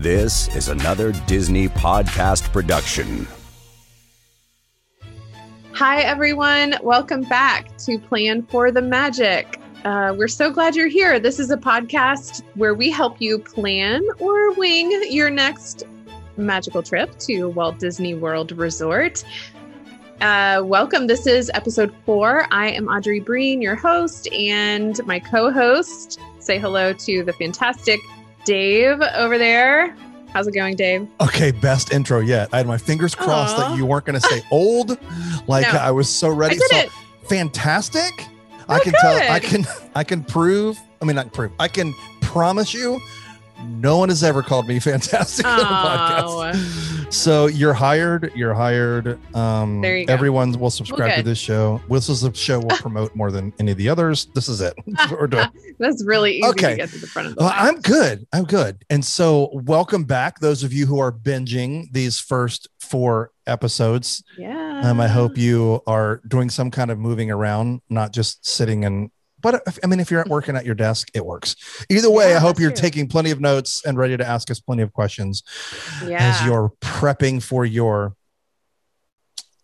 This 0.00 0.48
is 0.56 0.70
another 0.70 1.12
Disney 1.26 1.68
podcast 1.68 2.50
production. 2.54 3.28
Hi, 5.72 6.00
everyone. 6.00 6.76
Welcome 6.82 7.24
back 7.24 7.76
to 7.80 7.98
Plan 7.98 8.46
for 8.46 8.70
the 8.72 8.80
Magic. 8.80 9.60
Uh, 9.84 10.14
we're 10.16 10.26
so 10.26 10.50
glad 10.50 10.74
you're 10.74 10.88
here. 10.88 11.20
This 11.20 11.38
is 11.38 11.50
a 11.50 11.56
podcast 11.58 12.42
where 12.54 12.72
we 12.72 12.88
help 12.88 13.20
you 13.20 13.40
plan 13.40 14.02
or 14.18 14.54
wing 14.54 15.04
your 15.10 15.28
next 15.28 15.82
magical 16.38 16.82
trip 16.82 17.18
to 17.18 17.50
Walt 17.50 17.78
Disney 17.78 18.14
World 18.14 18.52
Resort. 18.52 19.22
Uh, 20.22 20.62
welcome. 20.64 21.08
This 21.08 21.26
is 21.26 21.50
episode 21.52 21.92
four. 22.06 22.46
I 22.50 22.70
am 22.70 22.88
Audrey 22.88 23.20
Breen, 23.20 23.60
your 23.60 23.76
host, 23.76 24.32
and 24.32 24.98
my 25.06 25.20
co 25.20 25.50
host. 25.52 26.18
Say 26.38 26.58
hello 26.58 26.94
to 26.94 27.22
the 27.22 27.34
fantastic 27.34 28.00
Dave 28.44 29.00
over 29.16 29.38
there. 29.38 29.94
How's 30.32 30.46
it 30.46 30.52
going, 30.54 30.76
Dave? 30.76 31.08
Okay, 31.20 31.50
best 31.50 31.92
intro 31.92 32.20
yet. 32.20 32.48
I 32.52 32.58
had 32.58 32.66
my 32.66 32.78
fingers 32.78 33.14
crossed 33.14 33.56
Aw. 33.58 33.70
that 33.70 33.76
you 33.78 33.84
weren't 33.84 34.04
going 34.06 34.20
to 34.20 34.26
say 34.28 34.42
old. 34.52 34.96
Like 35.48 35.66
No. 35.72 35.78
I 35.78 35.90
was 35.90 36.08
so 36.08 36.28
ready. 36.28 36.54
I 36.56 36.58
so 36.58 36.76
it. 36.78 36.90
fantastic. 37.28 38.26
I 38.68 38.76
Oh, 38.76 38.80
can 38.80 38.92
tell. 38.92 39.32
I 39.32 39.40
can. 39.40 39.66
I 39.96 40.04
can 40.04 40.22
prove. 40.22 40.78
I 41.02 41.04
mean, 41.04 41.16
not 41.16 41.32
prove. 41.32 41.50
I 41.58 41.66
can 41.66 41.92
promise 42.20 42.72
you. 42.72 43.00
No 43.66 43.98
one 43.98 44.08
has 44.08 44.22
ever 44.22 44.42
called 44.42 44.68
me 44.68 44.78
fantastic 44.78 45.44
on 45.44 45.58
a 45.58 45.62
Oh. 45.62 45.66
podcast. 45.66 46.99
So 47.10 47.46
you're 47.48 47.74
hired. 47.74 48.30
You're 48.36 48.54
hired. 48.54 49.18
Um, 49.34 49.80
There 49.80 49.98
you 49.98 50.06
go. 50.06 50.12
Everyone 50.12 50.52
will 50.52 50.70
subscribe 50.70 51.16
to 51.16 51.22
this 51.24 51.38
show. 51.38 51.80
This 51.90 52.08
is 52.08 52.22
a 52.22 52.32
show 52.32 52.60
we'll 52.60 52.76
promote 52.78 53.16
more 53.16 53.32
than 53.32 53.52
any 53.58 53.72
of 53.72 53.78
the 53.78 53.88
others. 53.88 54.26
This 54.26 54.48
is 54.48 54.60
it. 54.60 54.74
That's 54.86 55.10
we're 55.20 55.26
doing. 55.26 55.48
That's 55.80 56.04
really 56.04 56.36
easy 56.36 56.46
Okay. 56.50 56.70
to 56.70 56.76
get 56.76 56.88
to 56.90 56.98
the 56.98 57.08
front 57.08 57.28
of 57.28 57.34
the 57.34 57.42
Well. 57.42 57.52
I'm 57.52 57.80
good. 57.80 58.28
I'm 58.32 58.44
good. 58.44 58.84
And 58.90 59.04
so, 59.04 59.50
welcome 59.52 60.04
back, 60.04 60.38
those 60.38 60.62
of 60.62 60.72
you 60.72 60.86
who 60.86 61.00
are 61.00 61.10
binging 61.10 61.86
these 61.92 62.20
first 62.20 62.68
four 62.78 63.32
episodes. 63.46 64.22
yeah. 64.38 64.82
Um, 64.84 65.00
I 65.00 65.08
hope 65.08 65.36
you 65.36 65.82
are 65.88 66.22
doing 66.28 66.48
some 66.48 66.70
kind 66.70 66.90
of 66.92 66.98
moving 66.98 67.30
around, 67.30 67.80
not 67.90 68.12
just 68.12 68.46
sitting 68.46 68.84
and. 68.84 69.10
But 69.42 69.62
if- 69.66 69.78
I 69.82 69.86
mean, 69.86 70.00
if 70.00 70.10
you're 70.10 70.24
working 70.28 70.56
at 70.56 70.64
your 70.66 70.74
desk, 70.74 71.08
it 71.14 71.24
works. 71.24 71.56
Either 71.88 72.10
way, 72.10 72.30
Yeah, 72.30 72.36
I 72.36 72.40
hope 72.40 72.58
you're 72.58 72.70
true. 72.70 72.76
taking 72.76 73.08
plenty 73.08 73.30
of 73.30 73.40
notes 73.40 73.82
and 73.84 73.96
ready 73.98 74.16
to 74.16 74.26
ask 74.26 74.50
us 74.50 74.60
plenty 74.60 74.82
of 74.82 74.92
questions 74.92 75.42
yeah. 76.04 76.34
as 76.40 76.46
you're 76.46 76.72
prepping 76.80 77.42
for 77.42 77.64
your. 77.64 78.14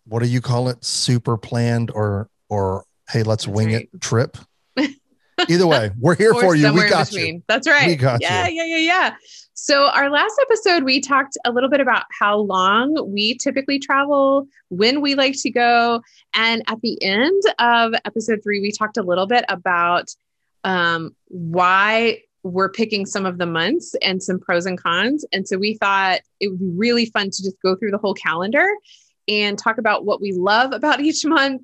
What 0.05 0.23
do 0.23 0.29
you 0.29 0.41
call 0.41 0.69
it? 0.69 0.83
Super 0.85 1.37
planned 1.37 1.91
or 1.91 2.29
or 2.49 2.85
hey, 3.09 3.23
let's 3.23 3.45
That's 3.45 3.55
wing 3.55 3.73
right. 3.73 3.89
it 3.93 4.01
trip. 4.01 4.37
Either 5.49 5.67
way, 5.67 5.91
we're 5.99 6.15
here 6.15 6.33
for 6.33 6.55
you. 6.55 6.73
We 6.73 6.89
got 6.89 7.11
you. 7.11 7.43
That's 7.47 7.67
right. 7.67 7.87
We 7.87 7.95
got 7.95 8.21
yeah, 8.21 8.47
yeah, 8.47 8.65
yeah, 8.65 8.77
yeah. 8.77 9.15
So 9.53 9.87
our 9.87 10.09
last 10.09 10.39
episode, 10.41 10.83
we 10.83 11.01
talked 11.01 11.37
a 11.45 11.51
little 11.51 11.69
bit 11.69 11.79
about 11.79 12.03
how 12.19 12.37
long 12.37 13.11
we 13.11 13.37
typically 13.37 13.79
travel, 13.79 14.47
when 14.69 15.01
we 15.01 15.15
like 15.15 15.35
to 15.41 15.49
go, 15.49 16.01
and 16.33 16.63
at 16.67 16.81
the 16.81 17.01
end 17.03 17.41
of 17.59 17.93
episode 18.05 18.39
three, 18.43 18.61
we 18.61 18.71
talked 18.71 18.97
a 18.97 19.03
little 19.03 19.27
bit 19.27 19.45
about 19.49 20.09
um, 20.63 21.15
why 21.27 22.21
we're 22.43 22.69
picking 22.69 23.05
some 23.05 23.25
of 23.25 23.37
the 23.37 23.45
months 23.45 23.95
and 24.01 24.21
some 24.21 24.39
pros 24.39 24.65
and 24.65 24.81
cons. 24.81 25.25
And 25.31 25.47
so 25.47 25.57
we 25.57 25.75
thought 25.75 26.21
it 26.39 26.49
would 26.49 26.59
be 26.59 26.71
really 26.75 27.07
fun 27.07 27.29
to 27.29 27.43
just 27.43 27.61
go 27.61 27.75
through 27.75 27.91
the 27.91 27.97
whole 27.97 28.13
calendar 28.13 28.67
and 29.27 29.57
talk 29.57 29.77
about 29.77 30.05
what 30.05 30.21
we 30.21 30.31
love 30.31 30.71
about 30.71 31.01
each 31.01 31.25
month 31.25 31.61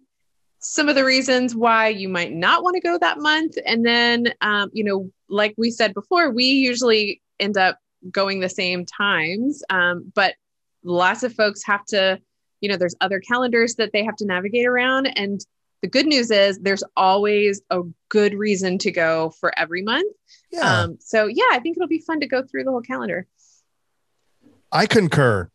some 0.63 0.87
of 0.87 0.95
the 0.95 1.03
reasons 1.03 1.55
why 1.55 1.89
you 1.89 2.07
might 2.07 2.31
not 2.31 2.63
want 2.63 2.75
to 2.75 2.81
go 2.81 2.97
that 2.97 3.19
month. 3.19 3.57
And 3.65 3.85
then, 3.85 4.33
um, 4.41 4.69
you 4.73 4.83
know, 4.83 5.11
like 5.29 5.53
we 5.57 5.69
said 5.69 5.93
before, 5.93 6.31
we 6.31 6.45
usually 6.45 7.21
end 7.39 7.57
up 7.57 7.77
going 8.09 8.39
the 8.39 8.49
same 8.49 8.85
times. 8.85 9.61
Um, 9.69 10.11
but 10.15 10.35
lots 10.83 11.23
of 11.23 11.33
folks 11.33 11.63
have 11.65 11.85
to, 11.87 12.19
you 12.61 12.69
know, 12.69 12.77
there's 12.77 12.95
other 13.01 13.19
calendars 13.19 13.75
that 13.75 13.91
they 13.91 14.05
have 14.05 14.15
to 14.17 14.25
navigate 14.25 14.65
around. 14.65 15.07
And 15.17 15.45
the 15.81 15.89
good 15.89 16.05
news 16.05 16.31
is 16.31 16.57
there's 16.59 16.83
always 16.95 17.61
a 17.69 17.81
good 18.07 18.33
reason 18.33 18.77
to 18.79 18.91
go 18.91 19.31
for 19.41 19.51
every 19.59 19.81
month. 19.81 20.15
Yeah. 20.49 20.83
Um, 20.83 20.97
so 21.01 21.27
yeah, 21.27 21.43
I 21.51 21.59
think 21.59 21.75
it'll 21.75 21.89
be 21.89 21.99
fun 21.99 22.21
to 22.21 22.27
go 22.27 22.41
through 22.41 22.63
the 22.63 22.71
whole 22.71 22.81
calendar. 22.81 23.27
I 24.71 24.85
concur. 24.85 25.49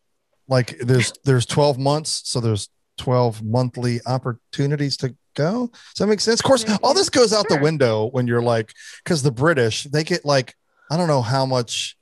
Like 0.49 0.79
there's 0.79 1.13
there's 1.25 1.47
12 1.47 1.79
months, 1.79 2.23
so 2.25 2.41
there's 2.41 2.69
12 2.99 3.43
monthly 3.43 4.01
opportunities 4.07 4.97
to 4.99 5.15
go. 5.35 5.69
Does 5.69 5.99
that 5.99 6.07
make 6.07 6.21
sense? 6.21 6.41
Of 6.41 6.45
course, 6.45 6.65
all 6.83 6.95
this 6.95 7.09
goes 7.09 7.33
out 7.33 7.49
the 7.49 7.59
window 7.59 8.07
when 8.07 8.27
you're 8.27 8.43
like, 8.43 8.73
because 9.03 9.23
the 9.23 9.31
British, 9.33 9.85
they 9.85 10.05
get 10.05 10.25
like, 10.25 10.55
I 10.91 10.97
don't 10.97 11.09
know 11.09 11.23
how 11.23 11.47
much 11.47 11.97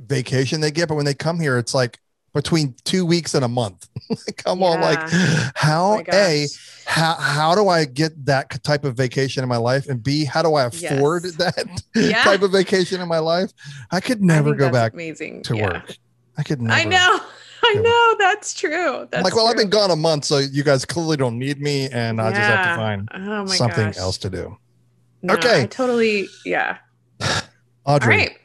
vacation 0.00 0.60
they 0.60 0.70
get, 0.70 0.88
but 0.88 0.94
when 0.96 1.04
they 1.04 1.14
come 1.14 1.38
here, 1.38 1.58
it's 1.58 1.74
like 1.74 1.98
between 2.34 2.74
two 2.84 3.04
weeks 3.04 3.34
and 3.34 3.44
a 3.44 3.48
month. 3.48 3.88
come 4.38 4.62
on, 4.62 4.80
like 4.80 5.00
Oh 5.02 5.50
how 5.54 5.96
my 5.96 6.04
a 6.12 6.46
how 6.86 7.14
how 7.14 7.54
do 7.54 7.68
I 7.68 7.84
get 7.84 8.24
that 8.26 8.62
type 8.64 8.84
of 8.84 8.96
vacation 8.96 9.42
in 9.42 9.48
my 9.48 9.58
life? 9.58 9.86
And 9.88 10.02
B, 10.02 10.24
how 10.24 10.42
do 10.42 10.54
I 10.54 10.64
afford 10.64 11.24
Yes. 11.24 11.36
that 11.36 11.82
Yeah. 11.94 12.24
type 12.24 12.42
of 12.42 12.52
vacation 12.52 13.00
in 13.00 13.08
my 13.08 13.18
life? 13.18 13.52
I 13.90 14.00
could 14.00 14.22
never 14.22 14.50
think 14.50 14.58
go 14.60 14.70
back 14.70 14.94
amazing 14.94 15.42
to 15.44 15.56
Yeah. 15.56 15.62
work. 15.64 15.96
I 16.38 16.42
could 16.42 16.62
never. 16.62 16.80
I 16.80 16.84
know. 16.84 17.20
I 17.64 17.74
know. 17.74 18.16
That's 18.18 18.54
true. 18.54 19.06
That's 19.10 19.24
like, 19.24 19.34
well, 19.36 19.46
I've 19.46 19.56
been 19.56 19.70
gone 19.70 19.90
a 19.90 19.96
month, 19.96 20.24
so 20.24 20.38
you 20.38 20.62
guys 20.62 20.84
clearly 20.84 21.16
don't 21.16 21.38
need 21.38 21.60
me, 21.60 21.88
and 21.90 22.20
I 22.20 22.30
just 22.30 22.40
have 22.40 22.76
to 22.76 22.82
find 22.82 23.08
oh 23.14 23.46
something 23.46 23.86
gosh. 23.86 23.98
else 23.98 24.18
to 24.18 24.30
do. 24.30 24.56
No, 25.22 25.34
Okay. 25.34 25.62
I 25.62 25.66
totally. 25.66 26.26
Yeah. 26.44 26.78
Audrey, 27.84 28.14
All 28.14 28.18
right. 28.18 28.38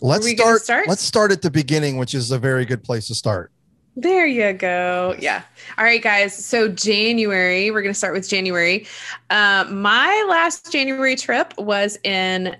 let's 0.00 0.24
Are 0.24 0.28
we 0.28 0.34
gonna 0.34 0.48
start, 0.50 0.62
start? 0.62 0.88
Let's 0.88 1.02
start 1.02 1.32
at 1.32 1.42
the 1.42 1.50
beginning, 1.50 1.96
which 1.96 2.14
is 2.14 2.30
a 2.30 2.38
very 2.38 2.64
good 2.64 2.82
place 2.84 3.06
to 3.08 3.14
start. 3.14 3.50
There 3.96 4.26
you 4.26 4.52
go. 4.52 5.16
Yeah. 5.18 5.42
All 5.76 5.84
right, 5.84 6.00
guys. 6.00 6.32
So 6.34 6.68
January, 6.68 7.70
we're 7.70 7.82
going 7.82 7.92
to 7.92 7.98
start 7.98 8.14
with 8.14 8.28
January. 8.28 8.86
Uh, 9.30 9.66
my 9.68 10.24
last 10.28 10.70
January 10.70 11.16
trip 11.16 11.52
was 11.58 11.98
in 12.04 12.56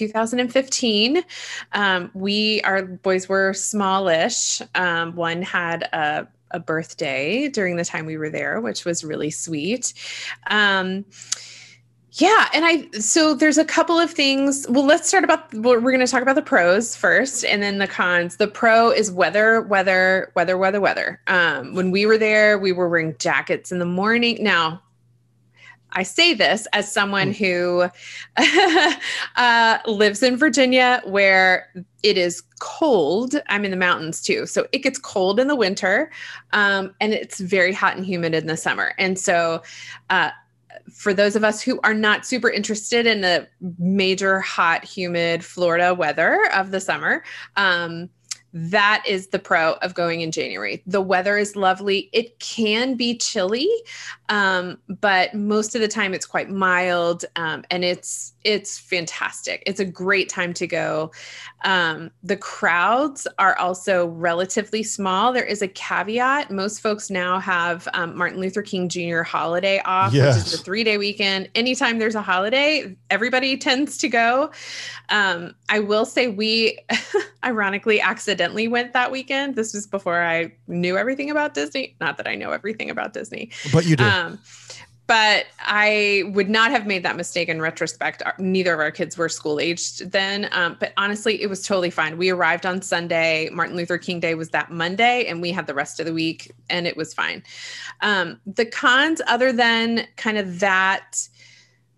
2015. 0.00 1.22
Um, 1.72 2.10
we, 2.14 2.62
our 2.62 2.82
boys 2.82 3.28
were 3.28 3.52
smallish. 3.52 4.62
Um, 4.74 5.14
one 5.14 5.42
had 5.42 5.82
a, 5.92 6.26
a 6.52 6.58
birthday 6.58 7.48
during 7.48 7.76
the 7.76 7.84
time 7.84 8.06
we 8.06 8.16
were 8.16 8.30
there, 8.30 8.60
which 8.60 8.84
was 8.84 9.04
really 9.04 9.30
sweet. 9.30 9.92
Um, 10.48 11.04
yeah, 12.14 12.48
and 12.52 12.64
I 12.64 12.90
so 12.98 13.34
there's 13.34 13.58
a 13.58 13.64
couple 13.64 13.98
of 13.98 14.10
things. 14.10 14.66
Well, 14.68 14.84
let's 14.84 15.06
start 15.06 15.22
about 15.22 15.54
what 15.54 15.80
we're 15.80 15.92
going 15.92 16.04
to 16.04 16.10
talk 16.10 16.22
about 16.22 16.34
the 16.34 16.42
pros 16.42 16.96
first 16.96 17.44
and 17.44 17.62
then 17.62 17.78
the 17.78 17.86
cons. 17.86 18.36
The 18.36 18.48
pro 18.48 18.90
is 18.90 19.12
weather, 19.12 19.62
weather, 19.62 20.32
weather, 20.34 20.58
weather, 20.58 20.80
weather. 20.80 21.20
Um 21.28 21.72
when 21.74 21.92
we 21.92 22.06
were 22.06 22.18
there, 22.18 22.58
we 22.58 22.72
were 22.72 22.88
wearing 22.88 23.14
jackets 23.18 23.70
in 23.70 23.78
the 23.78 23.86
morning. 23.86 24.42
Now, 24.42 24.82
I 25.92 26.02
say 26.02 26.34
this 26.34 26.66
as 26.72 26.90
someone 26.90 27.32
who 27.32 27.88
uh, 29.36 29.78
lives 29.86 30.22
in 30.22 30.36
Virginia 30.36 31.02
where 31.04 31.68
it 32.02 32.16
is 32.16 32.42
cold. 32.60 33.40
I'm 33.48 33.64
in 33.64 33.70
the 33.70 33.76
mountains 33.76 34.22
too. 34.22 34.46
So 34.46 34.66
it 34.72 34.78
gets 34.78 34.98
cold 34.98 35.40
in 35.40 35.48
the 35.48 35.56
winter 35.56 36.10
um, 36.52 36.94
and 37.00 37.12
it's 37.12 37.40
very 37.40 37.72
hot 37.72 37.96
and 37.96 38.06
humid 38.06 38.34
in 38.34 38.46
the 38.46 38.56
summer. 38.56 38.92
And 38.98 39.18
so, 39.18 39.62
uh, 40.10 40.30
for 40.92 41.14
those 41.14 41.36
of 41.36 41.44
us 41.44 41.62
who 41.62 41.80
are 41.84 41.94
not 41.94 42.26
super 42.26 42.50
interested 42.50 43.06
in 43.06 43.20
the 43.20 43.46
major 43.78 44.40
hot, 44.40 44.84
humid 44.84 45.44
Florida 45.44 45.94
weather 45.94 46.50
of 46.52 46.72
the 46.72 46.80
summer, 46.80 47.22
um, 47.56 48.08
that 48.52 49.04
is 49.06 49.28
the 49.28 49.38
pro 49.38 49.74
of 49.74 49.94
going 49.94 50.20
in 50.20 50.30
January. 50.30 50.82
The 50.86 51.00
weather 51.00 51.36
is 51.38 51.56
lovely. 51.56 52.10
It 52.12 52.38
can 52.40 52.94
be 52.96 53.16
chilly, 53.16 53.68
um, 54.28 54.78
but 55.00 55.34
most 55.34 55.74
of 55.74 55.80
the 55.80 55.88
time 55.88 56.14
it's 56.14 56.26
quite 56.26 56.50
mild, 56.50 57.24
um, 57.36 57.64
and 57.70 57.84
it's 57.84 58.32
it's 58.44 58.78
fantastic. 58.78 59.62
It's 59.66 59.80
a 59.80 59.84
great 59.84 60.28
time 60.28 60.54
to 60.54 60.66
go. 60.66 61.10
Um, 61.64 62.10
the 62.22 62.36
crowds 62.36 63.26
are 63.38 63.56
also 63.58 64.06
relatively 64.06 64.82
small. 64.82 65.32
There 65.32 65.44
is 65.44 65.60
a 65.60 65.68
caveat. 65.68 66.50
Most 66.50 66.80
folks 66.80 67.10
now 67.10 67.38
have 67.38 67.86
um, 67.92 68.16
Martin 68.16 68.40
Luther 68.40 68.62
King 68.62 68.88
Jr. 68.88 69.22
holiday 69.22 69.80
off, 69.84 70.12
which 70.12 70.36
is 70.36 70.52
the 70.52 70.58
three 70.58 70.84
day 70.84 70.96
weekend. 70.96 71.50
Anytime 71.54 71.98
there's 71.98 72.14
a 72.14 72.22
holiday, 72.22 72.96
everybody 73.10 73.56
tends 73.56 73.98
to 73.98 74.08
go. 74.08 74.50
Um, 75.10 75.54
I 75.68 75.80
will 75.80 76.06
say 76.06 76.28
we 76.28 76.78
ironically 77.44 78.00
accidentally 78.00 78.68
went 78.68 78.92
that 78.94 79.10
weekend. 79.12 79.56
This 79.56 79.74
was 79.74 79.86
before 79.86 80.22
I 80.22 80.52
knew 80.66 80.96
everything 80.96 81.30
about 81.30 81.54
Disney. 81.54 81.96
Not 82.00 82.16
that 82.16 82.26
I 82.26 82.36
know 82.36 82.52
everything 82.52 82.88
about 82.88 83.12
Disney. 83.12 83.50
But 83.72 83.84
you 83.84 83.96
do. 83.96 84.04
But 85.10 85.46
I 85.58 86.22
would 86.34 86.48
not 86.48 86.70
have 86.70 86.86
made 86.86 87.02
that 87.02 87.16
mistake 87.16 87.48
in 87.48 87.60
retrospect. 87.60 88.22
Neither 88.38 88.74
of 88.74 88.78
our 88.78 88.92
kids 88.92 89.18
were 89.18 89.28
school 89.28 89.58
aged 89.58 90.12
then. 90.12 90.48
Um, 90.52 90.76
but 90.78 90.92
honestly, 90.96 91.42
it 91.42 91.48
was 91.48 91.66
totally 91.66 91.90
fine. 91.90 92.16
We 92.16 92.30
arrived 92.30 92.64
on 92.64 92.80
Sunday. 92.80 93.48
Martin 93.52 93.74
Luther 93.74 93.98
King 93.98 94.20
Day 94.20 94.36
was 94.36 94.50
that 94.50 94.70
Monday, 94.70 95.26
and 95.26 95.42
we 95.42 95.50
had 95.50 95.66
the 95.66 95.74
rest 95.74 95.98
of 95.98 96.06
the 96.06 96.12
week, 96.12 96.52
and 96.68 96.86
it 96.86 96.96
was 96.96 97.12
fine. 97.12 97.42
Um, 98.02 98.40
the 98.46 98.64
cons, 98.64 99.20
other 99.26 99.52
than 99.52 100.06
kind 100.14 100.38
of 100.38 100.60
that 100.60 101.26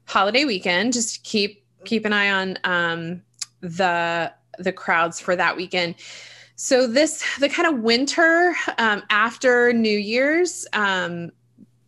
holiday 0.07 0.47
weekend, 0.47 0.95
just 0.95 1.23
keep 1.23 1.67
keep 1.85 2.07
an 2.07 2.15
eye 2.15 2.31
on 2.31 2.59
um, 2.65 3.23
the 3.61 4.33
the 4.59 4.73
crowds 4.73 5.21
for 5.21 5.37
that 5.37 5.55
weekend. 5.55 5.97
So 6.57 6.87
this 6.87 7.23
the 7.41 7.51
kind 7.51 7.69
of 7.69 7.83
winter 7.83 8.55
um, 8.79 9.03
after 9.11 9.75
New 9.75 9.99
Year's 9.99 10.67
um, 10.73 11.31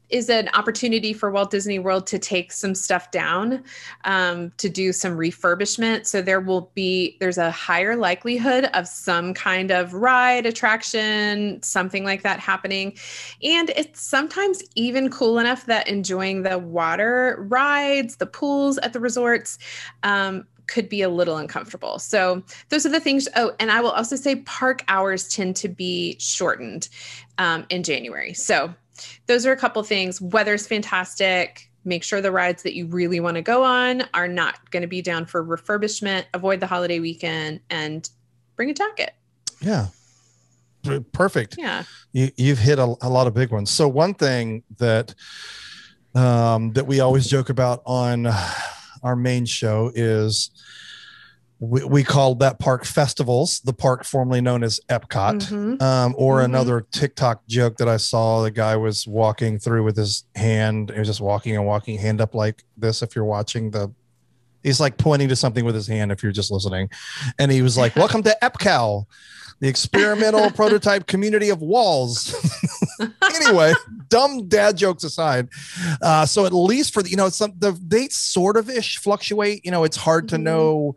is 0.08 0.28
an 0.28 0.48
opportunity 0.54 1.12
for 1.12 1.30
Walt 1.30 1.50
Disney 1.50 1.78
World 1.78 2.06
to 2.08 2.18
take 2.18 2.52
some 2.52 2.74
stuff 2.74 3.10
down, 3.10 3.64
um, 4.04 4.52
to 4.58 4.68
do 4.68 4.92
some 4.92 5.16
refurbishment. 5.16 6.06
So 6.06 6.22
there 6.22 6.40
will 6.40 6.70
be 6.74 7.16
there's 7.20 7.38
a 7.38 7.50
higher 7.50 7.96
likelihood 7.96 8.66
of 8.74 8.86
some 8.86 9.34
kind 9.34 9.70
of 9.70 9.94
ride 9.94 10.46
attraction, 10.46 11.62
something 11.62 12.04
like 12.04 12.22
that 12.22 12.40
happening, 12.40 12.96
and 13.42 13.70
it's 13.70 14.00
sometimes 14.00 14.62
even 14.74 15.10
cool 15.10 15.38
enough 15.38 15.66
that 15.66 15.88
enjoying 15.88 16.42
the 16.42 16.58
water 16.58 17.44
rides, 17.48 18.16
the 18.16 18.26
pools 18.26 18.78
at 18.78 18.92
the 18.92 19.00
resorts. 19.00 19.58
Um, 20.02 20.46
could 20.66 20.88
be 20.88 21.02
a 21.02 21.10
little 21.10 21.36
uncomfortable. 21.36 21.98
So 21.98 22.42
those 22.70 22.86
are 22.86 22.88
the 22.88 22.98
things. 22.98 23.28
Oh, 23.36 23.52
and 23.60 23.70
I 23.70 23.82
will 23.82 23.90
also 23.90 24.16
say 24.16 24.36
park 24.36 24.82
hours 24.88 25.28
tend 25.28 25.56
to 25.56 25.68
be 25.68 26.16
shortened 26.18 26.88
um, 27.36 27.66
in 27.68 27.82
January. 27.82 28.32
So 28.32 28.74
those 29.26 29.46
are 29.46 29.52
a 29.52 29.56
couple 29.56 29.82
things. 29.82 30.20
Weather's 30.20 30.66
fantastic. 30.66 31.70
Make 31.84 32.02
sure 32.02 32.20
the 32.20 32.32
rides 32.32 32.62
that 32.62 32.74
you 32.74 32.86
really 32.86 33.20
want 33.20 33.36
to 33.36 33.42
go 33.42 33.62
on 33.62 34.04
are 34.14 34.28
not 34.28 34.70
going 34.70 34.82
to 34.82 34.88
be 34.88 35.02
down 35.02 35.26
for 35.26 35.44
refurbishment. 35.44 36.24
Avoid 36.32 36.60
the 36.60 36.66
holiday 36.66 37.00
weekend 37.00 37.60
and 37.68 38.08
bring 38.56 38.70
a 38.70 38.74
jacket. 38.74 39.14
Yeah. 39.60 39.88
Perfect. 41.12 41.56
Yeah. 41.58 41.84
You, 42.12 42.30
you've 42.36 42.58
hit 42.58 42.78
a, 42.78 42.94
a 43.00 43.08
lot 43.08 43.26
of 43.26 43.34
big 43.34 43.50
ones. 43.50 43.70
So 43.70 43.88
one 43.88 44.14
thing 44.14 44.62
that 44.78 45.14
um, 46.14 46.72
that 46.72 46.86
we 46.86 47.00
always 47.00 47.26
joke 47.26 47.48
about 47.48 47.82
on 47.86 48.28
our 49.02 49.16
main 49.16 49.46
show 49.46 49.90
is 49.94 50.50
we, 51.64 51.84
we 51.84 52.04
called 52.04 52.40
that 52.40 52.58
park 52.58 52.84
festivals, 52.84 53.60
the 53.60 53.72
park 53.72 54.04
formerly 54.04 54.40
known 54.40 54.62
as 54.62 54.80
Epcot, 54.88 55.40
Mhm. 55.48 55.80
um, 55.82 56.14
or 56.16 56.40
Mhm. 56.40 56.44
another 56.44 56.86
TikTok 56.92 57.46
joke 57.46 57.76
that 57.78 57.88
I 57.88 57.96
saw. 57.96 58.42
The 58.42 58.50
guy 58.50 58.76
was 58.76 59.06
walking 59.06 59.58
through 59.58 59.84
with 59.84 59.96
his 59.96 60.24
hand. 60.34 60.90
He 60.92 60.98
was 60.98 61.08
just 61.08 61.20
walking 61.20 61.56
and 61.56 61.66
walking, 61.66 61.98
hand 61.98 62.20
up 62.20 62.34
like 62.34 62.64
this. 62.76 63.02
If 63.02 63.14
you're 63.16 63.24
watching 63.24 63.70
the, 63.70 63.90
he's 64.62 64.80
like 64.80 64.96
pointing 64.98 65.28
to 65.28 65.36
something 65.36 65.64
with 65.64 65.74
his 65.74 65.86
hand. 65.86 66.12
If 66.12 66.22
you're 66.22 66.32
just 66.32 66.50
listening, 66.50 66.88
and 67.38 67.50
he 67.52 67.62
was 67.62 67.76
like, 67.76 67.94
"Welcome 67.96 68.22
to 68.24 68.36
EPCAL, 68.42 69.04
the 69.60 69.68
experimental 69.68 70.50
prototype 70.60 71.06
community 71.06 71.50
of 71.50 71.60
walls." 71.60 72.34
anyway, 73.22 73.72
dumb 74.08 74.46
dad 74.48 74.76
jokes 74.76 75.04
aside, 75.04 75.48
uh, 76.02 76.24
so 76.26 76.46
at 76.46 76.52
least 76.52 76.92
for 76.94 77.02
the 77.02 77.10
you 77.10 77.16
know 77.16 77.28
some 77.28 77.52
the 77.58 77.72
dates 77.72 78.16
sort 78.16 78.56
of 78.56 78.70
ish 78.70 78.98
fluctuate. 78.98 79.64
You 79.64 79.70
know, 79.70 79.84
it's 79.84 79.96
hard 79.96 80.28
to 80.30 80.36
Mhm. 80.36 80.42
know 80.42 80.96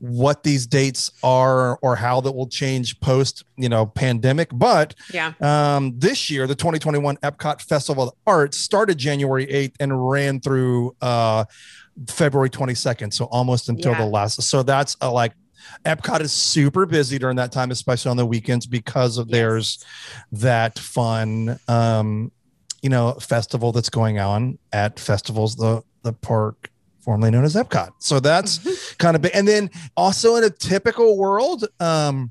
what 0.00 0.42
these 0.44 0.66
dates 0.66 1.10
are 1.22 1.76
or 1.82 1.96
how 1.96 2.20
that 2.20 2.30
will 2.32 2.46
change 2.48 2.98
post 3.00 3.44
you 3.56 3.68
know 3.68 3.84
pandemic 3.84 4.48
but 4.52 4.94
Yeah. 5.12 5.32
um 5.40 5.98
this 5.98 6.30
year 6.30 6.46
the 6.46 6.54
2021 6.54 7.16
epcot 7.18 7.60
festival 7.62 8.04
of 8.04 8.14
arts 8.26 8.58
started 8.58 8.96
january 8.96 9.46
8th 9.46 9.74
and 9.80 10.08
ran 10.10 10.40
through 10.40 10.94
uh 11.00 11.44
february 12.08 12.48
22nd 12.50 13.12
so 13.12 13.24
almost 13.26 13.68
until 13.68 13.92
Yeah. 13.92 13.98
the 13.98 14.06
last 14.06 14.40
so 14.42 14.62
that's 14.62 14.96
uh, 15.02 15.10
like 15.10 15.32
epcot 15.84 16.20
is 16.20 16.32
super 16.32 16.86
busy 16.86 17.18
during 17.18 17.36
that 17.36 17.50
time 17.50 17.70
especially 17.72 18.10
on 18.10 18.16
the 18.16 18.26
weekends 18.26 18.66
because 18.66 19.18
of 19.18 19.26
Yes. 19.28 19.32
there's 19.36 19.84
that 20.32 20.78
fun 20.78 21.58
um 21.66 22.30
you 22.82 22.88
know 22.90 23.14
festival 23.14 23.72
that's 23.72 23.90
going 23.90 24.20
on 24.20 24.58
at 24.72 25.00
festivals 25.00 25.56
the 25.56 25.82
the 26.04 26.12
park 26.12 26.70
formerly 27.08 27.30
known 27.30 27.42
as 27.42 27.54
epcot 27.54 27.88
so 28.00 28.20
that's 28.20 28.92
kind 28.98 29.16
of 29.16 29.22
big. 29.22 29.32
And 29.34 29.48
then 29.48 29.70
also 29.96 30.36
in 30.36 30.44
a 30.44 30.50
typical 30.50 31.16
world, 31.16 31.64
um, 31.80 32.30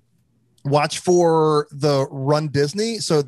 watch 0.65 1.00
for 1.00 1.68
the 1.71 2.06
Run 2.12 2.50
Disney. 2.50 3.00
So 3.00 3.24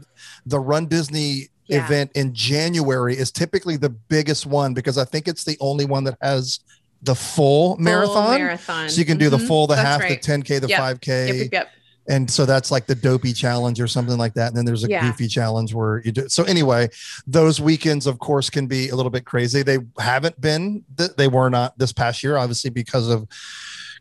the 0.45 0.59
Run 0.59 0.85
Disney 0.85 1.47
Yeah. 1.65 1.83
event 1.85 2.11
in 2.13 2.35
January 2.35 3.17
is 3.17 3.31
typically 3.31 3.77
the 3.77 3.89
biggest 3.89 4.45
one 4.45 4.75
because 4.75 4.99
I 4.99 5.05
think 5.05 5.27
it's 5.27 5.43
the 5.43 5.57
only 5.59 5.85
one 5.85 6.03
that 6.03 6.17
has 6.21 6.59
the 7.01 7.15
full, 7.15 7.75
Full 7.75 7.83
marathon. 7.83 8.37
marathon. 8.39 8.89
So 8.89 8.99
you 8.99 9.05
can 9.05 9.17
do 9.17 9.31
the 9.31 9.37
Mhm. 9.37 9.47
full, 9.47 9.65
the 9.65 9.73
That's 9.75 9.87
half, 9.87 10.01
right. 10.01 10.21
the 10.21 10.27
10K, 10.31 10.59
the 10.59 10.67
Yep. 10.67 10.79
5K. 10.79 11.27
Yep, 11.27 11.35
yep, 11.35 11.49
yep. 11.53 11.69
And 12.09 12.29
so 12.29 12.45
that's 12.45 12.71
like 12.71 12.88
the 12.88 12.95
dopey 12.95 13.31
challenge 13.33 13.79
or 13.79 13.88
something 13.88 14.17
like 14.17 14.33
that. 14.33 14.47
And 14.47 14.57
then 14.57 14.65
there's 14.65 14.83
a 14.83 14.89
Yeah. 14.89 15.06
goofy 15.07 15.27
challenge 15.27 15.73
where 15.73 16.01
you 16.03 16.11
do. 16.11 16.27
So 16.27 16.44
anyway, 16.44 16.89
those 17.27 17.61
weekends, 17.61 18.07
of 18.07 18.17
course, 18.19 18.50
can 18.50 18.65
be 18.67 18.89
a 18.89 18.95
little 18.95 19.11
bit 19.11 19.25
crazy. 19.25 19.61
They 19.63 19.77
haven't 20.00 20.41
been, 20.41 20.83
they 21.17 21.27
were 21.27 21.50
not 21.50 21.77
this 21.77 21.94
past 21.94 22.23
year, 22.23 22.35
obviously, 22.35 22.71
because 22.71 23.07
of 23.09 23.27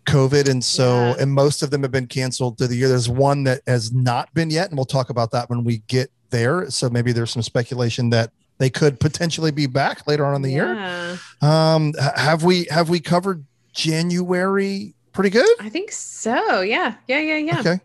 COVID. 0.06 0.48
And 0.48 0.64
so, 0.64 0.88
Yeah. 1.10 1.16
and 1.22 1.32
most 1.32 1.62
of 1.62 1.70
them 1.70 1.82
have 1.82 1.92
been 1.92 2.06
canceled 2.06 2.56
through 2.56 2.68
the 2.68 2.76
year. 2.76 2.88
There's 2.88 3.08
one 3.10 3.44
that 3.44 3.60
has 3.66 3.92
not 3.92 4.32
been 4.32 4.48
yet. 4.50 4.68
And 4.70 4.78
we'll 4.78 4.86
talk 4.86 5.10
about 5.10 5.30
that 5.32 5.50
when 5.50 5.62
we 5.62 5.82
get 5.86 6.10
there. 6.30 6.70
So 6.70 6.88
maybe 6.88 7.12
there's 7.12 7.30
some 7.30 7.42
speculation 7.42 8.10
that 8.10 8.30
they 8.58 8.70
could 8.70 8.98
potentially 9.00 9.50
be 9.50 9.66
back 9.66 10.06
later 10.06 10.24
on 10.24 10.34
in 10.34 10.42
the 10.42 10.50
year. 10.50 11.18
Um, 11.42 11.92
have 12.16 12.42
we, 12.42 12.66
have 12.70 12.88
we 12.88 13.00
covered 13.00 13.44
January 13.72 14.94
pretty 15.12 15.30
good? 15.30 15.48
I 15.60 15.68
think 15.68 15.92
so. 15.92 16.60
Yeah. 16.62 16.94
Yeah. 17.06 17.20
Yeah. 17.20 17.36
Yeah. 17.36 17.60
Okay. 17.60 17.80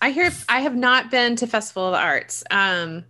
I 0.00 0.10
hear 0.10 0.30
I 0.48 0.60
have 0.60 0.74
not 0.76 1.10
been 1.10 1.36
to 1.36 1.46
Festival 1.46 1.86
of 1.86 1.92
the 1.92 1.98
Arts. 1.98 2.42
Um, 2.50 3.04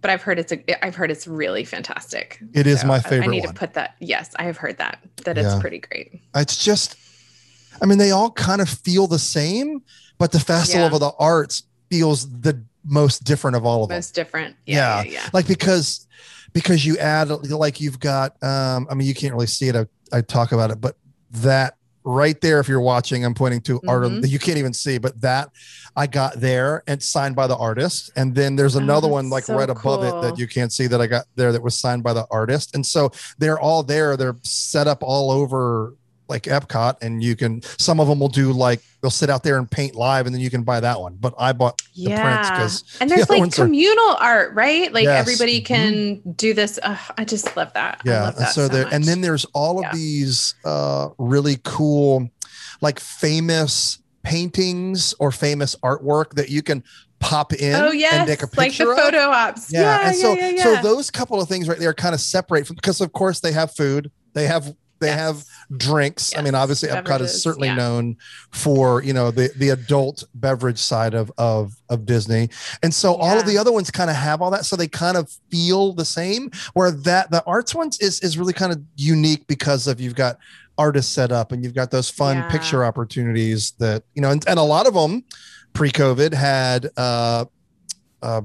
but 0.00 0.10
I've 0.10 0.22
heard 0.22 0.38
it's 0.38 0.52
a 0.52 0.84
I've 0.84 0.94
heard 0.94 1.10
it's 1.10 1.26
really 1.26 1.64
fantastic. 1.64 2.38
It 2.52 2.66
is 2.66 2.82
So 2.82 2.86
my 2.86 3.00
favorite 3.00 3.24
I 3.28 3.30
need 3.30 3.44
one. 3.44 3.54
to 3.54 3.58
put 3.58 3.72
that. 3.74 3.94
Yes, 4.00 4.30
I 4.36 4.44
have 4.44 4.56
heard 4.58 4.76
that 4.78 4.98
that 5.24 5.36
Yeah. 5.36 5.44
it's 5.52 5.60
pretty 5.60 5.78
great. 5.78 6.20
it's 6.34 6.62
just 6.62 6.96
i 7.82 7.86
mean 7.86 7.98
they 7.98 8.10
all 8.12 8.30
kind 8.30 8.60
of 8.60 8.68
feel 8.68 9.06
the 9.08 9.18
same 9.18 9.82
but 10.18 10.30
the 10.30 10.38
festival 10.38 10.88
Yeah. 10.88 10.94
of 10.94 11.00
the 11.00 11.10
arts 11.18 11.64
feels 11.90 12.30
the 12.40 12.62
most 12.84 13.24
different 13.24 13.56
of 13.56 13.64
all 13.66 13.82
of 13.82 13.88
them 13.88 13.96
Most 13.96 14.14
different. 14.14 14.54
Yeah. 14.66 15.02
Yeah. 15.02 15.02
Yeah. 15.04 15.10
yeah. 15.12 15.28
like 15.32 15.48
because 15.48 16.06
because 16.52 16.84
you 16.86 16.96
add 16.98 17.30
like 17.30 17.80
you've 17.80 17.98
got 17.98 18.40
um 18.44 18.86
i 18.90 18.94
mean 18.94 19.08
you 19.08 19.14
can't 19.14 19.32
really 19.34 19.46
see 19.48 19.68
it 19.68 19.74
i, 19.76 19.86
I 20.12 20.20
talk 20.20 20.52
about 20.52 20.70
it 20.70 20.80
but 20.80 20.96
that 21.32 21.76
right 22.04 22.38
there 22.42 22.60
if 22.60 22.68
you're 22.68 22.80
watching 22.80 23.24
i'm 23.24 23.32
pointing 23.34 23.60
to 23.62 23.80
art 23.88 24.04
Mhm. 24.04 24.20
that 24.20 24.28
you 24.28 24.38
can't 24.38 24.58
even 24.58 24.74
see 24.74 24.98
but 24.98 25.18
that 25.22 25.48
i 25.96 26.06
got 26.06 26.38
there 26.40 26.82
and 26.86 27.02
signed 27.02 27.34
by 27.34 27.46
the 27.46 27.56
artist. 27.56 28.10
And 28.16 28.34
then 28.34 28.56
there's 28.56 28.76
Oh, 28.76 28.80
another 28.80 29.08
one 29.08 29.26
that's 29.26 29.32
like 29.32 29.44
so 29.44 29.56
right 29.56 29.70
above 29.70 30.02
it 30.04 30.12
that 30.22 30.38
you 30.38 30.46
can't 30.48 30.72
see 30.72 30.86
that 30.88 31.00
i 31.00 31.06
got 31.06 31.24
there 31.36 31.52
that 31.52 31.62
was 31.62 31.78
signed 31.78 32.02
by 32.02 32.12
the 32.12 32.26
artist. 32.30 32.74
And 32.74 32.84
so 32.84 33.10
they're 33.38 33.58
all 33.60 33.82
there. 33.82 34.16
They're 34.16 34.36
set 34.42 34.86
up 34.88 35.02
all 35.02 35.30
over 35.30 35.94
like 36.28 36.44
epcot 36.44 36.96
and 37.02 37.22
you 37.22 37.36
can 37.36 37.60
some 37.78 38.00
of 38.00 38.08
them 38.08 38.18
will 38.18 38.28
do 38.28 38.50
like 38.52 38.80
they'll 39.02 39.10
sit 39.10 39.28
out 39.28 39.42
there 39.42 39.58
and 39.58 39.70
paint 39.70 39.94
live 39.94 40.24
and 40.26 40.34
then 40.34 40.40
you 40.40 40.48
can 40.48 40.62
buy 40.62 40.80
that 40.80 40.98
one 40.98 41.14
but 41.20 41.34
i 41.38 41.52
bought 41.52 41.76
the 41.94 42.04
prints 42.06 42.08
Yeah. 42.18 42.56
'cause 42.56 42.84
And 43.00 43.10
there's 43.10 43.22
other 43.24 43.32
like 43.34 43.40
ones 43.40 43.58
are- 43.58 43.64
communal 43.64 44.16
art, 44.18 44.54
right? 44.54 44.90
Like 44.92 45.04
Yes. 45.04 45.20
everybody 45.20 45.60
Mhm. 45.60 45.64
can 45.66 46.22
do 46.36 46.54
this. 46.54 46.78
Ugh, 46.82 46.98
I 47.18 47.24
just 47.24 47.54
love 47.56 47.72
that. 47.74 48.00
Yeah 48.04 48.22
love 48.24 48.36
that 48.36 48.52
so 48.54 48.62
so 48.66 48.68
there 48.68 48.86
and 48.90 49.04
then 49.04 49.20
there's 49.20 49.44
all 49.52 49.78
of 49.78 49.84
Yeah. 49.84 49.92
these 49.92 50.54
uh 50.64 51.08
really 51.18 51.58
cool 51.62 52.28
like 52.80 52.98
famous 53.00 53.98
paintings 54.22 55.14
or 55.18 55.30
famous 55.30 55.76
artwork 55.82 56.34
that 56.34 56.48
you 56.48 56.62
can 56.62 56.82
pop 57.20 57.52
in 57.54 57.74
oh 57.74 57.90
yes, 57.92 58.12
and 58.14 58.26
take 58.26 58.42
a 58.42 58.46
picture 58.46 58.56
like 58.60 58.72
the 58.72 58.84
picture 58.84 58.92
of. 58.92 58.98
photo 58.98 59.30
ops. 59.30 59.72
yeah, 59.72 59.80
Yeah. 59.80 60.08
and 60.08 60.16
so 60.16 60.32
yeah, 60.34 60.48
yeah, 60.50 60.62
so 60.62 60.82
those 60.82 61.10
couple 61.10 61.40
of 61.40 61.48
things 61.48 61.68
right 61.68 61.78
there 61.78 61.94
kind 61.94 62.14
of 62.14 62.20
separate 62.20 62.66
from 62.66 62.76
because 62.76 63.00
of 63.00 63.12
course 63.12 63.40
they 63.40 63.52
have 63.52 63.74
food 63.74 64.10
they 64.34 64.46
have 64.46 64.74
they 65.00 65.08
Yes. 65.08 65.18
have 65.18 65.44
drinks. 65.76 66.32
I 66.36 66.42
mean 66.42 66.52
Yes, 66.54 66.62
obviously 66.62 66.88
epcot 66.90 67.20
is 67.20 67.42
certainly 67.42 67.68
yeah. 67.68 67.74
known 67.76 68.16
for 68.50 69.02
you 69.02 69.12
know 69.12 69.30
the 69.30 69.50
the 69.56 69.70
adult 69.70 70.24
beverage 70.34 70.78
side 70.78 71.14
of 71.14 71.30
of 71.38 71.74
of 71.88 72.06
disney. 72.06 72.50
And 72.82 72.92
so 72.92 73.14
all 73.14 73.38
of 73.38 73.46
the 73.46 73.58
other 73.58 73.72
ones 73.72 73.90
kind 73.90 74.10
of 74.10 74.16
have 74.16 74.42
all 74.42 74.50
that 74.50 74.64
so 74.64 74.76
they 74.76 74.88
kind 74.88 75.16
of 75.16 75.30
feel 75.50 75.92
the 75.92 76.04
same 76.04 76.50
where 76.74 76.90
that 76.90 77.30
the 77.30 77.44
arts 77.44 77.74
ones 77.74 77.98
is 78.00 78.20
is 78.20 78.36
really 78.38 78.52
kind 78.52 78.72
of 78.72 78.80
unique 78.96 79.46
because 79.46 79.86
of 79.86 80.00
you've 80.00 80.14
got 80.14 80.38
artists 80.76 81.12
set 81.12 81.30
up 81.30 81.52
and 81.52 81.62
you've 81.62 81.74
got 81.74 81.90
those 81.90 82.10
fun 82.10 82.36
Yeah. 82.36 82.48
picture 82.50 82.84
opportunities 82.84 83.72
that 83.78 84.02
you 84.14 84.22
know 84.22 84.30
and, 84.30 84.44
and 84.48 84.58
a 84.58 84.62
lot 84.62 84.86
of 84.86 84.94
them 84.94 85.24
pre-covid 85.72 86.32
had 86.34 86.88
uh 86.96 87.44
uh 88.22 88.42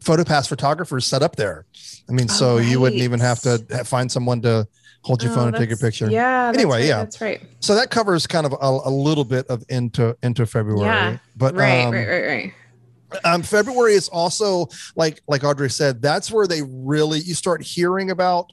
photopass 0.00 0.48
photographers 0.48 1.06
set 1.06 1.22
up 1.22 1.36
there. 1.36 1.66
I 2.08 2.12
mean 2.12 2.28
Oh, 2.30 2.32
so 2.32 2.56
you 2.58 2.80
wouldn't 2.80 3.02
even 3.02 3.20
have 3.20 3.40
to 3.42 3.58
find 3.84 4.10
someone 4.10 4.40
to 4.42 4.66
hold 5.08 5.22
your 5.22 5.32
Oh, 5.32 5.36
phone 5.36 5.48
and 5.48 5.56
take 5.56 5.70
a 5.72 5.76
picture 5.76 6.10
Yeah. 6.10 6.52
Anyway, 6.54 6.78
right, 6.80 6.84
yeah. 6.86 6.98
That's 6.98 7.20
right. 7.20 7.40
so 7.60 7.74
that 7.74 7.90
covers 7.90 8.26
kind 8.26 8.46
of 8.46 8.52
a, 8.52 8.56
a 8.60 8.90
little 8.90 9.24
bit 9.24 9.46
of 9.48 9.64
into 9.68 10.16
into 10.22 10.44
february 10.46 10.82
Yeah. 10.86 11.18
but 11.36 11.54
right. 11.54 11.84
um, 11.86 11.92
right. 11.92 12.06
Right. 12.08 12.26
Right. 12.26 13.24
um 13.24 13.42
february 13.42 13.94
is 13.94 14.08
also 14.08 14.68
like 14.96 15.22
like 15.26 15.42
audrey 15.44 15.70
said 15.70 16.02
that's 16.02 16.30
where 16.30 16.46
they 16.46 16.60
really 16.62 17.20
you 17.20 17.34
start 17.34 17.62
hearing 17.62 18.10
about 18.10 18.52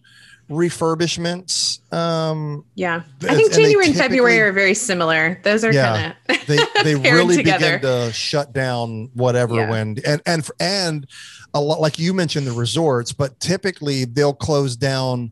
refurbishments 0.49 1.79
um 1.93 2.63
Yeah. 2.75 3.01
I 3.23 3.35
think 3.35 3.51
January 3.53 3.87
and 3.87 3.95
February 3.95 4.39
are 4.41 4.51
very 4.51 4.73
similar. 4.75 5.39
Those 5.43 5.63
are 5.63 5.71
Yeah. 5.73 6.13
kind 6.27 6.39
of 6.41 6.45
they 6.47 6.57
they 6.83 6.95
really 6.95 7.37
together. 7.37 7.77
begin 7.79 8.05
to 8.07 8.13
shut 8.13 8.53
down 8.53 9.09
whatever 9.13 9.55
Yeah. 9.55 9.69
when 9.69 9.97
and 10.05 10.21
and 10.25 10.47
and 10.59 11.07
a 11.53 11.59
lot 11.59 11.81
like 11.81 11.97
you 11.97 12.13
mentioned 12.13 12.45
the 12.45 12.51
resorts 12.51 13.11
but 13.11 13.39
typically 13.39 14.05
they'll 14.05 14.33
close 14.33 14.75
down 14.75 15.31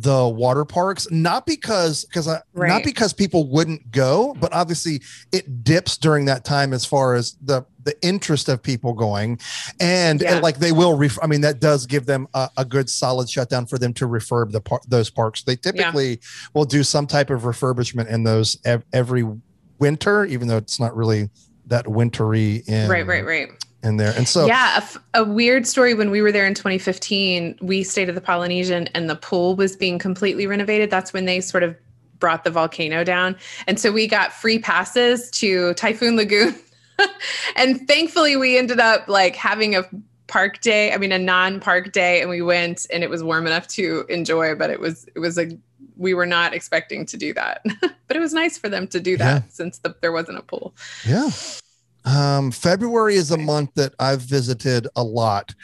the 0.00 0.28
water 0.28 0.64
parks 0.64 1.10
not 1.10 1.44
because 1.44 2.04
because 2.04 2.28
I 2.28 2.40
Right. 2.54 2.68
not 2.68 2.84
because 2.84 3.12
people 3.12 3.48
wouldn't 3.48 3.90
go 3.90 4.28
mm-hmm. 4.30 4.40
but 4.40 4.52
obviously 4.52 5.00
it 5.32 5.64
dips 5.64 5.96
during 5.96 6.26
that 6.26 6.44
time 6.44 6.72
as 6.72 6.84
far 6.84 7.14
as 7.14 7.36
the 7.42 7.64
the 7.84 7.94
interest 8.06 8.48
of 8.48 8.62
people 8.62 8.92
going 8.92 9.40
and, 9.80 10.20
Yeah. 10.20 10.34
and 10.34 10.42
like 10.42 10.58
they 10.58 10.72
will 10.72 10.96
ref- 10.96 11.18
i 11.22 11.26
mean 11.26 11.40
that 11.40 11.58
does 11.58 11.86
give 11.86 12.06
them 12.06 12.28
a, 12.34 12.48
a 12.58 12.64
good 12.64 12.88
solid 12.90 13.28
shutdown 13.30 13.66
for 13.66 13.78
them 13.78 13.92
to 13.94 14.06
refurb 14.06 14.52
the 14.52 14.60
par- 14.60 14.80
those 14.86 15.10
parks 15.10 15.42
they 15.42 15.56
typically 15.56 16.20
will 16.54 16.64
do 16.66 16.82
some 16.84 17.06
type 17.06 17.30
of 17.30 17.42
refurbishment 17.42 18.08
in 18.08 18.22
those 18.24 18.56
ev- 18.64 18.84
every 18.92 19.24
winter 19.78 20.24
even 20.26 20.46
though 20.48 20.58
it's 20.58 20.78
not 20.78 20.94
really 20.94 21.28
that 21.66 21.88
wintry 21.88 22.62
in 22.66 22.88
right, 22.88 23.06
right, 23.06 23.24
right. 23.24 23.48
In 23.82 23.96
there 23.96 24.12
and 24.16 24.26
so 24.26 24.46
yeah, 24.46 24.74
a, 24.74 24.78
f- 24.78 24.98
a 25.14 25.24
weird 25.24 25.66
story. 25.66 25.94
When 25.94 26.10
we 26.10 26.20
were 26.20 26.32
there 26.32 26.46
in 26.46 26.54
2015, 26.54 27.58
we 27.62 27.82
stayed 27.84 28.08
at 28.08 28.14
the 28.14 28.20
Polynesian, 28.20 28.88
and 28.88 29.08
the 29.08 29.16
pool 29.16 29.54
was 29.54 29.76
being 29.76 29.98
completely 29.98 30.46
renovated. 30.46 30.90
That's 30.90 31.12
when 31.12 31.26
they 31.26 31.40
sort 31.40 31.62
of 31.62 31.76
brought 32.18 32.42
the 32.42 32.50
volcano 32.50 33.04
down, 33.04 33.36
and 33.66 33.78
so 33.78 33.92
we 33.92 34.06
got 34.08 34.32
free 34.32 34.58
passes 34.58 35.30
to 35.32 35.74
Typhoon 35.74 36.16
Lagoon. 36.16 36.54
and 37.56 37.86
thankfully, 37.86 38.36
we 38.36 38.58
ended 38.58 38.80
up 38.80 39.06
like 39.06 39.36
having 39.36 39.76
a 39.76 39.84
park 40.26 40.60
day. 40.60 40.92
I 40.92 40.98
mean, 40.98 41.12
a 41.12 41.18
non-park 41.18 41.92
day, 41.92 42.20
and 42.20 42.28
we 42.28 42.42
went, 42.42 42.86
and 42.92 43.04
it 43.04 43.10
was 43.10 43.22
warm 43.22 43.46
enough 43.46 43.68
to 43.68 44.04
enjoy. 44.08 44.56
But 44.56 44.70
it 44.70 44.80
was 44.80 45.06
it 45.14 45.20
was 45.20 45.38
a 45.38 45.56
we 45.96 46.14
were 46.14 46.26
not 46.26 46.52
expecting 46.54 47.06
to 47.06 47.16
do 47.16 47.32
that, 47.34 47.62
but 47.80 48.16
it 48.16 48.20
was 48.20 48.32
nice 48.32 48.58
for 48.58 48.68
them 48.68 48.86
to 48.88 48.98
do 49.00 49.16
that 49.16 49.42
Yeah. 49.44 49.48
since 49.50 49.78
the, 49.78 49.94
there 50.00 50.12
wasn't 50.12 50.38
a 50.38 50.42
pool. 50.42 50.74
Yeah. 51.06 51.30
Um, 52.08 52.50
February 52.50 53.16
is 53.16 53.30
a 53.30 53.36
month 53.38 53.70
that 53.74 53.94
I've 53.98 54.20
visited 54.22 54.86
a 54.96 55.02
lot, 55.02 55.54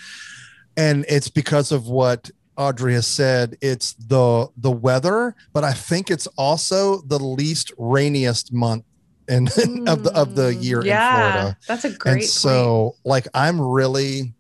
and 0.77 1.05
it's 1.09 1.29
because 1.29 1.73
of 1.73 1.87
what 1.89 2.31
Audrey 2.57 2.93
has 2.95 3.07
said. 3.07 3.57
It's 3.61 3.95
the 3.95 4.49
the 4.57 4.71
weather, 4.71 5.35
but 5.53 5.65
I 5.65 5.73
think 5.73 6.11
it's 6.11 6.27
also 6.37 7.01
the 7.03 7.19
least 7.19 7.73
rainiest 7.79 8.53
month 8.53 8.85
in 9.29 9.47
of 9.89 10.05
the 10.05 10.13
of 10.15 10.35
the 10.35 10.55
year 10.55 10.83
Mm, 10.83 10.87
yeah, 10.87 11.09
in 11.27 11.33
Florida. 11.33 11.59
That's 11.67 11.85
a 11.85 11.91
great 11.91 12.13
and 12.13 12.21
point. 12.21 12.29
so, 12.31 12.97
like, 13.05 13.27
I'm 13.35 13.61
really. 13.61 14.35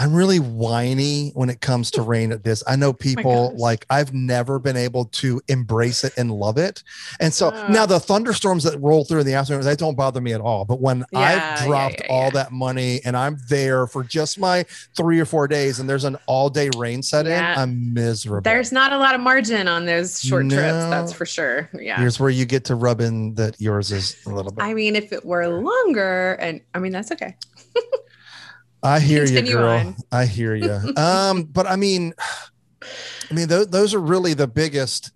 I'm 0.00 0.14
really 0.14 0.38
whiny 0.38 1.30
when 1.34 1.50
it 1.50 1.60
comes 1.60 1.90
to 1.92 2.02
rain 2.14 2.32
at 2.32 2.42
this. 2.42 2.62
I 2.66 2.74
know 2.76 2.92
people 2.94 3.50
gosh. 3.50 3.58
like 3.60 3.86
I've 3.90 4.14
never 4.14 4.58
been 4.58 4.76
able 4.76 5.04
to 5.06 5.42
embrace 5.48 6.04
it 6.04 6.14
and 6.16 6.30
love 6.32 6.56
it. 6.56 6.82
And 7.20 7.34
so 7.34 7.50
Ah. 7.52 7.66
now 7.68 7.84
the 7.84 8.00
thunderstorms 8.00 8.64
that 8.64 8.80
roll 8.80 9.04
through 9.04 9.20
in 9.20 9.26
the 9.26 9.34
afternoon, 9.34 9.62
they 9.62 9.76
don't 9.76 9.96
bother 9.96 10.22
me 10.22 10.32
at 10.32 10.40
all. 10.40 10.64
But 10.64 10.80
when 10.80 11.04
Yeah, 11.12 11.54
I've 11.58 11.66
dropped 11.66 12.00
yeah, 12.00 12.06
all 12.08 12.24
yeah. 12.24 12.30
that 12.30 12.52
money 12.52 13.00
and 13.04 13.14
I'm 13.14 13.36
there 13.50 13.86
for 13.86 14.02
just 14.02 14.38
my 14.38 14.64
three 14.96 15.20
or 15.20 15.26
four 15.26 15.46
days 15.46 15.80
and 15.80 15.88
there's 15.88 16.04
an 16.04 16.16
all 16.26 16.48
day 16.48 16.70
rain 16.78 17.02
set 17.02 17.26
in, 17.26 17.32
I'm 17.44 17.92
miserable. 17.92 18.42
There's 18.42 18.72
not 18.72 18.94
a 18.94 18.98
lot 18.98 19.14
of 19.14 19.20
margin 19.20 19.68
on 19.68 19.84
those 19.84 20.18
short 20.20 20.48
trips, 20.48 20.62
that's 20.62 21.12
for 21.12 21.26
sure. 21.26 21.68
Yeah. 21.78 21.98
Here's 21.98 22.18
where 22.18 22.30
you 22.30 22.46
get 22.46 22.64
to 22.66 22.74
rub 22.74 23.02
in 23.02 23.34
that 23.34 23.60
yours 23.60 23.92
is 23.92 24.16
a 24.26 24.30
little 24.30 24.50
bit. 24.52 24.64
I 24.64 24.72
mean, 24.72 24.96
if 24.96 25.12
it 25.12 25.26
were 25.26 25.46
longer, 25.48 26.38
and 26.40 26.62
I 26.74 26.78
mean, 26.78 26.92
that's 26.92 27.12
okay. 27.12 27.36
I 28.82 29.00
hear 29.00 29.24
you, 29.24 29.42
girl. 29.42 29.68
on. 29.68 29.96
I 30.10 30.26
hear 30.26 30.54
you. 30.54 30.94
um, 30.96 31.42
but 31.52 31.66
I 31.66 31.76
mean, 31.76 32.14
I 33.30 33.34
mean, 33.34 33.48
those, 33.48 33.68
those 33.68 33.94
are 33.94 33.98
really 34.00 34.34
the 34.34 34.46
biggest 34.46 35.12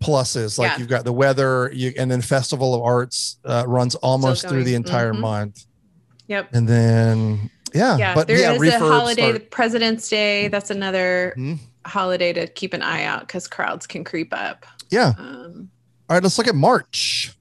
pluses. 0.00 0.58
Like 0.58 0.72
Yeah. 0.72 0.78
you've 0.78 0.88
got 0.88 1.04
the 1.04 1.12
weather, 1.12 1.70
you 1.74 1.92
and 1.98 2.10
then 2.10 2.20
Festival 2.22 2.74
of 2.74 2.82
Arts 2.82 3.38
uh, 3.44 3.64
runs 3.66 3.94
almost 3.96 4.48
through 4.48 4.64
the 4.64 4.74
entire 4.74 5.12
Mhm. 5.12 5.20
month, 5.20 5.64
Yep. 6.28 6.50
and 6.54 6.68
then 6.68 7.50
yeah, 7.74 7.96
Yeah. 7.96 8.14
but 8.14 8.26
there 8.26 8.36
is 8.36 8.42
yeah, 8.42 8.52
a 8.52 8.58
refurbs 8.58 8.78
holiday, 8.78 9.28
start- 9.30 9.50
President's 9.50 10.08
Day. 10.08 10.48
That's 10.48 10.70
another 10.70 11.34
Mhm. 11.36 11.58
holiday 11.86 12.32
to 12.34 12.46
keep 12.46 12.72
an 12.72 12.82
eye 12.82 13.04
out 13.04 13.20
because 13.20 13.48
crowds 13.48 13.86
can 13.86 14.04
creep 14.04 14.32
up. 14.32 14.64
yeah. 14.90 15.12
Um, 15.18 15.70
All 16.08 16.14
right, 16.14 16.22
let's 16.22 16.38
look 16.38 16.46
at 16.46 16.54
March. 16.54 17.34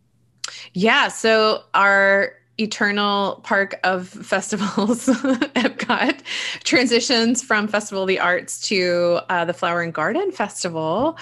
Yeah, 0.74 1.10
so 1.10 1.64
our 1.76 2.32
eternal 2.58 3.42
park 3.44 3.80
of 3.84 4.08
festivals, 4.26 5.08
Epcot, 5.08 6.20
transitions 6.64 7.42
from 7.42 7.68
Festival 7.68 8.04
of 8.04 8.08
the 8.08 8.20
Arts 8.20 8.60
to 8.68 9.20
uh, 9.30 9.46
the 9.46 9.54
Flower 9.54 9.82
and 9.82 9.94
Garden 9.94 10.32
Festival. 10.32 11.18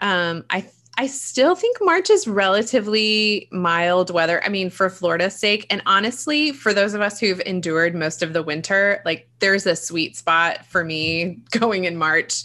Um, 0.00 0.44
I 0.50 0.66
I 0.96 1.08
still 1.08 1.56
think 1.56 1.78
March 1.80 2.08
is 2.08 2.28
relatively 2.28 3.48
mild 3.50 4.10
weather. 4.10 4.42
I 4.44 4.48
mean, 4.48 4.70
for 4.70 4.88
Florida's 4.88 5.34
sake, 5.34 5.66
and 5.68 5.82
honestly, 5.86 6.52
for 6.52 6.72
those 6.72 6.94
of 6.94 7.00
us 7.00 7.18
who've 7.18 7.40
endured 7.44 7.96
most 7.96 8.22
of 8.22 8.32
the 8.32 8.44
winter, 8.44 9.02
like 9.04 9.28
there's 9.44 9.66
a 9.66 9.76
sweet 9.76 10.16
spot 10.16 10.64
for 10.64 10.84
me 10.84 11.38
going 11.50 11.84
in 11.84 11.98
March. 11.98 12.44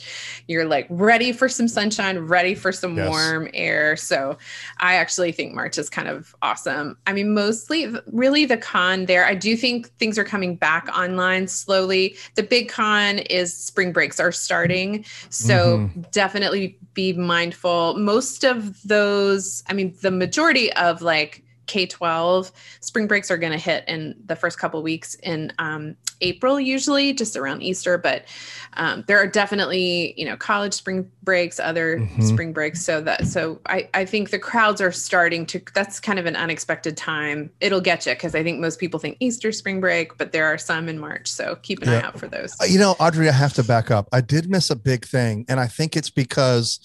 You're 0.49 0.65
like 0.65 0.85
ready 0.89 1.31
for 1.31 1.47
some 1.47 1.69
sunshine, 1.69 2.19
ready 2.19 2.53
for 2.55 2.73
some 2.73 2.97
Yes. 2.97 3.07
warm 3.07 3.47
air. 3.53 3.95
So 3.95 4.37
I 4.79 4.95
actually 4.95 5.31
think 5.31 5.53
March 5.53 5.77
is 5.77 5.89
kind 5.89 6.09
of 6.09 6.35
awesome. 6.41 6.97
I 7.07 7.13
mean, 7.13 7.33
mostly, 7.33 7.87
really, 8.11 8.43
the 8.43 8.57
con 8.57 9.05
there, 9.05 9.25
I 9.25 9.33
do 9.33 9.55
think 9.55 9.87
things 9.97 10.19
are 10.19 10.25
coming 10.25 10.57
back 10.57 10.89
online 10.89 11.47
slowly. 11.47 12.17
The 12.35 12.43
big 12.43 12.67
con 12.67 13.19
is 13.19 13.55
spring 13.55 13.93
breaks 13.93 14.19
are 14.19 14.33
starting. 14.33 15.05
So 15.29 15.77
mm-hmm. 15.77 16.01
definitely 16.11 16.77
be 16.95 17.13
mindful. 17.13 17.97
Most 17.97 18.43
of 18.43 18.81
those, 18.83 19.63
I 19.69 19.73
mean, 19.73 19.95
the 20.01 20.11
majority 20.11 20.73
of 20.73 21.01
like 21.01 21.45
K 21.69 21.85
12 21.85 22.51
spring 22.81 23.05
breaks 23.05 23.29
are 23.29 23.37
going 23.37 23.51
to 23.51 23.57
hit 23.59 23.83
in 23.87 24.15
the 24.25 24.35
first 24.35 24.57
couple 24.57 24.81
weeks 24.81 25.13
in 25.21 25.53
um, 25.59 25.95
April, 26.21 26.59
usually 26.59 27.13
just 27.13 27.37
around 27.37 27.61
Easter. 27.61 27.97
But 27.99 28.25
um, 28.73 29.03
there 29.07 29.19
are 29.19 29.27
definitely, 29.27 30.15
you 30.17 30.25
know, 30.25 30.35
college 30.35 30.73
spring 30.73 31.09
breaks, 31.21 31.59
other 31.59 31.99
Mhm. 31.99 32.23
spring 32.27 32.53
breaks. 32.53 32.81
So 32.83 33.01
that, 33.01 33.27
so 33.27 33.61
I, 33.67 33.87
I 33.93 34.03
think 34.03 34.31
the 34.31 34.39
crowds 34.39 34.81
are 34.81 34.91
starting 34.91 35.45
to, 35.45 35.61
that's 35.75 35.99
kind 35.99 36.17
of 36.17 36.25
an 36.25 36.35
unexpected 36.35 36.97
time. 36.97 37.51
It'll 37.61 37.81
get 37.81 38.07
you 38.07 38.13
because 38.13 38.33
I 38.33 38.41
think 38.43 38.59
most 38.59 38.79
people 38.79 38.99
think 38.99 39.17
Easter 39.19 39.51
spring 39.51 39.79
break, 39.79 40.17
but 40.17 40.31
there 40.31 40.47
are 40.47 40.57
some 40.57 40.89
in 40.89 40.97
March. 40.97 41.27
So 41.31 41.55
keep 41.61 41.83
an 41.83 41.89
eye 41.89 42.01
out 42.01 42.19
for 42.19 42.27
those. 42.27 42.55
Uh, 42.59 42.65
You 42.65 42.79
know, 42.79 42.95
Audrey, 42.99 43.29
I 43.29 43.33
have 43.33 43.53
to 43.53 43.63
back 43.63 43.91
up. 43.91 44.09
I 44.11 44.21
did 44.21 44.49
miss 44.49 44.71
a 44.71 44.75
big 44.75 45.05
thing, 45.05 45.45
and 45.47 45.59
I 45.59 45.67
think 45.67 45.95
it's 45.95 46.09
because 46.09 46.79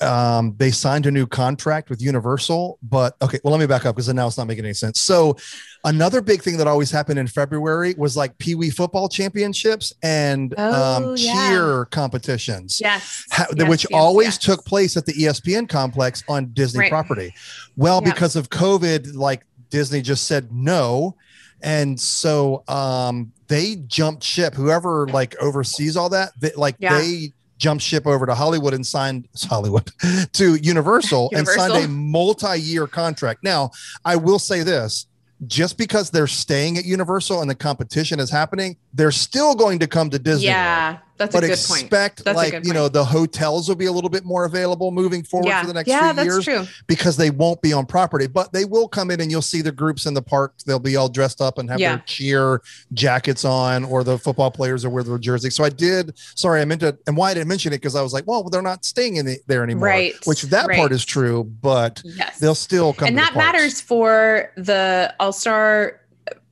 um, 0.00 0.54
they 0.56 0.70
signed 0.70 1.06
a 1.06 1.10
new 1.10 1.26
contract 1.26 1.90
with 1.90 2.00
Universal. 2.00 2.78
But 2.82 3.16
okay, 3.22 3.38
well, 3.44 3.52
let 3.52 3.60
me 3.60 3.66
back 3.66 3.84
up 3.86 3.94
because 3.96 4.12
now 4.12 4.26
it's 4.26 4.38
not 4.38 4.46
making 4.46 4.64
any 4.64 4.74
sense. 4.74 5.00
So, 5.00 5.36
another 5.84 6.20
big 6.20 6.42
thing 6.42 6.56
that 6.58 6.66
always 6.66 6.90
happened 6.90 7.18
in 7.18 7.26
February 7.26 7.94
was 7.98 8.16
like 8.16 8.36
Pee 8.38 8.54
Wee 8.54 8.70
football 8.70 9.08
championships 9.08 9.92
and 10.02 10.54
Oh, 10.56 10.96
um, 11.10 11.14
yeah. 11.16 11.50
cheer 11.50 11.84
competitions. 11.86 12.80
Yes. 12.80 13.24
ha- 13.30 13.46
yes, 13.56 13.68
which 13.68 13.86
yes, 13.90 13.98
always 14.00 14.26
yes. 14.26 14.38
took 14.38 14.64
place 14.64 14.96
at 14.96 15.06
the 15.06 15.12
ESPN 15.12 15.68
complex 15.68 16.22
on 16.28 16.46
Disney 16.52 16.80
Right. 16.80 16.90
property. 16.90 17.34
Well, 17.76 18.00
Yeah. 18.04 18.12
because 18.12 18.36
of 18.36 18.48
COVID, 18.50 19.14
like 19.14 19.44
Disney 19.70 20.00
just 20.00 20.24
said 20.26 20.48
no. 20.52 21.14
And 21.60 21.98
so 22.00 22.62
um 22.68 23.32
they 23.48 23.76
jumped 23.86 24.22
ship. 24.22 24.54
Whoever 24.54 25.06
like 25.08 25.34
oversees 25.40 25.96
all 25.96 26.10
that, 26.10 26.32
they, 26.38 26.52
like 26.56 26.76
Yeah. 26.78 26.98
they 26.98 27.32
jumped 27.58 27.82
ship 27.82 28.06
over 28.06 28.24
to 28.24 28.34
Hollywood 28.34 28.72
and 28.72 28.86
signed 28.86 29.28
Hollywood 29.48 29.90
to 30.32 30.54
Universal, 30.56 31.30
and 31.34 31.46
signed 31.46 31.84
a 31.84 31.88
multi-year 31.88 32.86
contract. 32.86 33.42
Now, 33.42 33.70
I 34.04 34.16
will 34.16 34.38
say 34.38 34.62
this. 34.62 35.06
Just 35.46 35.78
because 35.78 36.10
they're 36.10 36.26
staying 36.26 36.78
at 36.78 36.84
Universal 36.84 37.40
and 37.40 37.48
the 37.48 37.54
competition 37.54 38.18
is 38.18 38.28
happening, 38.28 38.76
they're 38.98 39.10
still 39.12 39.54
going 39.54 39.78
to 39.78 39.86
come 39.86 40.10
to 40.10 40.18
Disney. 40.18 40.48
World 40.48 40.56
Yeah, 40.56 40.98
that's 41.16 41.34
but 41.34 41.44
a 41.44 41.46
good 41.46 41.58
point. 41.66 41.80
expect 41.82 42.24
That's 42.24 42.34
a 42.34 42.38
like 42.38 42.64
you 42.66 42.72
know 42.74 42.82
point. 42.82 42.92
the 42.92 43.04
hotels 43.04 43.68
will 43.68 43.76
be 43.76 43.86
a 43.86 43.92
little 43.92 44.10
bit 44.10 44.24
more 44.24 44.44
available 44.44 44.90
moving 44.90 45.22
forward 45.24 45.48
yeah, 45.48 45.60
for 45.62 45.66
the 45.68 45.72
next 45.74 45.88
yeah, 45.88 46.12
few 46.12 46.12
that's 46.16 46.26
years 46.26 46.44
true. 46.44 46.64
because 46.86 47.16
they 47.16 47.30
won't 47.30 47.62
be 47.62 47.72
on 47.72 47.86
property 47.86 48.26
but 48.26 48.52
they 48.52 48.64
will 48.64 48.86
come 48.88 49.10
in 49.10 49.20
and 49.20 49.30
you'll 49.30 49.40
see 49.42 49.62
the 49.62 49.72
groups 49.72 50.04
in 50.06 50.14
the 50.14 50.22
park 50.22 50.54
they'll 50.66 50.78
be 50.78 50.96
all 50.96 51.08
dressed 51.08 51.40
up 51.40 51.58
and 51.58 51.70
have 51.70 51.80
Yeah. 51.80 51.96
their 51.96 52.04
cheer 52.06 52.62
jackets 52.92 53.44
on 53.44 53.84
or 53.84 54.04
the 54.04 54.18
football 54.18 54.50
players 54.50 54.84
are 54.84 54.90
wear 54.90 55.02
their 55.02 55.18
jersey 55.18 55.50
so 55.50 55.64
i 55.64 55.68
did 55.70 56.16
sorry 56.36 56.60
i 56.60 56.64
meant 56.64 56.80
to 56.82 56.96
and 57.06 57.16
why 57.16 57.30
i 57.30 57.34
didn't 57.34 57.48
mention 57.48 57.72
it 57.72 57.76
because 57.76 57.94
i 57.96 58.02
was 58.02 58.12
like 58.12 58.26
well 58.26 58.42
they're 58.44 58.62
not 58.62 58.84
staying 58.84 59.16
in 59.16 59.26
the, 59.26 59.38
there 59.46 59.62
anymore 59.64 59.86
Right, 59.88 60.14
which 60.26 60.42
that 60.42 60.68
part 60.68 60.92
is 60.92 61.04
true 61.04 61.44
but 61.44 62.02
Yes, 62.04 62.38
they'll 62.38 62.54
still 62.54 62.92
come 62.92 63.08
and 63.08 63.16
to 63.16 63.20
the 63.22 63.26
that 63.26 63.34
parks. 63.34 63.52
matters 63.58 63.80
for 63.80 64.50
the 64.56 65.14
All 65.20 65.32
Star 65.32 66.00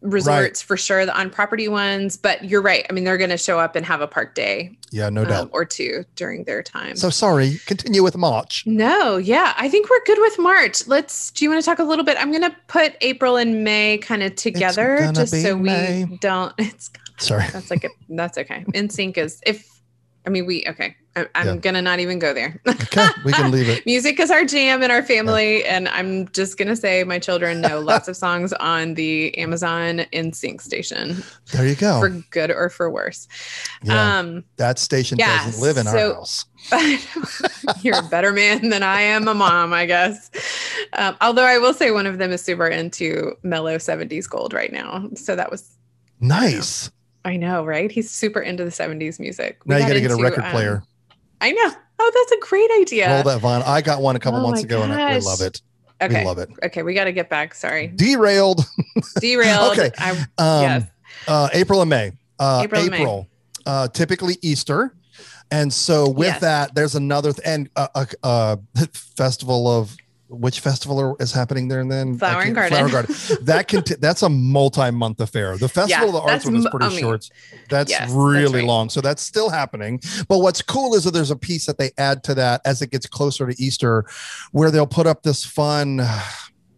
resorts 0.00 0.62
for 0.62 0.76
sure, 0.76 1.06
the 1.06 1.18
on 1.18 1.30
property 1.30 1.68
ones. 1.68 2.16
But 2.16 2.44
you're 2.44 2.62
right. 2.62 2.86
I 2.88 2.92
mean, 2.92 3.04
they're 3.04 3.18
going 3.18 3.30
to 3.30 3.38
show 3.38 3.58
up 3.58 3.76
and 3.76 3.84
have 3.86 4.00
a 4.00 4.06
park 4.06 4.34
day 4.34 4.76
yeah 4.92 5.08
no 5.08 5.22
um, 5.22 5.28
doubt 5.28 5.50
or 5.52 5.64
two 5.64 6.04
during 6.14 6.44
their 6.44 6.62
time. 6.62 6.94
so 6.96 7.10
sorry 7.10 7.58
continue 7.66 8.02
with 8.02 8.16
march 8.16 8.64
No, 8.66 9.16
yeah, 9.16 9.54
I 9.56 9.68
think 9.68 9.88
we're 9.88 10.04
good 10.04 10.18
with 10.20 10.38
March. 10.38 10.86
Let's. 10.86 11.30
Do 11.30 11.44
you 11.44 11.50
want 11.50 11.62
to 11.62 11.64
talk 11.64 11.78
a 11.78 11.84
little 11.84 12.04
bit? 12.04 12.16
I'm 12.18 12.30
going 12.30 12.42
to 12.42 12.54
put 12.66 12.94
April 13.00 13.36
and 13.36 13.64
May 13.64 13.98
kind 13.98 14.22
of 14.22 14.34
together, 14.36 15.10
just 15.14 15.40
so 15.40 15.56
we 15.56 16.18
don't. 16.20 16.52
It's 16.58 16.90
sorry 17.18 17.46
that's 17.52 17.70
like 17.70 17.84
a, 17.84 17.88
that's 18.10 18.36
okay. 18.38 18.64
In 18.74 18.90
sync 18.90 19.16
is 19.16 19.40
if 19.46 19.75
I 20.26 20.28
mean, 20.30 20.44
we 20.44 20.64
okay. 20.68 20.96
I, 21.14 21.26
I'm 21.34 21.46
Yeah. 21.46 21.56
gonna 21.56 21.80
not 21.82 21.98
even 22.00 22.18
go 22.18 22.34
there. 22.34 22.60
Okay, 22.66 23.06
we 23.24 23.32
can 23.32 23.50
leave 23.50 23.68
it. 23.68 23.86
Music 23.86 24.18
is 24.20 24.30
our 24.30 24.44
jam 24.44 24.82
in 24.82 24.90
our 24.90 25.02
family, 25.02 25.64
and 25.64 25.88
I'm 25.88 26.28
just 26.32 26.58
gonna 26.58 26.76
say 26.76 27.04
my 27.04 27.18
children 27.18 27.60
know 27.60 27.80
lots 27.92 28.08
of 28.08 28.16
songs 28.16 28.52
on 28.54 28.94
the 28.94 29.36
Amazon 29.38 30.00
NSYNC 30.12 30.60
station 30.60 31.22
There 31.52 31.66
you 31.66 31.74
go. 31.76 32.00
for 32.00 32.08
good 32.30 32.50
or 32.50 32.68
for 32.68 32.90
worse. 32.90 33.28
Yeah, 33.82 34.18
Um, 34.18 34.44
that 34.56 34.78
station 34.78 35.16
yeah, 35.18 35.44
doesn't 35.44 35.62
live 35.62 35.76
in 35.78 35.84
so- 35.86 35.90
our 36.10 36.14
house. 36.16 36.44
you're 37.82 37.96
a 37.98 38.02
better 38.08 38.32
man 38.32 38.68
than 38.70 38.82
I 38.82 39.00
am 39.02 39.28
a 39.28 39.34
mom, 39.34 39.72
I 39.72 39.86
guess. 39.86 40.30
Um, 40.94 41.16
although 41.20 41.44
I 41.44 41.58
will 41.58 41.72
say 41.74 41.92
one 41.92 42.06
of 42.06 42.18
them 42.18 42.32
is 42.32 42.42
super 42.42 42.66
into 42.66 43.36
mellow 43.42 43.76
70s 43.76 44.28
gold 44.28 44.52
right 44.52 44.72
now. 44.72 45.08
So 45.14 45.36
that 45.36 45.50
was, 45.50 45.76
Nice. 46.20 46.90
I 47.26 47.36
know, 47.36 47.64
right? 47.64 47.90
He's 47.90 48.10
super 48.10 48.40
into 48.40 48.64
the 48.64 48.70
70s 48.70 49.18
music. 49.20 49.58
We 49.66 49.74
Now 49.74 49.80
you 49.80 49.86
got 49.88 49.92
to 49.94 50.00
get 50.00 50.10
a 50.12 50.16
record 50.16 50.44
um, 50.44 50.50
player. 50.52 50.82
I 51.40 51.52
know. 51.52 51.70
Oh, 51.98 52.12
that's 52.14 52.32
a 52.32 52.48
great 52.48 52.70
idea. 52.80 53.08
Roll 53.12 53.22
that 53.24 53.42
vinyl. 53.42 53.66
I 53.66 53.82
got 53.82 54.00
one 54.00 54.16
a 54.16 54.18
couple 54.20 54.40
Oh 54.40 54.42
months 54.44 54.62
ago, 54.62 54.82
and 54.82 54.92
I, 54.92 55.18
love 55.18 55.40
it. 55.40 55.60
okay. 56.00 56.20
We 56.20 56.24
love 56.26 56.38
it. 56.38 56.48
Okay. 56.64 56.82
We 56.82 56.94
got 56.94 57.04
to 57.04 57.12
get 57.12 57.28
back. 57.28 57.54
Sorry. 57.54 57.88
Derailed. 57.88 58.64
Derailed. 59.20 59.72
Okay. 59.78 59.90
I, 59.98 60.10
Um, 60.10 60.62
yes. 60.62 60.82
uh, 61.28 61.48
April 61.52 61.80
and 61.82 61.90
May. 61.90 62.12
Uh, 62.38 62.60
April 62.64 62.82
April, 62.84 63.28
May. 63.66 63.72
uh, 63.72 63.88
typically 63.88 64.36
Easter, 64.42 64.94
and 65.50 65.72
so 65.72 66.08
with 66.08 66.26
Yes. 66.28 66.40
that, 66.42 66.74
there's 66.74 66.94
another 66.94 67.32
th- 67.32 67.46
and 67.46 67.70
uh, 67.76 67.88
uh, 67.94 68.04
uh, 68.22 68.56
festival 68.92 69.66
of 69.68 69.96
which 70.28 70.60
festival 70.60 70.98
are- 71.00 71.16
is 71.20 71.32
happening 71.32 71.68
there 71.68 71.80
and 71.80 71.90
then 71.90 72.18
Flower 72.18 72.42
and 72.42 72.54
Garden. 72.54 72.76
Flower 72.76 72.90
Garden. 72.90 73.14
That 73.42 73.68
can 73.68 73.84
that's 74.00 74.22
a 74.22 74.28
multi-month 74.28 75.20
affair. 75.20 75.56
The 75.56 75.68
Festival 75.68 75.88
Yeah, 75.88 76.08
of 76.08 76.12
the 76.14 76.20
Arts 76.20 76.32
that's 76.32 76.44
one 76.46 76.56
is 76.56 76.66
pretty 76.70 76.84
oh, 76.84 76.88
I 76.88 76.90
mean, 76.90 77.00
short. 77.00 77.30
That's 77.68 77.90
yes, 77.90 78.00
that's 78.00 78.12
really 78.12 78.60
right. 78.60 78.64
long, 78.66 78.88
so 78.88 79.00
that's 79.00 79.22
still 79.22 79.50
happening. 79.50 80.00
But 80.28 80.38
what's 80.38 80.62
cool 80.62 80.94
is 80.94 81.04
that 81.04 81.12
there's 81.12 81.30
a 81.30 81.36
piece 81.36 81.66
that 81.66 81.78
they 81.78 81.90
add 81.98 82.24
to 82.24 82.34
that 82.34 82.60
as 82.64 82.82
it 82.82 82.90
gets 82.90 83.06
closer 83.06 83.46
to 83.50 83.62
Easter, 83.62 84.04
where 84.52 84.70
they'll 84.70 84.86
put 84.86 85.06
up 85.06 85.22
this 85.22 85.44
fun. 85.44 86.00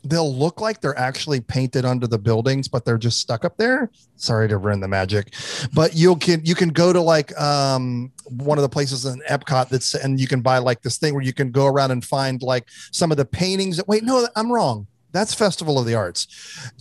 They'll 0.09 0.35
look 0.35 0.61
like 0.61 0.81
they're 0.81 0.99
actually 0.99 1.41
painted 1.41 1.85
under 1.85 2.07
the 2.07 2.19
buildings, 2.19 2.67
but 2.69 2.85
they're 2.85 2.99
just 2.99 3.21
stuck 3.21 3.45
up 3.45 3.57
there. 3.57 3.91
Sorry 4.17 4.49
to 4.49 4.57
ruin 4.57 4.81
the 4.81 4.89
magic, 4.89 5.35
but 5.75 5.95
you 5.95 6.17
can 6.17 6.45
you 6.45 6.55
can 6.55 6.71
go 6.71 6.93
to 6.93 7.01
like 7.01 7.39
um 7.41 8.11
one 8.25 8.59
of 8.59 8.63
the 8.63 8.69
places 8.69 9.05
in 9.05 9.21
Epcot 9.29 9.69
that's 9.69 9.95
and 9.95 10.19
you 10.19 10.27
can 10.27 10.41
buy 10.41 10.59
like 10.59 10.83
this 10.83 10.99
thing 10.99 11.15
where 11.15 11.23
you 11.23 11.33
can 11.33 11.51
go 11.51 11.67
around 11.67 11.91
and 11.91 12.05
find 12.05 12.43
like 12.43 12.67
some 12.91 13.11
of 13.11 13.17
the 13.17 13.25
paintings. 13.25 13.77
That, 13.77 13.89
wait, 13.89 14.03
no, 14.05 14.27
I'm 14.35 14.51
wrong. 14.51 14.87
That's 15.11 15.33
Festival 15.33 15.79
of 15.79 15.87
the 15.87 15.95
Arts. 15.95 16.27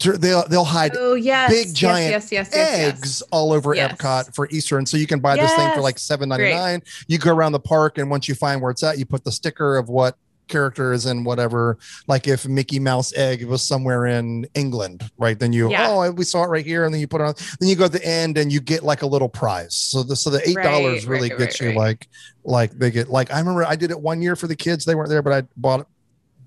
They'll 0.03 0.47
they'll 0.47 0.65
hide 0.65 0.91
Oh, 0.97 1.13
yes. 1.15 1.49
big 1.49 1.73
giant 1.73 2.11
yes, 2.11 2.31
yes, 2.31 2.53
eggs 2.53 3.21
all 3.31 3.53
over. 3.53 3.73
Epcot 3.73 4.35
for 4.35 4.49
Easter. 4.51 4.77
And 4.77 4.87
so 4.87 4.97
you 4.97 5.07
can 5.07 5.19
buy 5.19 5.35
this 5.37 5.53
thing 5.53 5.73
for 5.73 5.81
like 5.81 5.97
seven 5.97 6.29
ninety 6.29 6.51
nine. 6.53 6.81
You 7.07 7.19
go 7.19 7.33
around 7.33 7.53
the 7.53 7.59
park, 7.59 7.97
and 7.97 8.09
once 8.09 8.27
you 8.27 8.35
find 8.35 8.61
where 8.61 8.71
it's 8.71 8.83
at, 8.83 8.97
you 8.99 9.05
put 9.05 9.23
the 9.23 9.31
sticker 9.31 9.77
of 9.77 9.87
what 9.89 10.17
character 10.47 10.93
is 10.93 11.05
in 11.05 11.23
whatever. 11.23 11.77
Like 12.07 12.27
if 12.27 12.47
Mickey 12.47 12.79
Mouse 12.79 13.13
egg 13.15 13.43
was 13.45 13.61
somewhere 13.61 14.05
in 14.05 14.47
England, 14.53 15.09
right? 15.17 15.37
Then 15.37 15.53
you 15.53 15.69
Yeah. 15.69 15.87
oh 15.89 16.11
we 16.11 16.23
saw 16.23 16.43
it 16.43 16.47
right 16.47 16.65
here, 16.65 16.85
and 16.85 16.93
then 16.93 17.01
you 17.01 17.07
put 17.07 17.21
it 17.21 17.25
on. 17.25 17.33
Then 17.59 17.69
you 17.69 17.75
go 17.75 17.85
at 17.85 17.91
the 17.91 18.05
end 18.05 18.37
and 18.37 18.51
you 18.51 18.59
get 18.61 18.83
like 18.83 19.01
a 19.01 19.07
little 19.07 19.29
prize. 19.29 19.75
So 19.75 20.03
the 20.03 20.15
so 20.15 20.29
the 20.29 20.47
eight 20.47 20.55
dollars 20.57 21.05
Right, 21.05 21.11
really 21.11 21.29
right, 21.29 21.39
gets 21.39 21.61
right, 21.61 21.71
you 21.71 21.77
like 21.77 22.07
like 22.43 22.71
they 22.71 22.91
get 22.91 23.09
like 23.09 23.31
I 23.31 23.39
remember 23.39 23.65
I 23.65 23.75
did 23.75 23.91
it 23.91 23.99
one 23.99 24.21
year 24.21 24.35
for 24.35 24.47
the 24.47 24.55
kids. 24.55 24.85
They 24.85 24.95
weren't 24.95 25.09
there, 25.09 25.21
but 25.21 25.33
I 25.33 25.43
bought 25.57 25.87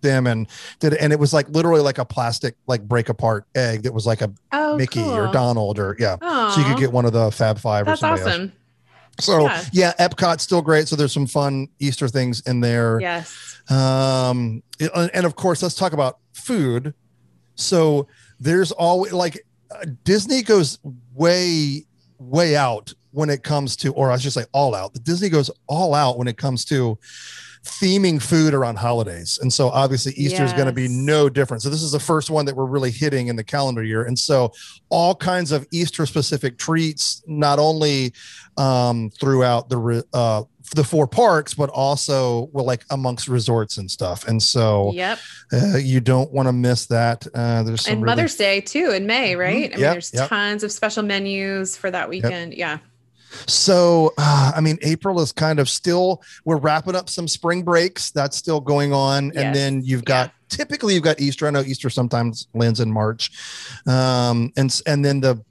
them 0.03 0.27
and 0.27 0.47
did 0.79 0.95
it 0.95 0.99
and 1.03 1.13
it 1.13 1.19
was 1.19 1.35
like 1.35 1.47
literally 1.51 1.83
like 1.83 1.99
a 1.99 2.05
plastic 2.07 2.55
like 2.67 2.81
break 2.89 3.11
apart 3.11 3.45
egg 3.55 3.83
that 3.83 3.93
was 3.93 4.07
like 4.07 4.23
a 4.23 4.33
Oh, 4.51 4.75
Mickey 4.77 5.03
or. 5.03 5.31
Donald 5.31 5.79
or 5.79 5.95
yeah. 5.99 6.17
So 6.55 6.61
you 6.61 6.67
could 6.67 6.79
get 6.79 6.91
one 6.91 7.05
of 7.05 7.13
the 7.13 7.31
Fab 7.31 7.59
Five 7.59 7.83
or 7.83 7.91
That's 7.91 8.01
somebody 8.01 8.23
else. 8.23 8.31
awesome. 8.31 8.53
So 9.21 9.43
Yeah. 9.43 9.65
yeah. 9.73 9.93
Epcot's 10.09 10.43
still 10.43 10.63
great. 10.63 10.89
So 10.89 10.97
there's 10.97 11.13
some 11.13 11.27
fun 11.27 11.69
Easter 11.81 12.09
things 12.09 12.41
in 12.47 12.61
there. 12.61 12.99
Yes. 13.01 13.50
Um, 13.71 14.63
and 14.81 15.25
of 15.25 15.37
course, 15.37 15.63
let's 15.63 15.75
talk 15.75 15.93
about 15.93 16.19
food. 16.33 16.93
So 17.55 18.09
there's 18.39 18.73
always 18.73 19.13
like 19.13 19.45
uh, 19.71 19.87
Disney 20.05 20.43
goes 20.43 20.79
way, 21.15 21.85
way 22.19 22.57
out 22.57 22.93
when 23.13 23.31
it 23.31 23.43
comes 23.43 23.77
to, 23.77 23.93
or 23.95 24.11
I 24.11 24.17
should 24.17 24.33
say, 24.33 24.45
all 24.53 24.75
out. 24.75 24.93
Disney 25.05 25.29
goes 25.29 25.51
all 25.67 25.95
out 25.95 26.19
when 26.19 26.29
it 26.29 26.37
comes 26.37 26.65
to 26.67 26.99
theming 27.65 28.21
food 28.23 28.55
around 28.55 28.77
holidays. 28.77 29.39
And 29.43 29.53
so 29.53 29.69
obviously 29.69 30.13
Easter 30.13 30.45
is 30.45 30.53
going 30.53 30.67
to 30.67 30.73
be 30.73 30.89
no 30.89 31.29
different. 31.29 31.63
So 31.63 31.69
this 31.71 31.83
is 31.83 31.93
the 31.93 32.01
first 32.01 32.31
one 32.31 32.47
that 32.47 32.57
we're 32.57 32.65
really 32.65 32.91
hitting 32.91 33.29
in 33.29 33.37
the 33.37 33.45
calendar 33.45 33.83
year. 33.83 34.05
And 34.05 34.19
so 34.19 34.53
all 34.89 35.15
kinds 35.15 35.53
of 35.53 35.67
Easter 35.71 36.07
specific 36.07 36.57
treats, 36.57 37.23
not 37.27 37.59
only 37.59 38.13
um, 38.57 39.11
throughout 39.11 39.69
the 39.69 40.05
uh, 40.13 40.43
the 40.77 40.85
four 40.85 41.07
parks, 41.07 41.53
but 41.53 41.69
also 41.71 42.49
well, 42.53 42.65
like 42.65 42.85
amongst 42.91 43.27
resorts 43.29 43.77
and 43.77 43.91
stuff. 43.91 44.27
And 44.29 44.41
so 44.43 44.93
Yep. 44.95 45.19
uh, 45.53 45.77
you 45.79 46.01
don't 46.01 46.33
want 46.33 46.47
to 46.47 46.53
miss 46.53 46.87
that. 46.87 47.27
Uh, 47.35 47.63
there's 47.65 47.83
some 47.83 47.95
And 47.95 48.03
really- 48.03 48.13
Mother's 48.13 48.37
Day 48.37 48.61
too 48.61 48.91
in 48.93 49.05
May, 49.07 49.35
right? 49.35 49.73
I 49.73 49.77
mean, 49.77 49.81
there's 49.81 50.13
yep. 50.15 50.29
tons 50.29 50.63
of 50.63 50.71
special 50.73 51.03
menus 51.03 51.77
for 51.77 51.91
that 51.91 52.09
weekend. 52.09 52.55
Yeah. 52.55 52.79
So, 53.47 54.13
uh, 54.19 54.53
I 54.55 54.61
mean, 54.61 54.79
April 54.83 55.21
is 55.21 55.33
kind 55.33 55.59
of 55.59 55.69
still, 55.69 56.23
we're 56.45 56.59
wrapping 56.59 56.95
up 56.97 57.09
some 57.09 57.29
spring 57.29 57.63
breaks. 57.63 58.11
That's 58.11 58.37
still 58.37 58.61
going 58.61 58.93
on. 58.93 59.27
Yes. 59.27 59.37
And 59.37 59.55
then 59.55 59.83
you've 59.85 60.05
got, 60.05 60.33
typically 60.49 60.95
you've 60.95 61.05
got 61.05 61.21
Easter. 61.21 61.47
I 61.47 61.51
know 61.51 61.63
Easter 61.63 61.91
sometimes 61.91 62.49
lands 62.55 62.81
in 62.81 62.91
March. 62.91 63.31
Um, 63.87 64.53
and, 64.57 64.81
and 64.87 65.05
then 65.05 65.21
the, 65.21 65.43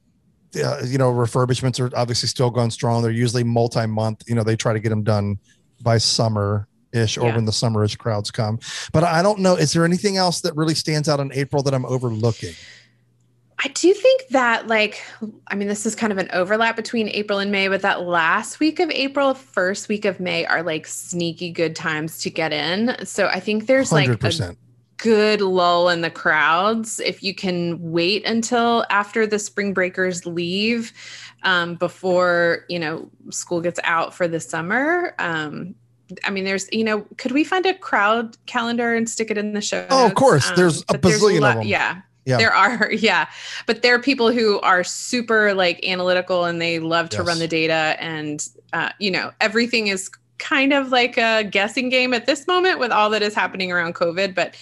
uh, 0.63 0.81
you 0.85 0.97
know, 0.97 1.11
refurbishments 1.11 1.79
are 1.79 1.95
obviously 1.95 2.27
still 2.27 2.49
going 2.49 2.71
strong. 2.71 3.01
They're 3.01 3.11
usually 3.11 3.43
multi-month, 3.43 4.23
you 4.27 4.35
know, 4.35 4.43
they 4.43 4.55
try 4.55 4.73
to 4.73 4.79
get 4.79 4.89
them 4.89 5.03
done 5.03 5.37
by 5.81 5.97
summer 5.99 6.67
ish 6.91 7.17
or 7.17 7.27
Yeah. 7.27 7.35
when 7.35 7.45
the 7.45 7.51
summerish 7.51 7.97
crowds 7.97 8.31
come. 8.31 8.59
But 8.91 9.03
I 9.03 9.21
don't 9.21 9.39
know. 9.39 9.55
Is 9.55 9.73
there 9.73 9.85
anything 9.85 10.17
else 10.17 10.41
that 10.41 10.55
really 10.55 10.73
stands 10.73 11.07
out 11.07 11.19
in 11.19 11.31
April 11.33 11.61
that 11.63 11.73
I'm 11.73 11.85
overlooking? 11.85 12.53
I 13.61 13.67
do 13.69 13.93
think 13.93 14.27
that, 14.29 14.67
like, 14.67 15.03
I 15.47 15.55
mean, 15.55 15.67
this 15.67 15.85
is 15.85 15.93
kind 15.95 16.11
of 16.13 16.17
an 16.17 16.29
overlap 16.31 16.75
between 16.77 17.09
April 17.09 17.39
and 17.39 17.51
May, 17.51 17.67
but 17.67 17.81
that 17.81 18.03
last 18.03 18.59
week 18.61 18.79
of 18.79 18.89
April, 18.91 19.33
first 19.33 19.89
week 19.89 20.05
of 20.05 20.19
May 20.19 20.45
are 20.45 20.63
like 20.63 20.87
sneaky 20.87 21.51
good 21.51 21.75
times 21.75 22.19
to 22.19 22.29
get 22.29 22.53
in. 22.53 22.95
So 23.05 23.27
I 23.27 23.39
think 23.41 23.65
there's 23.67 23.91
like 23.91 24.07
a 24.07 24.55
good 24.97 25.41
lull 25.41 25.89
in 25.89 26.01
the 26.01 26.09
crowds 26.09 26.99
if 26.99 27.23
you 27.23 27.33
can 27.33 27.77
wait 27.81 28.25
until 28.25 28.85
after 28.89 29.25
the 29.25 29.39
spring 29.39 29.73
breakers 29.73 30.25
leave 30.25 30.91
um, 31.43 31.75
before 31.75 32.65
you 32.67 32.77
know 32.79 33.09
school 33.29 33.61
gets 33.61 33.79
out 33.85 34.13
for 34.13 34.27
the 34.27 34.41
summer 34.41 35.15
um, 35.17 35.73
i 36.25 36.29
mean 36.29 36.43
there's 36.43 36.67
you 36.73 36.83
know 36.83 37.05
could 37.17 37.31
we 37.31 37.45
find 37.45 37.65
a 37.65 37.73
crowd 37.75 38.35
calendar 38.45 38.93
and 38.93 39.09
stick 39.09 39.31
it 39.31 39.37
in 39.37 39.53
the 39.53 39.61
show 39.61 39.87
Oh, 39.89 40.05
of 40.05 40.15
course. 40.15 40.51
There's 40.51 40.81
a 40.89 40.97
bazillion 40.97 41.39
lo- 41.41 41.51
of 41.51 41.57
'em. 41.59 41.63
yeah 41.63 42.01
Yeah. 42.29 42.37
there 42.37 42.53
are 42.53 42.91
yeah 42.93 43.27
but 43.65 43.81
there 43.81 43.93
are 43.95 43.99
people 43.99 44.31
who 44.31 44.59
are 44.61 44.83
super 44.83 45.53
like 45.53 45.85
analytical 45.85 46.45
and 46.45 46.61
they 46.61 46.79
love 46.79 47.09
to 47.09 47.17
Yes. 47.17 47.27
run 47.27 47.39
the 47.39 47.47
data 47.47 47.95
and 47.99 48.47
uh, 48.73 48.89
you 48.99 49.11
know 49.11 49.31
everything 49.41 49.87
is 49.87 50.09
kind 50.37 50.71
of 50.71 50.89
like 50.89 51.17
a 51.17 51.43
guessing 51.43 51.89
game 51.89 52.13
at 52.13 52.25
this 52.25 52.47
moment 52.47 52.79
with 52.79 52.91
all 52.91 53.09
that 53.09 53.21
is 53.21 53.35
happening 53.35 53.71
around 53.71 53.93
covid 53.95 54.33
but 54.33 54.55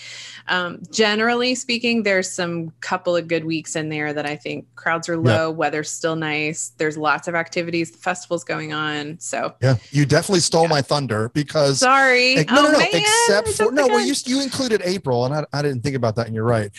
um, 0.49 0.81
generally 0.91 1.55
speaking 1.55 2.03
there's 2.03 2.31
some 2.31 2.71
couple 2.81 3.15
of 3.15 3.27
good 3.27 3.43
weeks 3.45 3.75
in 3.75 3.89
there 3.89 4.13
that 4.13 4.25
i 4.25 4.35
think 4.35 4.65
crowds 4.75 5.09
are 5.09 5.17
low 5.17 5.51
weather's 5.51 5.89
still 5.89 6.15
nice 6.15 6.71
there's 6.77 6.97
lots 6.97 7.27
of 7.27 7.35
activities 7.35 7.91
the 7.91 7.97
festival's 7.97 8.43
going 8.43 8.73
on 8.73 9.17
so 9.19 9.53
Yeah. 9.61 9.75
You 9.91 10.05
definitely 10.05 10.39
stole 10.41 10.63
Yeah. 10.63 10.69
my 10.69 10.81
thunder 10.81 11.29
because 11.29 11.79
sorry 11.79 12.37
Like, 12.37 12.49
no, 12.49 12.59
oh, 12.59 12.63
no, 12.63 12.71
no. 12.73 12.79
man, 12.79 12.89
Except 12.93 13.49
for 13.49 13.71
no, 13.71 13.87
well, 13.87 14.05
you 14.05 14.13
you 14.25 14.41
included 14.41 14.81
April, 14.83 15.25
and 15.25 15.33
I, 15.33 15.45
I 15.53 15.61
didn't 15.61 15.81
think 15.81 15.95
about 15.95 16.15
that. 16.15 16.27
And 16.27 16.35
you're 16.35 16.43
right. 16.43 16.71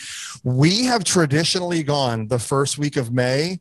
We 0.43 0.83
have 0.85 1.03
traditionally 1.03 1.83
gone 1.83 2.27
the 2.27 2.39
first 2.39 2.77
week 2.77 2.97
of 2.97 3.11
May, 3.13 3.59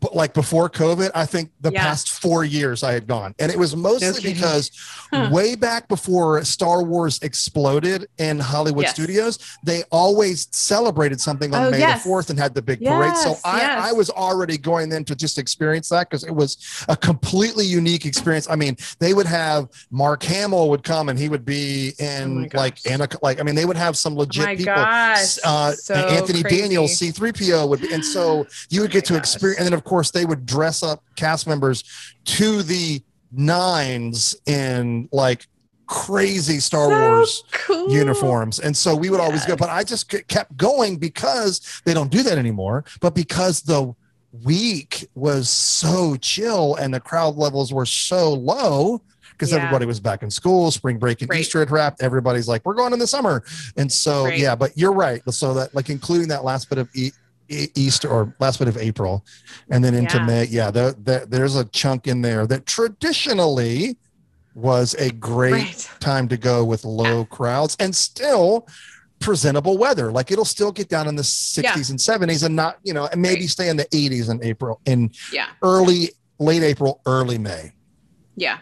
but 0.00 0.14
like 0.14 0.32
before 0.34 0.68
COVID, 0.70 1.10
I 1.14 1.26
think 1.26 1.50
the 1.60 1.72
Yeah. 1.72 1.82
past 1.82 2.10
four 2.10 2.44
years 2.44 2.82
I 2.82 2.92
had 2.92 3.06
gone, 3.06 3.34
and 3.38 3.50
it 3.50 3.58
was 3.58 3.74
mostly 3.76 4.32
because 4.32 4.70
Huh. 5.10 5.28
way 5.30 5.54
back 5.54 5.88
before 5.88 6.44
Star 6.44 6.82
Wars 6.82 7.18
exploded 7.22 8.06
in 8.18 8.38
Hollywood 8.38 8.84
Yes. 8.84 8.92
studios, 8.94 9.38
they 9.64 9.82
always 9.90 10.48
celebrated 10.52 11.18
something 11.20 11.54
on 11.54 11.64
Oh, 11.66 11.70
May 11.70 11.78
yes. 11.78 12.02
the 12.02 12.08
fourth 12.08 12.28
and 12.30 12.38
had 12.38 12.54
the 12.54 12.60
big 12.60 12.84
parade. 12.84 13.16
So 13.16 13.38
I, 13.44 13.58
yes. 13.58 13.88
I 13.88 13.92
was 13.92 14.10
already 14.10 14.58
going 14.58 14.90
then 14.90 15.04
to 15.04 15.14
just 15.16 15.38
experience 15.38 15.88
that 15.88 16.10
because 16.10 16.24
it 16.24 16.34
was 16.34 16.58
a 16.88 16.96
completely 16.96 17.64
unique 17.64 18.04
experience. 18.04 18.46
I 18.50 18.56
mean, 18.56 18.76
they 18.98 19.14
would 19.14 19.26
have 19.26 19.68
Mark 19.90 20.22
Hamill 20.24 20.68
would 20.70 20.82
come 20.84 21.08
and 21.08 21.18
he 21.18 21.28
would 21.30 21.44
be 21.46 21.94
Oh 22.00 22.04
in 22.04 22.48
gosh. 22.48 22.58
like 22.58 22.78
Anna, 22.90 23.08
like 23.22 23.40
I 23.40 23.44
mean, 23.44 23.54
they 23.54 23.64
would 23.64 23.76
have 23.78 23.96
some 23.96 24.12
oh 24.14 24.18
legit 24.18 24.44
my 24.44 24.56
people. 24.56 24.74
gosh 24.74 25.38
Uh, 25.44 25.72
so 25.72 25.94
Anthony 25.94 26.42
crazy. 26.42 26.60
Daniels, 26.62 26.98
C3PO 26.98 27.66
would 27.68 27.80
be, 27.80 27.92
and 27.92 28.04
so 28.04 28.46
you 28.68 28.82
would 28.82 28.90
Oh 28.90 28.92
get 28.92 29.04
to 29.06 29.14
my 29.14 29.18
experience, 29.18 29.58
and 29.58 29.66
then 29.66 29.72
of 29.72 29.84
course 29.88 30.10
they 30.10 30.24
would 30.24 30.44
dress 30.46 30.82
up 30.82 31.02
cast 31.16 31.46
members 31.46 31.82
to 32.24 32.62
the 32.62 33.02
nines 33.32 34.36
in 34.46 35.08
like 35.12 35.46
crazy 35.86 36.60
Star 36.60 36.88
So 36.90 37.00
Wars 37.00 37.44
cool. 37.52 37.90
uniforms. 37.90 38.58
And 38.60 38.76
so 38.76 38.94
we 38.94 39.08
would 39.10 39.20
always 39.20 39.44
go, 39.46 39.56
but 39.56 39.70
I 39.70 39.82
just 39.84 40.08
kept 40.28 40.56
going 40.56 40.96
because 40.98 41.80
they 41.86 41.94
don't 41.94 42.10
do 42.10 42.22
that 42.24 42.36
anymore, 42.38 42.84
but 43.00 43.14
because 43.14 43.62
the 43.62 43.94
week 44.44 45.08
was 45.14 45.48
so 45.48 46.16
chill 46.16 46.74
and 46.76 46.92
the 46.92 47.00
crowd 47.00 47.36
levels 47.36 47.72
were 47.72 47.86
so 47.86 48.34
low 48.34 49.00
because 49.32 49.50
Yeah. 49.52 49.58
everybody 49.58 49.86
was 49.86 50.00
back 50.00 50.22
in 50.22 50.30
school, 50.30 50.70
spring 50.70 50.98
break 50.98 51.22
and 51.22 51.30
Right. 51.30 51.40
Easter 51.40 51.60
had 51.60 51.70
wrapped. 51.70 52.02
Everybody's 52.02 52.48
like, 52.48 52.66
we're 52.66 52.74
going 52.74 52.92
in 52.92 52.98
the 52.98 53.06
summer. 53.06 53.42
And 53.78 53.90
so, 53.90 54.24
Right. 54.24 54.38
yeah, 54.38 54.54
but 54.54 54.76
you're 54.76 54.92
right. 54.92 55.22
So 55.32 55.54
that 55.54 55.74
like 55.74 55.88
including 55.88 56.28
that 56.28 56.44
last 56.44 56.68
bit 56.68 56.78
of 56.78 56.88
E- 56.94 57.12
Easter 57.48 58.08
or 58.08 58.34
last 58.40 58.58
bit 58.58 58.68
of 58.68 58.76
April 58.76 59.24
and 59.70 59.82
then 59.82 59.94
into 59.94 60.18
Yeah. 60.18 60.24
May. 60.26 60.44
Yeah, 60.46 60.70
there, 60.70 60.92
there, 60.92 61.26
there's 61.26 61.56
a 61.56 61.64
chunk 61.66 62.06
in 62.06 62.20
there 62.22 62.46
that 62.46 62.66
traditionally 62.66 63.96
was 64.54 64.94
a 64.94 65.10
great 65.10 65.52
Right. 65.52 65.90
time 66.00 66.28
to 66.28 66.36
go 66.36 66.64
with 66.64 66.84
low 66.84 67.24
crowds 67.24 67.76
and 67.80 67.94
still 67.94 68.66
presentable 69.20 69.78
weather. 69.78 70.10
Like 70.12 70.30
it'll 70.30 70.44
still 70.44 70.72
get 70.72 70.88
down 70.88 71.08
in 71.08 71.16
the 71.16 71.22
60s 71.24 71.90
and 71.90 71.98
70s 71.98 72.44
and 72.44 72.54
not, 72.54 72.78
you 72.82 72.92
know, 72.92 73.06
and 73.06 73.20
maybe 73.22 73.42
Right. 73.42 73.50
stay 73.50 73.68
in 73.68 73.76
the 73.76 73.86
80s 73.94 74.28
in 74.28 74.42
April, 74.44 74.80
in 74.84 75.10
Yeah. 75.32 75.46
early, 75.62 76.10
late 76.38 76.62
April, 76.62 77.00
early 77.06 77.38
May. 77.38 77.72
Yeah. 78.36 78.58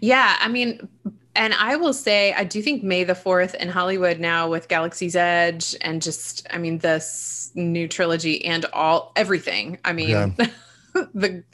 Yeah. 0.00 0.36
I 0.40 0.48
mean, 0.48 0.88
and 1.36 1.54
I 1.54 1.76
will 1.76 1.92
say, 1.92 2.32
I 2.32 2.44
do 2.44 2.62
think 2.62 2.82
May 2.82 3.04
the 3.04 3.12
4th 3.14 3.54
in 3.54 3.68
Hollywood 3.68 4.18
now 4.18 4.48
with 4.48 4.68
Galaxy's 4.68 5.14
Edge 5.16 5.76
and 5.80 6.00
just, 6.02 6.46
I 6.50 6.58
mean, 6.58 6.78
this 6.78 7.50
new 7.54 7.86
trilogy 7.88 8.44
and 8.44 8.64
all 8.72 9.12
everything. 9.16 9.78
I 9.84 9.92
mean, 9.92 10.08
Yeah. 10.10 10.30
the 11.14 11.44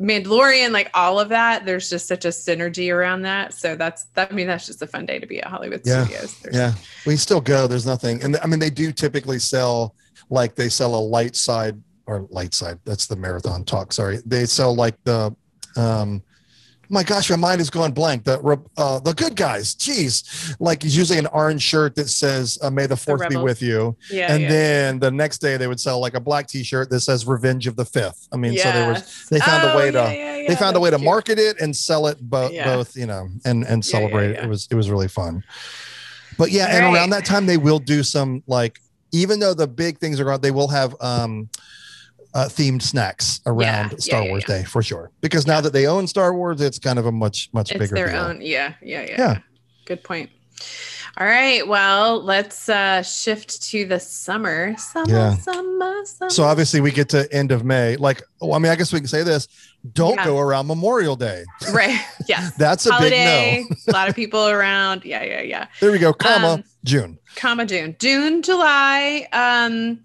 Mandalorian, 0.00 0.72
like 0.72 0.90
all 0.94 1.18
of 1.18 1.28
that, 1.30 1.64
there's 1.64 1.88
just 1.88 2.06
such 2.06 2.24
a 2.24 2.28
synergy 2.28 2.94
around 2.94 3.22
that. 3.22 3.54
So 3.54 3.76
that's, 3.76 4.04
that, 4.14 4.30
I 4.30 4.34
mean, 4.34 4.46
that's 4.46 4.66
just 4.66 4.82
a 4.82 4.86
fun 4.86 5.06
day 5.06 5.18
to 5.18 5.26
be 5.26 5.40
at 5.40 5.46
Hollywood 5.48 5.82
Yeah. 5.84 6.04
Studios. 6.04 6.38
There's- 6.40 6.56
Yeah, 6.56 6.74
we 7.06 7.16
still 7.16 7.40
go. 7.40 7.66
There's 7.66 7.86
nothing, 7.86 8.22
and 8.22 8.36
I 8.42 8.46
mean 8.46 8.58
they 8.58 8.70
do 8.70 8.92
typically 8.92 9.38
sell 9.38 9.94
like 10.30 10.54
they 10.54 10.68
sell 10.68 10.94
a 10.94 11.00
light 11.00 11.36
side 11.36 11.80
or 12.06 12.26
light 12.30 12.54
side. 12.54 12.78
That's 12.84 13.06
the 13.06 13.16
marathon 13.16 13.64
talk. 13.64 13.92
Sorry, 13.92 14.20
they 14.26 14.44
sell 14.46 14.74
like 14.74 14.96
the. 15.04 15.34
um 15.76 16.22
my 16.88 17.02
gosh, 17.02 17.30
my 17.30 17.36
mind 17.36 17.60
is 17.60 17.70
going 17.70 17.92
blank. 17.92 18.24
The 18.24 18.38
uh, 18.76 19.00
the 19.00 19.12
good 19.14 19.36
guys, 19.36 19.74
jeez, 19.74 20.54
like 20.60 20.82
he's 20.82 20.96
usually 20.96 21.18
an 21.18 21.26
orange 21.28 21.62
shirt 21.62 21.94
that 21.96 22.08
says 22.08 22.58
uh, 22.62 22.70
"May 22.70 22.86
the 22.86 22.96
Fourth 22.96 23.28
be 23.28 23.36
with 23.36 23.62
you," 23.62 23.96
Yeah. 24.10 24.32
and 24.32 24.42
yeah. 24.42 24.48
then 24.48 24.98
the 24.98 25.10
next 25.10 25.38
day 25.38 25.56
they 25.56 25.66
would 25.66 25.80
sell 25.80 26.00
like 26.00 26.14
a 26.14 26.20
black 26.20 26.46
T-shirt 26.46 26.90
that 26.90 27.00
says 27.00 27.26
"Revenge 27.26 27.66
of 27.66 27.76
the 27.76 27.84
Fifth. 27.84 28.28
I 28.32 28.36
mean, 28.36 28.56
so 28.58 28.70
there 28.72 28.92
was 28.92 29.26
they 29.30 29.40
found 29.40 29.62
a 29.64 29.72
Oh, 29.72 29.76
way 29.76 29.90
to 29.90 30.44
they 30.48 30.56
found 30.56 30.76
a 30.76 30.80
way 30.80 30.88
to 30.90 30.92
that's 30.92 31.00
cute. 31.02 31.10
market 31.10 31.38
it 31.38 31.60
and 31.60 31.74
sell 31.74 32.06
it 32.06 32.20
bo- 32.20 32.50
Yeah. 32.50 32.64
both 32.76 32.96
you 32.96 33.06
know 33.06 33.28
and 33.44 33.64
and 33.64 33.84
celebrate 33.84 34.30
it 34.30 34.44
it 34.44 34.48
was 34.48 34.68
it 34.70 34.74
was 34.74 34.90
really 34.90 35.08
fun 35.08 35.42
but 36.36 36.50
yeah 36.50 36.66
and 36.66 36.94
around 36.94 37.10
that 37.10 37.24
time 37.24 37.46
they 37.46 37.56
will 37.56 37.78
do 37.78 38.02
some 38.02 38.42
like 38.46 38.78
even 39.12 39.38
though 39.40 39.54
the 39.54 39.66
big 39.66 39.98
things 39.98 40.20
are 40.20 40.30
on 40.32 40.40
they 40.40 40.50
will 40.50 40.68
have 40.68 40.94
um 41.00 41.48
uh, 42.34 42.46
themed 42.48 42.82
snacks 42.82 43.40
around 43.46 43.92
Yeah, 43.92 43.96
Star 43.98 44.22
yeah, 44.24 44.28
Wars 44.30 44.44
yeah. 44.48 44.58
Day 44.58 44.64
for 44.64 44.82
sure. 44.82 45.10
Because 45.20 45.46
now 45.46 45.60
that 45.60 45.72
they 45.72 45.86
own 45.86 46.06
Star 46.06 46.34
Wars, 46.34 46.60
it's 46.60 46.78
kind 46.78 46.98
of 46.98 47.06
a 47.06 47.12
much 47.12 47.48
much 47.52 47.70
it's 47.70 47.78
bigger 47.78 47.94
their 47.94 48.08
deal. 48.10 48.22
own 48.22 48.40
yeah 48.40 48.74
yeah 48.82 49.02
yeah 49.02 49.14
Yeah. 49.18 49.38
good 49.86 50.02
point 50.02 50.30
all 51.16 51.26
right 51.26 51.66
well 51.68 52.20
let's 52.24 52.68
uh 52.68 53.00
shift 53.02 53.62
to 53.70 53.84
the 53.84 54.00
summer 54.00 54.76
summer 54.76 55.08
Yeah. 55.12 55.34
summer 55.36 56.04
summer 56.04 56.30
So 56.30 56.42
obviously 56.42 56.80
we 56.80 56.90
get 56.90 57.08
to 57.10 57.32
end 57.32 57.52
of 57.52 57.64
May. 57.64 57.96
Like, 57.96 58.22
well, 58.40 58.54
I 58.54 58.58
mean, 58.58 58.72
I 58.72 58.74
guess 58.76 58.92
we 58.92 58.98
can 58.98 59.06
say 59.08 59.22
this: 59.22 59.46
don't 59.92 60.16
go 60.24 60.38
around 60.38 60.66
Memorial 60.66 61.14
Day. 61.16 61.44
right 61.72 61.98
yes 62.28 62.52
That's 62.58 62.84
a 62.86 62.92
holiday 62.92 63.64
big 63.68 63.78
a 63.88 63.92
lot 63.92 64.08
of 64.08 64.16
people 64.16 64.48
around 64.48 65.04
yeah 65.04 65.22
yeah 65.22 65.40
yeah. 65.42 65.66
There 65.80 65.92
we 65.92 65.98
go, 66.00 66.12
comma 66.12 66.48
Um, 66.54 66.64
June. 66.84 67.18
comma 67.36 67.64
june 67.64 67.94
june 68.00 68.42
july 68.42 69.28
um 69.32 70.00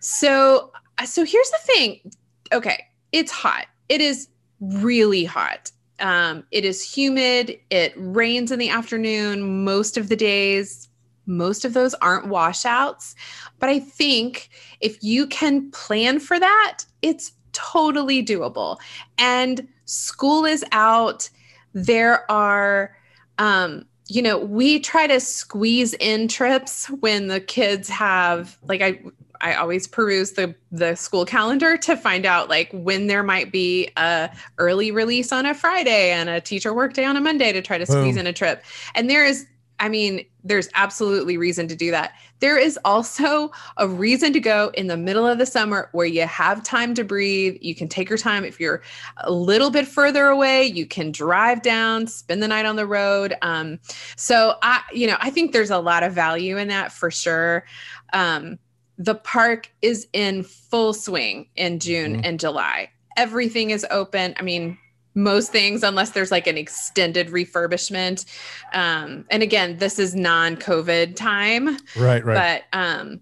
so 0.00 0.72
so 1.04 1.24
here's 1.24 1.50
the 1.50 1.58
thing. 1.62 2.12
Okay 2.52 2.84
it's 3.12 3.32
hot. 3.32 3.66
It 3.88 4.00
is 4.00 4.28
really 4.60 5.24
hot. 5.24 5.70
Um 5.98 6.44
it 6.50 6.64
is 6.64 6.82
humid. 6.82 7.58
It 7.70 7.92
rains 7.96 8.50
in 8.52 8.58
the 8.58 8.70
afternoon 8.70 9.64
most 9.64 9.96
of 9.96 10.08
the 10.08 10.16
days. 10.16 10.88
Most 11.26 11.64
of 11.64 11.74
those 11.74 11.94
aren't 11.94 12.28
washouts. 12.28 13.14
But 13.58 13.68
i 13.68 13.78
think 13.78 14.48
if 14.80 15.02
you 15.02 15.26
can 15.26 15.70
plan 15.70 16.18
for 16.20 16.38
that 16.38 16.84
it's 17.02 17.32
totally 17.52 18.24
doable. 18.24 18.78
And 19.18 19.66
school 19.84 20.44
is 20.44 20.64
out. 20.72 21.28
There 21.72 22.30
are 22.30 22.96
um 23.38 23.86
you 24.08 24.22
know 24.22 24.38
we 24.38 24.80
try 24.80 25.06
to 25.06 25.20
squeeze 25.20 25.94
in 25.94 26.26
trips 26.28 26.86
when 27.00 27.28
the 27.28 27.40
kids 27.40 27.88
have 27.88 28.58
like 28.64 28.82
i 28.82 29.00
i 29.40 29.54
always 29.54 29.86
peruse 29.86 30.32
the 30.32 30.54
the 30.70 30.94
school 30.94 31.24
calendar 31.24 31.76
to 31.76 31.96
find 31.96 32.26
out 32.26 32.48
like 32.48 32.70
when 32.72 33.06
there 33.06 33.22
might 33.22 33.52
be 33.52 33.90
a 33.96 34.30
early 34.58 34.90
release 34.90 35.32
on 35.32 35.46
a 35.46 35.54
friday 35.54 36.10
and 36.10 36.28
a 36.28 36.40
teacher 36.40 36.74
work 36.74 36.92
day 36.92 37.04
on 37.04 37.16
a 37.16 37.20
monday 37.20 37.52
to 37.52 37.62
try 37.62 37.78
to 37.78 37.86
squeeze 37.86 38.14
Boom. 38.14 38.20
in 38.20 38.26
a 38.26 38.32
trip. 38.32 38.62
And 38.94 39.08
there 39.08 39.24
is 39.24 39.46
i 39.78 39.88
mean 39.88 40.24
there's 40.42 40.68
absolutely 40.74 41.36
reason 41.36 41.68
to 41.68 41.76
do 41.76 41.90
that. 41.90 42.14
There 42.38 42.56
is 42.56 42.78
also 42.82 43.50
a 43.76 43.86
reason 43.86 44.32
to 44.32 44.40
go 44.40 44.70
in 44.72 44.86
the 44.86 44.96
middle 44.96 45.26
of 45.26 45.36
the 45.36 45.44
summer 45.44 45.90
where 45.92 46.06
you 46.06 46.26
have 46.26 46.62
time 46.62 46.94
to 46.94 47.04
breathe. 47.04 47.58
You 47.60 47.74
can 47.74 47.88
take 47.88 48.08
your 48.08 48.16
time. 48.16 48.42
If 48.44 48.58
you're 48.58 48.80
a 49.18 49.30
little 49.30 49.68
bit 49.68 49.86
further 49.86 50.26
away 50.26 50.64
you 50.64 50.86
can 50.86 51.12
drive 51.12 51.62
down 51.62 52.06
spend 52.06 52.42
the 52.42 52.48
night 52.48 52.64
on 52.64 52.76
the 52.76 52.86
road. 52.86 53.34
Um, 53.42 53.78
so 54.16 54.56
i 54.62 54.80
you 54.92 55.06
know 55.06 55.16
i 55.20 55.30
think 55.30 55.52
there's 55.52 55.70
a 55.70 55.78
lot 55.78 56.02
of 56.02 56.12
value 56.12 56.56
in 56.56 56.68
that 56.68 56.92
for 56.92 57.10
sure. 57.10 57.64
Um, 58.12 58.58
the 59.02 59.14
park 59.14 59.70
is 59.80 60.06
in 60.12 60.42
full 60.42 60.92
swing 60.92 61.48
in 61.56 61.78
june 61.78 62.16
Mhm. 62.16 62.20
and 62.26 62.38
july. 62.38 62.90
Everything 63.16 63.70
is 63.70 63.86
open. 63.90 64.34
I 64.38 64.42
mean 64.42 64.76
most 65.14 65.50
things 65.50 65.82
unless 65.82 66.10
there's 66.10 66.30
like 66.30 66.46
an 66.46 66.56
extended 66.58 67.28
refurbishment. 67.28 68.26
Um, 68.74 69.24
and 69.30 69.42
again 69.42 69.78
this 69.78 69.98
is 69.98 70.14
non-covid 70.14 71.16
time 71.16 71.76
Right, 71.96 72.24
right. 72.24 72.62
but 72.72 72.78
um 72.78 73.20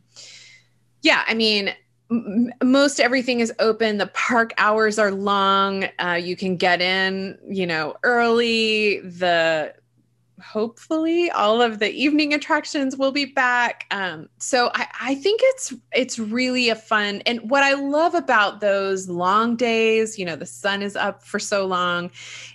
yeah 1.03 1.23
i 1.29 1.35
mean 1.35 1.73
m- 2.11 2.51
most 2.63 2.99
everything 3.01 3.41
is 3.41 3.53
open. 3.59 3.99
The 3.99 4.09
park 4.09 4.53
hours 4.59 4.99
are 4.99 5.11
long. 5.13 5.85
Uh, 5.99 6.19
you 6.21 6.37
can 6.37 6.57
get 6.57 6.81
in 6.83 7.39
you 7.49 7.67
know 7.67 7.95
early. 8.03 9.01
The 9.01 9.75
hopefully 10.41 11.31
all 11.31 11.61
of 11.61 11.79
the 11.79 11.91
evening 11.91 12.33
attractions 12.35 12.97
will 12.97 13.13
be 13.13 13.25
back. 13.25 13.87
Um, 13.91 14.29
so 14.39 14.71
I, 14.75 14.87
I 15.01 15.15
think 15.15 15.41
it's 15.45 15.75
it's 15.93 16.19
really 16.19 16.69
a 16.69 16.77
fun 16.77 17.23
and 17.27 17.41
what 17.51 17.63
i 17.63 17.75
love 17.75 18.15
about 18.15 18.61
those 18.61 19.09
long 19.09 19.57
days 19.57 20.19
you 20.19 20.25
know 20.25 20.37
the 20.37 20.47
sun 20.47 20.83
is 20.83 20.97
up 20.97 21.23
for 21.25 21.39
so 21.39 21.67
long 21.67 22.11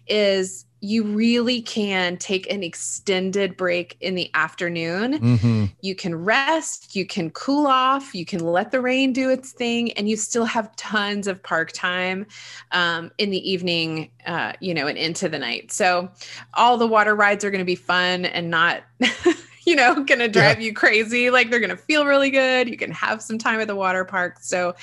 is 0.07 0.65
you 0.83 1.03
really 1.03 1.61
can 1.61 2.17
take 2.17 2.51
an 2.51 2.61
extended 2.61 3.55
break 3.55 3.97
in 4.01 4.15
the 4.15 4.29
afternoon 4.33 5.13
hmm 5.13 5.65
you 5.83 5.95
can 5.95 6.15
rest, 6.15 6.95
you 6.95 7.05
can 7.05 7.29
cool 7.31 7.67
off, 7.67 8.15
you 8.15 8.25
can 8.25 8.39
let 8.39 8.71
the 8.71 8.79
rain 8.79 9.11
do 9.11 9.29
its 9.29 9.51
thing, 9.51 9.91
and 9.93 10.07
you 10.07 10.15
still 10.15 10.45
have 10.45 10.73
tons 10.77 11.27
of 11.27 11.43
park 11.43 11.73
time 11.73 12.25
um, 12.71 13.11
in 13.17 13.31
the 13.31 13.51
evening, 13.51 14.09
uh, 14.25 14.53
you 14.61 14.73
know, 14.73 14.87
and 14.87 14.97
into 14.97 15.27
the 15.27 15.37
night. 15.37 15.73
So 15.73 16.09
all 16.53 16.77
the 16.77 16.87
water 16.87 17.13
rides 17.13 17.43
are 17.43 17.51
going 17.51 17.59
to 17.59 17.65
be 17.65 17.75
fun 17.75 18.23
and 18.23 18.49
not, 18.49 18.83
you 19.65 19.75
know, 19.75 19.95
going 20.03 20.19
to 20.19 20.27
drive 20.27 20.61
you 20.61 20.73
crazy. 20.73 21.29
Like 21.29 21.49
they're 21.49 21.59
going 21.59 21.69
to 21.69 21.77
feel 21.77 22.05
really 22.05 22.29
good. 22.29 22.67
You 22.69 22.77
can 22.77 22.91
have 22.91 23.21
some 23.21 23.37
time 23.37 23.59
at 23.59 23.67
the 23.67 23.75
water 23.75 24.03
park. 24.05 24.37
So, 24.41 24.75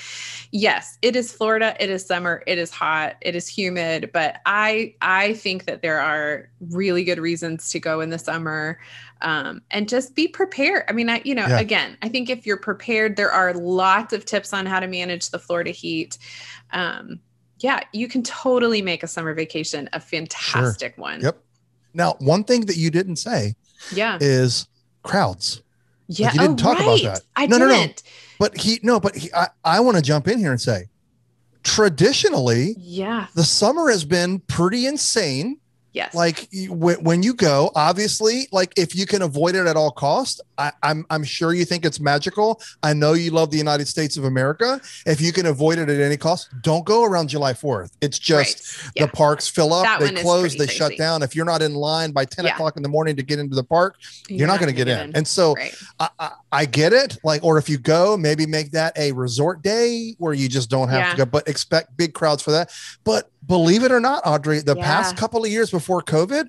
yes, 0.51 0.97
it 1.01 1.15
is 1.15 1.31
Florida. 1.31 1.75
It 1.79 1.89
is 1.89 2.05
summer. 2.05 2.43
It 2.47 2.57
is 2.57 2.71
hot. 2.71 3.15
It 3.21 3.35
is 3.35 3.47
humid. 3.47 4.11
But 4.11 4.41
I 4.45 4.95
I 5.01 5.33
think 5.33 5.65
that 5.65 5.81
there 5.81 5.99
are 5.99 6.49
really 6.69 7.03
good 7.03 7.19
reasons 7.19 7.69
to 7.71 7.79
go 7.79 8.01
in 8.01 8.09
the 8.09 8.19
summer 8.19 8.79
um, 9.21 9.61
and 9.71 9.87
just 9.87 10.15
be 10.15 10.27
prepared. 10.27 10.83
I 10.87 10.93
mean, 10.93 11.09
I, 11.09 11.21
you 11.23 11.35
know, 11.35 11.47
Yeah. 11.47 11.59
again, 11.59 11.97
I 12.01 12.09
think 12.09 12.29
if 12.29 12.45
you're 12.45 12.57
prepared, 12.57 13.17
there 13.17 13.31
are 13.31 13.53
lots 13.53 14.13
of 14.13 14.25
tips 14.25 14.51
on 14.53 14.65
how 14.65 14.79
to 14.79 14.87
manage 14.87 15.29
the 15.29 15.37
Florida 15.39 15.71
heat. 15.71 16.17
Um, 16.71 17.19
yeah, 17.59 17.81
you 17.93 18.07
can 18.07 18.23
totally 18.23 18.81
make 18.81 19.03
a 19.03 19.07
summer 19.07 19.35
vacation 19.35 19.87
a 19.93 19.99
fantastic 19.99 20.97
one. 20.97 21.21
Yep. 21.21 21.37
Now, 21.93 22.15
one 22.19 22.43
thing 22.43 22.61
that 22.65 22.77
you 22.77 22.89
didn't 22.89 23.17
say 23.17 23.53
Yeah. 23.93 24.17
is 24.19 24.67
crowds. 25.03 25.61
Yeah. 26.07 26.33
you 26.33 26.39
didn't 26.39 26.61
oh, 26.61 26.73
talk 26.73 26.79
about 26.79 27.01
that. 27.03 27.21
I 27.35 27.45
No, 27.47 27.57
no, 27.57 27.67
no. 27.67 27.73
didn't. 27.75 28.03
But 28.39 28.57
he 28.57 28.79
no, 28.83 28.99
but 28.99 29.15
he, 29.15 29.33
I, 29.33 29.47
I 29.63 29.79
want 29.79 29.97
to 29.97 30.03
jump 30.03 30.27
in 30.27 30.39
here 30.39 30.51
and 30.51 30.59
say 30.59 30.89
traditionally 31.63 32.75
Yeah. 32.77 33.27
the 33.35 33.43
summer 33.43 33.89
has 33.89 34.03
been 34.03 34.39
pretty 34.39 34.85
insane. 34.87 35.57
Yes. 35.93 36.13
Like 36.15 36.47
when, 36.69 37.03
when 37.03 37.23
you 37.23 37.33
go, 37.33 37.69
obviously, 37.75 38.47
like 38.51 38.73
if 38.77 38.95
you 38.95 39.05
can 39.05 39.21
avoid 39.21 39.55
it 39.55 39.67
at 39.67 39.75
all 39.75 39.91
cost, 39.91 40.41
I, 40.61 40.71
I'm 40.83 41.05
I'm 41.09 41.23
sure 41.23 41.53
you 41.53 41.65
think 41.65 41.85
it's 41.85 41.99
magical. 41.99 42.61
I 42.83 42.93
know 42.93 43.13
you 43.13 43.31
love 43.31 43.49
the 43.51 43.57
United 43.57 43.87
States 43.87 44.15
of 44.17 44.25
America. 44.25 44.79
If 45.05 45.19
you 45.19 45.33
can 45.33 45.45
avoid 45.47 45.79
it 45.79 45.89
at 45.89 45.99
any 45.99 46.17
cost, 46.17 46.49
don't 46.61 46.85
go 46.85 47.03
around 47.03 47.29
July 47.29 47.53
4th. 47.53 47.91
It's 48.01 48.19
just 48.19 48.41
Right. 48.41 48.91
Yeah. 48.95 49.05
the 49.05 49.11
parks 49.11 49.47
fill 49.47 49.73
up, 49.73 49.83
That 49.85 49.99
they 50.15 50.21
close, 50.21 50.55
they 50.55 50.67
shut 50.67 50.97
down. 50.97 51.23
If 51.23 51.35
you're 51.35 51.45
not 51.45 51.61
in 51.61 51.73
line 51.73 52.11
by 52.11 52.25
10 52.25 52.45
Yeah. 52.45 52.53
o'clock 52.53 52.77
in 52.77 52.83
the 52.83 52.89
morning 52.89 53.15
to 53.15 53.23
get 53.23 53.39
into 53.39 53.55
the 53.55 53.63
park, 53.63 53.95
you're, 54.27 54.47
not, 54.47 54.59
going 54.59 54.69
to 54.71 54.75
get, 54.75 54.87
in. 54.87 55.15
And 55.15 55.27
so 55.27 55.53
right. 55.53 55.75
I, 55.99 56.09
I, 56.19 56.31
I 56.51 56.65
get 56.65 56.93
it. 56.93 57.17
Like, 57.23 57.43
or 57.43 57.57
if 57.57 57.67
you 57.69 57.77
go, 57.77 58.17
maybe 58.17 58.45
make 58.45 58.71
that 58.71 58.97
a 58.97 59.11
resort 59.13 59.61
day 59.63 60.15
where 60.19 60.33
you 60.33 60.47
just 60.49 60.69
don't 60.69 60.89
have 60.89 60.99
Yeah. 60.99 61.11
to 61.11 61.17
go, 61.17 61.25
but 61.25 61.47
expect 61.47 61.95
big 61.97 62.13
crowds 62.13 62.43
for 62.43 62.51
that. 62.51 62.71
But 63.03 63.29
believe 63.47 63.83
it 63.83 63.91
or 63.91 63.99
not, 63.99 64.21
Audrey, 64.25 64.59
the 64.59 64.75
Yeah. 64.75 64.83
past 64.85 65.17
couple 65.17 65.43
of 65.43 65.49
years 65.49 65.71
before 65.71 66.01
COVID, 66.01 66.47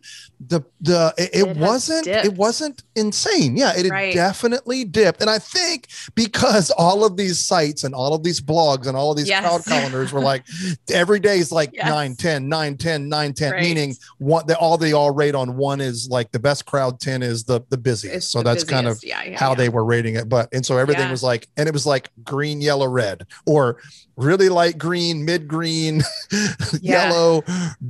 the 0.48 0.60
the 0.80 1.14
it, 1.16 1.30
it, 1.32 1.48
It 1.48 1.56
wasn't 1.56 2.06
it 2.06 2.34
wasn't 2.34 2.82
insane. 2.96 3.56
Yeah, 3.56 3.72
it 3.76 3.84
had 3.84 3.92
Right. 4.02 4.14
definitely 4.14 4.84
dipped. 4.84 5.20
And 5.20 5.30
I 5.30 5.38
think 5.38 5.88
because 6.14 6.70
all 6.70 7.04
of 7.04 7.16
these 7.16 7.38
sites 7.38 7.84
and 7.84 7.94
all 7.94 8.14
of 8.14 8.22
these 8.22 8.40
blogs 8.40 8.86
and 8.86 8.96
all 8.96 9.10
of 9.10 9.16
these 9.16 9.28
Yes. 9.28 9.44
crowd 9.44 9.64
calendars 9.64 10.12
were 10.12 10.20
like 10.20 10.44
every 10.92 11.20
day 11.20 11.38
is 11.38 11.52
like 11.52 11.70
Yes. 11.72 11.88
9, 11.88 12.16
10, 12.16 12.48
9, 12.48 12.76
10, 12.76 13.08
9, 13.08 13.32
10, 13.32 13.52
Right. 13.52 13.62
meaning 13.62 13.96
one 14.18 14.44
they 14.46 14.54
all 14.54 14.76
they 14.76 14.92
all 14.92 15.10
rate 15.10 15.34
on 15.34 15.56
one 15.56 15.80
is 15.80 16.08
like 16.08 16.32
the 16.32 16.38
best 16.38 16.66
crowd, 16.66 17.00
10 17.00 17.22
is 17.22 17.44
the 17.44 17.60
the 17.70 17.78
busiest. 17.78 18.16
It's 18.16 18.28
so 18.28 18.38
the 18.38 18.44
that's 18.44 18.64
kind 18.64 18.86
of 18.86 19.02
yeah, 19.02 19.22
yeah, 19.22 19.38
how 19.38 19.50
yeah. 19.50 19.54
they 19.56 19.68
were 19.68 19.84
rating 19.84 20.16
it. 20.16 20.28
But 20.28 20.48
and 20.52 20.64
so 20.64 20.78
everything 20.78 21.10
was 21.10 21.22
like, 21.22 21.48
and 21.56 21.68
it 21.68 21.72
was 21.72 21.86
like 21.86 22.10
green, 22.24 22.60
yellow, 22.60 22.86
red, 22.88 23.26
or 23.46 23.78
really 24.22 24.48
light 24.48 24.78
green, 24.78 25.24
mid 25.24 25.48
green, 25.48 26.02
Yeah. 26.80 27.08
yellow, 27.08 27.42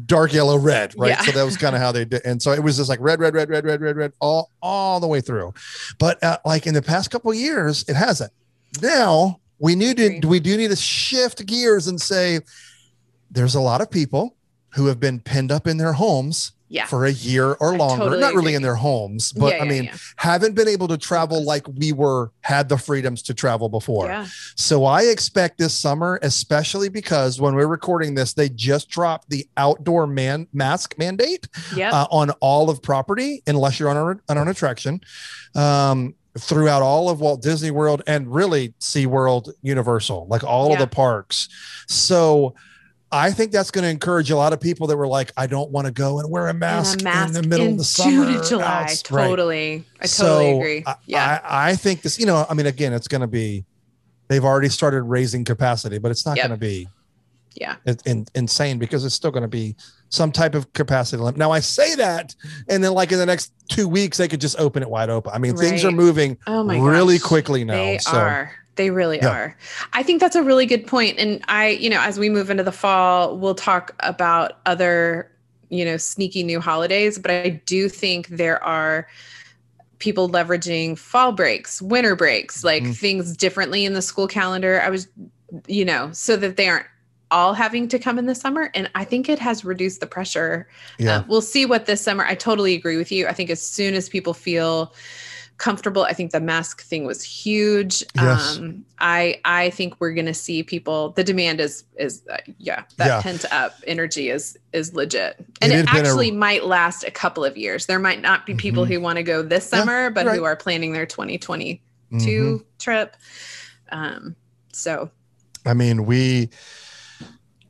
dark 0.07 0.33
yellow, 0.33 0.57
red. 0.59 0.95
Right. 0.97 1.11
Yeah. 1.11 1.23
So 1.23 1.33
that 1.33 1.45
was 1.45 1.57
kind 1.57 1.75
of 1.77 1.83
how 1.83 1.93
they 1.93 2.05
did. 2.05 2.25
And 2.25 2.41
so 2.43 2.53
it 2.53 2.63
was 2.63 2.77
just 2.77 2.89
like 2.89 3.01
red, 3.01 3.21
red, 3.21 3.35
red, 3.35 3.49
red, 3.51 3.65
red, 3.65 3.81
red, 3.81 3.97
red, 3.97 4.13
all 4.21 4.51
all 4.63 5.01
the 5.01 5.07
way 5.07 5.21
through. 5.21 5.55
But 5.99 6.23
uh, 6.23 6.39
like 6.45 6.67
in 6.67 6.75
the 6.75 6.83
past 6.83 7.11
couple 7.11 7.31
of 7.31 7.37
years, 7.37 7.85
it 7.89 7.95
hasn't. 7.97 8.33
Now 8.81 9.41
we 9.59 9.75
need 9.75 9.97
to 9.99 10.27
we 10.27 10.41
do 10.41 10.57
need 10.57 10.71
to 10.71 10.77
shift 10.77 11.45
gears 11.47 11.87
and 11.87 12.01
say 12.01 12.41
there's 13.31 13.55
a 13.55 13.61
lot 13.61 13.81
of 13.81 13.91
people 13.91 14.35
who 14.75 14.87
have 14.87 14.99
been 14.99 15.21
pinned 15.21 15.53
up 15.53 15.67
in 15.67 15.77
their 15.77 15.93
homes 15.93 16.53
yeah. 16.73 16.87
for 16.87 17.05
a 17.05 17.13
year 17.13 17.53
or 17.61 17.77
longer. 17.77 18.05
totally 18.05 18.21
Not 18.21 18.35
really 18.35 18.55
in 18.55 18.63
their 18.63 18.75
homes, 18.75 19.33
but 19.33 19.55
Yeah, 19.57 19.63
I 19.63 19.69
mean, 19.69 19.85
yeah. 19.85 19.97
haven't 20.17 20.55
been 20.55 20.69
able 20.69 20.89
to 20.89 20.97
travel 20.97 21.45
like 21.45 21.67
we 21.69 21.93
were 21.93 22.33
had 22.41 22.69
the 22.69 22.79
freedoms 22.79 23.23
to 23.25 23.35
travel 23.35 23.69
before. 23.69 24.07
yeah. 24.07 24.27
So 24.57 24.85
I 24.85 25.03
expect 25.03 25.59
this 25.59 25.75
summer, 25.75 26.19
especially 26.23 26.89
because 26.89 27.41
when 27.41 27.55
we're 27.55 27.67
recording 27.67 28.15
this, 28.15 28.33
they 28.33 28.49
just 28.49 28.89
dropped 28.89 29.29
the 29.29 29.47
outdoor 29.57 30.07
man 30.07 30.47
mask 30.53 30.95
mandate 30.99 31.47
Yep. 31.77 31.93
uh, 31.93 32.07
on 32.11 32.31
all 32.41 32.71
of 32.71 32.81
property, 32.83 33.43
unless 33.47 33.79
you're 33.79 33.91
on, 33.91 33.97
a, 33.99 34.33
on 34.33 34.39
an 34.39 34.49
attraction. 34.49 35.01
Um, 35.55 36.15
throughout 36.39 36.81
all 36.81 37.11
of 37.11 37.21
Walt 37.21 37.43
Disney 37.43 37.71
World 37.71 38.01
and 38.07 38.33
really 38.33 38.73
SeaWorld 38.81 39.53
Universal, 39.61 40.27
like 40.31 40.43
all 40.43 40.73
of 40.73 40.79
the 40.79 40.87
parks. 40.87 41.47
So 41.89 42.55
I 43.13 43.31
think 43.31 43.53
that's 43.53 43.71
going 43.71 43.83
to 43.85 43.91
encourage 43.91 44.31
a 44.31 44.37
lot 44.37 44.53
of 44.53 44.61
people 44.61 44.87
that 44.89 44.97
were 44.97 45.07
like, 45.07 45.33
I 45.37 45.47
don't 45.47 45.71
want 45.71 45.87
to 45.87 45.93
go 45.93 46.19
and 46.19 46.31
wear 46.31 46.49
a 46.49 46.55
mask, 46.55 47.01
a 47.01 47.05
mask 47.05 47.29
in 47.37 47.43
the 47.43 47.47
middle 47.49 47.67
in 47.67 47.73
of 47.73 47.79
the 47.79 47.85
June 47.85 48.25
summer. 48.25 48.39
and 48.39 48.45
July. 48.49 48.83
outs- 48.85 49.11
right. 49.11 49.27
Totally. 49.29 49.85
I 50.01 50.07
totally 50.07 50.09
So, 50.09 50.57
agree. 50.59 50.85
Yeah. 51.07 51.41
I, 51.45 51.71
I 51.71 51.77
think 51.77 52.03
this, 52.03 52.19
you 52.19 52.27
know, 52.27 52.47
I 52.49 52.55
mean, 52.55 52.67
again, 52.67 52.93
it's 52.93 53.09
going 53.09 53.21
to 53.21 53.27
be, 53.27 53.65
they've 54.29 54.45
already 54.45 54.71
started 54.71 55.03
raising 55.03 55.45
capacity, 55.45 55.99
but 55.99 56.11
it's 56.11 56.25
not 56.25 56.37
Yep. 56.39 56.47
going 56.49 56.59
to 56.59 56.61
be 56.67 56.89
yeah. 57.55 57.77
in, 57.85 57.97
in- 58.07 58.27
insane 58.35 58.79
because 58.79 59.05
it's 59.05 59.15
still 59.15 59.31
going 59.31 59.43
to 59.43 59.49
be 59.49 59.77
some 60.09 60.33
type 60.33 60.55
of 60.55 60.73
capacity 60.73 61.21
limit. 61.23 61.37
Now, 61.39 61.51
I 61.51 61.61
say 61.61 61.95
that, 61.97 62.35
and 62.69 62.83
then 62.83 62.93
like 62.93 63.13
in 63.13 63.19
the 63.19 63.27
next 63.27 63.53
two 63.69 63.89
weeks, 63.89 64.17
they 64.19 64.29
could 64.29 64.41
just 64.41 64.59
open 64.59 64.83
it 64.83 64.89
wide 64.91 65.11
open. 65.11 65.33
I 65.35 65.39
mean, 65.39 65.57
things 65.57 65.85
are 65.85 65.91
moving 65.93 66.39
Oh 66.47 66.65
really 66.67 67.19
gosh. 67.19 67.27
quickly 67.29 67.65
now. 67.65 67.75
They 67.75 67.99
so, 67.99 68.13
are. 68.19 68.53
They 68.77 68.91
really 68.91 69.19
Yeah. 69.19 69.29
are. 69.29 69.57
I 69.93 70.03
think 70.03 70.21
that's 70.21 70.37
a 70.37 70.43
really 70.43 70.67
good 70.67 70.87
point. 70.87 71.19
And 71.19 71.43
I, 71.49 71.69
you 71.69 71.91
know, 71.91 72.01
as 72.01 72.19
we 72.19 72.31
move 72.31 72.51
into 72.51 72.63
the 72.63 72.73
fall, 72.73 73.37
we'll 73.37 73.55
talk 73.55 73.95
about 74.01 74.59
other, 74.67 75.31
you 75.69 75.85
know, 75.85 75.97
sneaky 75.97 76.43
new 76.43 76.61
holidays. 76.61 77.19
But 77.19 77.31
I 77.31 77.61
do 77.67 77.89
think 77.89 78.29
there 78.29 78.63
are 78.65 79.07
people 79.99 80.29
leveraging 80.29 80.99
fall 80.99 81.33
breaks, 81.33 81.81
winter 81.83 82.17
breaks, 82.17 82.65
like 82.65 82.83
Mhm. 82.83 82.97
things 82.97 83.37
differently 83.37 83.85
in 83.85 83.93
the 83.93 84.03
school 84.03 84.27
calendar. 84.27 84.81
I 84.81 84.91
was, 84.91 85.07
you 85.67 85.85
know, 85.85 86.11
so 86.13 86.37
that 86.37 86.57
they 86.57 86.69
aren't 86.69 86.87
all 87.31 87.55
having 87.55 87.89
to 87.89 87.99
come 87.99 88.19
in 88.19 88.27
the 88.27 88.35
summer. 88.35 88.71
And 88.75 88.91
I 88.95 89.05
think 89.05 89.29
it 89.29 89.39
has 89.39 89.65
reduced 89.65 90.01
the 90.01 90.07
pressure 90.07 90.69
yeah. 90.99 91.19
uh, 91.19 91.25
we'll 91.29 91.41
see 91.41 91.65
what 91.65 91.87
this 91.87 92.01
summer. 92.01 92.25
I 92.25 92.35
totally 92.35 92.75
agree 92.75 92.97
with 92.97 93.11
you. 93.13 93.27
I 93.27 93.33
think 93.33 93.49
as 93.49 93.63
soon 93.63 93.95
as 93.95 94.09
people 94.09 94.35
feel 94.35 94.93
comfortable, 95.59 96.03
I 96.03 96.13
think 96.13 96.33
the 96.33 96.41
mask 96.41 96.83
thing 96.83 97.05
was 97.05 97.23
huge. 97.23 98.03
Yes. 98.17 98.59
Um, 98.59 98.85
I 98.99 99.41
I 99.45 99.71
think 99.71 99.95
we're 100.01 100.13
going 100.15 100.27
to 100.27 100.35
see 100.35 100.63
people. 100.63 101.11
The 101.11 101.23
demand 101.25 101.61
is 101.61 101.85
is 101.97 102.23
uh, 102.31 102.39
yeah 102.59 102.85
that 102.97 103.07
Yeah. 103.07 103.23
pent 103.23 103.45
up 103.53 103.75
energy 103.87 104.29
is 104.31 104.59
is 104.73 104.95
legit, 104.95 105.37
and 105.61 105.73
It 105.73 105.81
it, 105.81 105.87
been 105.87 105.95
a- 105.97 105.99
actually 105.99 106.31
might 106.33 106.65
last 106.67 107.05
a 107.05 107.11
couple 107.11 107.45
of 107.45 107.57
years. 107.57 107.87
There 107.87 107.99
might 107.99 108.21
not 108.21 108.45
be 108.47 108.55
people 108.55 108.85
Mhm. 108.85 108.89
who 108.89 109.01
want 109.01 109.17
to 109.17 109.23
go 109.23 109.43
this 109.43 109.69
Yeah, 109.73 109.81
summer, 109.81 110.11
but 110.11 110.27
right. 110.27 110.37
who 110.37 110.45
are 110.45 110.57
planning 110.57 110.93
their 110.93 111.07
2022 111.07 111.81
Mhm. 112.13 112.65
trip. 112.79 113.17
Um, 113.91 114.35
so 114.73 115.11
I 115.65 115.75
mean, 115.75 116.07
we, 116.07 116.49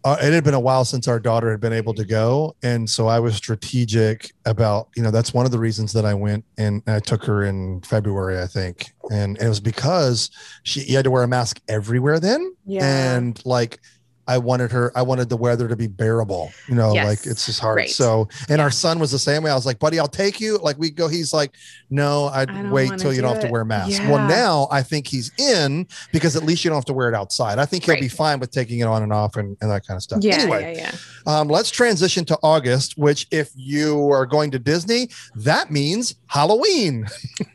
uh, 0.04 0.16
it 0.20 0.32
had 0.32 0.42
been 0.42 0.54
a 0.54 0.60
while 0.60 0.84
since 0.84 1.06
our 1.06 1.20
daughter 1.20 1.50
had 1.50 1.60
been 1.60 1.72
able 1.72 1.94
to 1.94 2.04
go. 2.04 2.56
And 2.62 2.88
so 2.88 3.06
I 3.06 3.20
was 3.20 3.36
strategic 3.36 4.32
about, 4.46 4.88
you 4.96 5.02
know, 5.02 5.10
that's 5.10 5.32
one 5.32 5.46
of 5.46 5.52
the 5.52 5.58
reasons 5.58 5.92
that 5.92 6.04
I 6.04 6.14
went 6.14 6.44
and 6.58 6.82
I 6.86 6.98
took 6.98 7.24
her 7.24 7.44
in 7.44 7.80
February, 7.82 8.40
I 8.40 8.46
think. 8.46 8.92
And 9.10 9.40
it 9.40 9.48
was 9.48 9.60
because 9.60 10.30
she, 10.64 10.80
you 10.82 10.96
had 10.96 11.04
to 11.04 11.10
wear 11.10 11.22
a 11.22 11.28
mask 11.28 11.60
everywhere 11.68 12.18
then. 12.18 12.54
yeah, 12.66 13.16
And 13.16 13.40
like, 13.44 13.80
I 14.28 14.38
wanted 14.38 14.70
her, 14.70 14.92
I 14.96 15.02
wanted 15.02 15.28
the 15.28 15.36
weather 15.36 15.66
to 15.66 15.74
be 15.76 15.88
bearable, 15.88 16.52
you 16.68 16.74
know, 16.76 16.94
Yes, 16.94 17.06
like 17.06 17.26
it's 17.30 17.44
just 17.46 17.58
hard. 17.60 17.76
right. 17.76 17.90
So, 17.90 18.28
and 18.48 18.60
our 18.60 18.70
son 18.70 18.98
was 19.00 19.10
the 19.10 19.18
same 19.18 19.42
way. 19.42 19.50
I 19.50 19.54
was 19.54 19.66
like, 19.66 19.78
buddy, 19.80 19.98
I'll 19.98 20.06
take 20.06 20.40
you. 20.40 20.58
Like 20.58 20.78
we 20.78 20.90
go, 20.90 21.08
he's 21.08 21.32
like, 21.32 21.54
no, 21.90 22.26
I'd 22.26 22.48
I 22.50 22.70
wait 22.70 22.98
till 22.98 23.10
you 23.12 23.16
do 23.16 23.22
don't 23.22 23.32
have 23.34 23.40
to 23.42 23.48
it. 23.48 23.52
wear 23.52 23.64
masks. 23.64 23.98
Yeah. 23.98 24.10
Well, 24.10 24.28
now 24.28 24.68
I 24.70 24.82
think 24.82 25.06
he's 25.06 25.32
in 25.38 25.86
because 26.12 26.36
at 26.36 26.44
least 26.44 26.64
you 26.64 26.70
don't 26.70 26.76
have 26.76 26.84
to 26.86 26.92
wear 26.92 27.08
it 27.08 27.14
outside. 27.14 27.58
I 27.58 27.66
think 27.66 27.84
he'll 27.84 27.98
be 28.00 28.08
fine 28.08 28.38
with 28.38 28.50
taking 28.52 28.78
it 28.78 28.84
on 28.86 29.02
and 29.02 29.12
off 29.12 29.36
and, 29.36 29.56
and 29.60 29.70
that 29.70 29.86
kind 29.86 29.96
of 29.96 30.02
stuff. 30.02 30.20
yeah, 30.22 30.36
anyway, 30.36 30.74
yeah, 30.76 30.92
yeah. 31.26 31.40
um, 31.40 31.48
let's 31.48 31.70
transition 31.70 32.24
to 32.26 32.38
August, 32.42 32.96
which 32.98 33.26
if 33.30 33.50
you 33.56 34.08
are 34.12 34.24
going 34.26 34.50
to 34.52 34.58
Disney, 34.58 35.08
that 35.34 35.70
means 35.70 36.14
Halloween. 36.28 37.06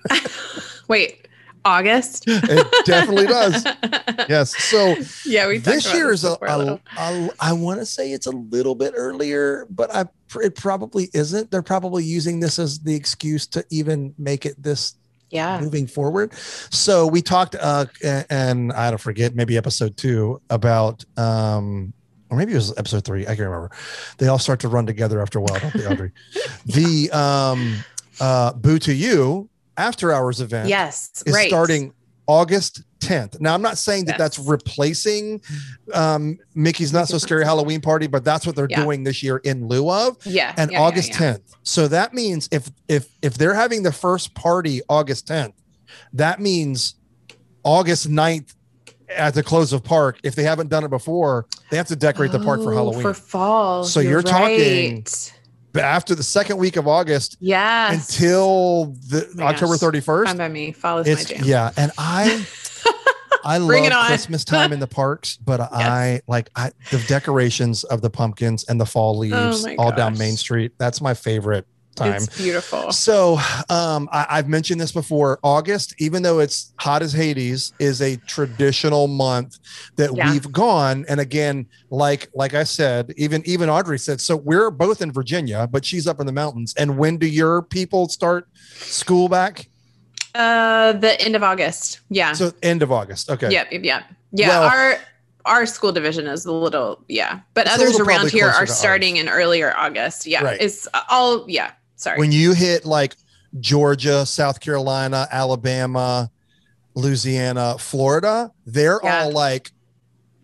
Wait, 0.87 1.26
August. 1.67 2.23
It 2.27 2.85
definitely 2.85 3.27
does. 3.27 3.65
Yes. 4.29 4.57
So 4.61 4.95
Yeah, 5.25 5.47
we 5.47 5.59
this 5.59 5.85
about 5.85 5.95
year 5.95 6.11
is 6.11 6.23
a, 6.25 6.31
before 6.31 6.47
a 6.47 6.55
a, 6.55 6.57
little. 6.57 6.81
a 6.97 7.29
I 7.39 7.53
want 7.53 7.79
to 7.79 7.85
say 7.85 8.11
it's 8.11 8.25
a 8.25 8.31
little 8.31 8.75
bit 8.75 8.93
earlier, 8.97 9.67
but 9.69 9.93
I 9.93 10.05
it 10.41 10.55
probably 10.55 11.09
isn't. 11.13 11.49
They're 11.51 11.61
probably 11.61 12.03
using 12.03 12.39
this 12.39 12.59
as 12.59 12.79
the 12.79 12.93
excuse 12.93 13.47
to 13.47 13.63
even 13.69 14.13
make 14.17 14.45
it 14.45 14.61
this 14.61 14.95
yeah. 15.29 15.59
moving 15.59 15.87
forward. 15.87 16.33
So 16.33 17.07
we 17.07 17.21
talked, 17.21 17.55
uh, 17.55 17.85
and 18.03 18.73
I 18.73 18.89
don't 18.89 18.99
forget, 18.99 19.35
maybe 19.35 19.57
episode 19.57 19.97
two 19.97 20.41
about, 20.49 21.05
um, 21.17 21.93
or 22.29 22.37
maybe 22.37 22.51
it 22.51 22.55
was 22.55 22.77
episode 22.77 23.05
three. 23.05 23.23
I 23.23 23.27
can't 23.27 23.39
remember. 23.39 23.71
They 24.17 24.27
all 24.27 24.39
start 24.39 24.59
to 24.61 24.67
run 24.67 24.85
together 24.85 25.21
after 25.21 25.39
a 25.39 25.41
while, 25.41 25.59
don't 25.59 25.73
they, 25.73 25.85
Audrey? 25.85 26.11
the 26.65 27.09
um, 27.11 27.75
uh, 28.19 28.53
Boo 28.53 28.79
to 28.79 28.93
You 28.93 29.49
after 29.77 30.11
hours 30.11 30.41
event 30.41 30.69
Yes, 30.69 31.23
is 31.25 31.33
right. 31.33 31.47
starting 31.47 31.93
August 32.25 32.81
10th. 32.99 33.39
Now, 33.39 33.53
I'm 33.53 33.61
not 33.61 33.77
saying 33.77 34.05
that 34.05 34.17
that's 34.17 34.37
replacing 34.37 35.41
um, 35.93 36.37
Mickey's 36.55 36.91
Not 36.91 37.07
So 37.07 37.17
Scary 37.19 37.45
Halloween 37.45 37.79
Party, 37.79 38.07
but 38.07 38.25
that's 38.25 38.45
what 38.45 38.55
they're 38.55 38.67
Yeah. 38.69 38.83
doing 38.83 39.03
this 39.03 39.23
year 39.23 39.37
in 39.37 39.67
lieu 39.67 39.89
of 39.89 40.17
Yeah, 40.25 40.53
and 40.57 40.71
yeah, 40.71 40.81
August 40.81 41.09
yeah. 41.11 41.33
10th. 41.35 41.41
So 41.63 41.87
that 41.87 42.13
means 42.13 42.49
if 42.51 42.69
if 42.89 43.07
if 43.21 43.35
they're 43.35 43.53
having 43.53 43.83
the 43.83 43.93
first 43.93 44.33
party 44.33 44.81
August 44.89 45.27
10th, 45.27 45.53
that 46.13 46.41
means 46.41 46.95
August 47.63 48.09
9th 48.09 48.53
at 49.15 49.33
the 49.33 49.43
close 49.43 49.71
of 49.71 49.83
park. 49.83 50.19
If 50.23 50.35
they 50.35 50.43
haven't 50.43 50.69
done 50.69 50.83
it 50.83 50.89
before, 50.89 51.45
they 51.71 51.77
have 51.77 51.87
to 51.87 51.95
decorate 51.95 52.31
the 52.33 52.39
park 52.39 52.61
for 52.61 52.73
Oh, 52.73 52.75
Halloween. 52.75 53.01
For 53.03 53.13
fall. 53.13 53.83
So 53.85 54.01
you're 54.01 54.21
talking 54.21 54.95
right. 54.95 55.03
but 55.05 55.33
after 55.83 56.15
the 56.15 56.23
second 56.23 56.57
week 56.57 56.75
of 56.77 56.87
August 56.87 57.37
Yeah. 57.39 57.91
until 57.93 58.85
the 59.09 59.27
October 59.39 59.73
gosh. 59.77 59.81
31st, 60.01 60.25
Fine 60.25 60.37
by 60.37 60.47
me. 60.49 60.71
Fall 60.71 60.99
is 60.99 61.07
my 61.17 61.23
jam. 61.35 61.43
yeah, 61.45 61.71
and 61.77 61.91
I 61.97 62.45
I 63.45 63.59
Bring 63.59 63.89
love. 63.89 64.07
Christmas 64.07 64.43
time 64.43 64.73
in 64.73 64.79
the 64.79 64.87
parks, 64.87 65.37
but 65.37 65.61
I 65.71 66.21
like 66.27 66.49
I 66.55 66.71
the 66.91 66.99
decorations 67.07 67.83
of 67.85 68.01
the 68.01 68.09
pumpkins 68.09 68.65
and 68.65 68.79
the 68.81 68.85
fall 68.85 69.15
oh 69.15 69.19
leaves 69.19 69.65
Oh 69.65 69.75
all 69.77 69.91
down. 69.91 70.17
Main 70.17 70.35
Street. 70.35 70.73
That's 70.77 70.99
my 71.01 71.13
favorite 71.13 71.65
time. 71.97 72.15
It's 72.15 72.37
beautiful. 72.41 72.91
So 72.91 73.37
um, 73.69 74.07
I, 74.11 74.25
I've 74.29 74.47
mentioned 74.47 74.79
this 74.79 74.91
before. 74.91 75.39
August, 75.43 75.93
even 75.99 76.23
though 76.23 76.39
it's 76.39 76.73
hot 76.79 77.01
as 77.01 77.11
Hades, 77.11 77.73
is 77.79 78.01
a 78.01 78.15
traditional 78.17 79.07
month 79.07 79.57
that 79.97 80.15
Yeah. 80.15 80.31
we've 80.31 80.49
gone. 80.51 81.05
And 81.09 81.19
again, 81.19 81.67
like 81.89 82.29
like 82.33 82.53
I 82.53 82.63
said, 82.63 83.13
even 83.17 83.41
even 83.45 83.69
Audrey 83.69 83.99
said. 83.99 84.21
So 84.21 84.35
we're 84.37 84.71
both 84.71 85.01
in 85.01 85.11
Virginia, 85.11 85.67
but 85.69 85.83
she's 85.83 86.07
up 86.07 86.19
in 86.19 86.25
the 86.25 86.31
mountains. 86.31 86.73
And 86.77 86.97
when 86.97 87.17
do 87.17 87.27
your 87.27 87.61
people 87.61 88.07
start 88.07 88.47
school 88.75 89.27
back? 89.27 89.67
Uh, 90.35 90.93
the 90.93 91.19
end 91.21 91.35
of 91.35 91.43
August. 91.43 92.01
Yeah. 92.09 92.33
So 92.33 92.51
end 92.61 92.83
of 92.83 92.91
August. 92.91 93.29
Okay. 93.29 93.49
Yep. 93.51 93.71
Yep. 93.71 93.83
Yep. 93.83 94.03
Yeah. 94.33 94.47
Well- 94.49 94.63
our 94.69 94.97
our 95.45 95.65
school 95.65 95.93
division 95.93 96.27
is 96.27 96.45
a 96.45 96.51
little 96.51 97.01
yeah, 97.07 97.39
but 97.53 97.67
others 97.69 97.97
around 98.01 98.29
here 98.31 98.49
are 98.49 98.67
starting 98.67 99.15
in 99.15 99.29
earlier 99.29 99.73
August. 99.77 100.25
Yeah. 100.27 100.43
Right. 100.43 100.61
It's 100.61 100.89
all 101.09 101.49
yeah. 101.49 101.71
Sorry. 101.97 102.17
When 102.17 102.31
you 102.31 102.53
hit 102.53 102.85
like 102.85 103.15
Georgia, 103.59 104.25
South 104.25 104.59
Carolina, 104.59 105.27
Alabama, 105.31 106.31
Louisiana, 106.95 107.77
Florida, 107.77 108.51
they're 108.65 108.99
Yeah. 109.03 109.23
all 109.23 109.31
like 109.31 109.71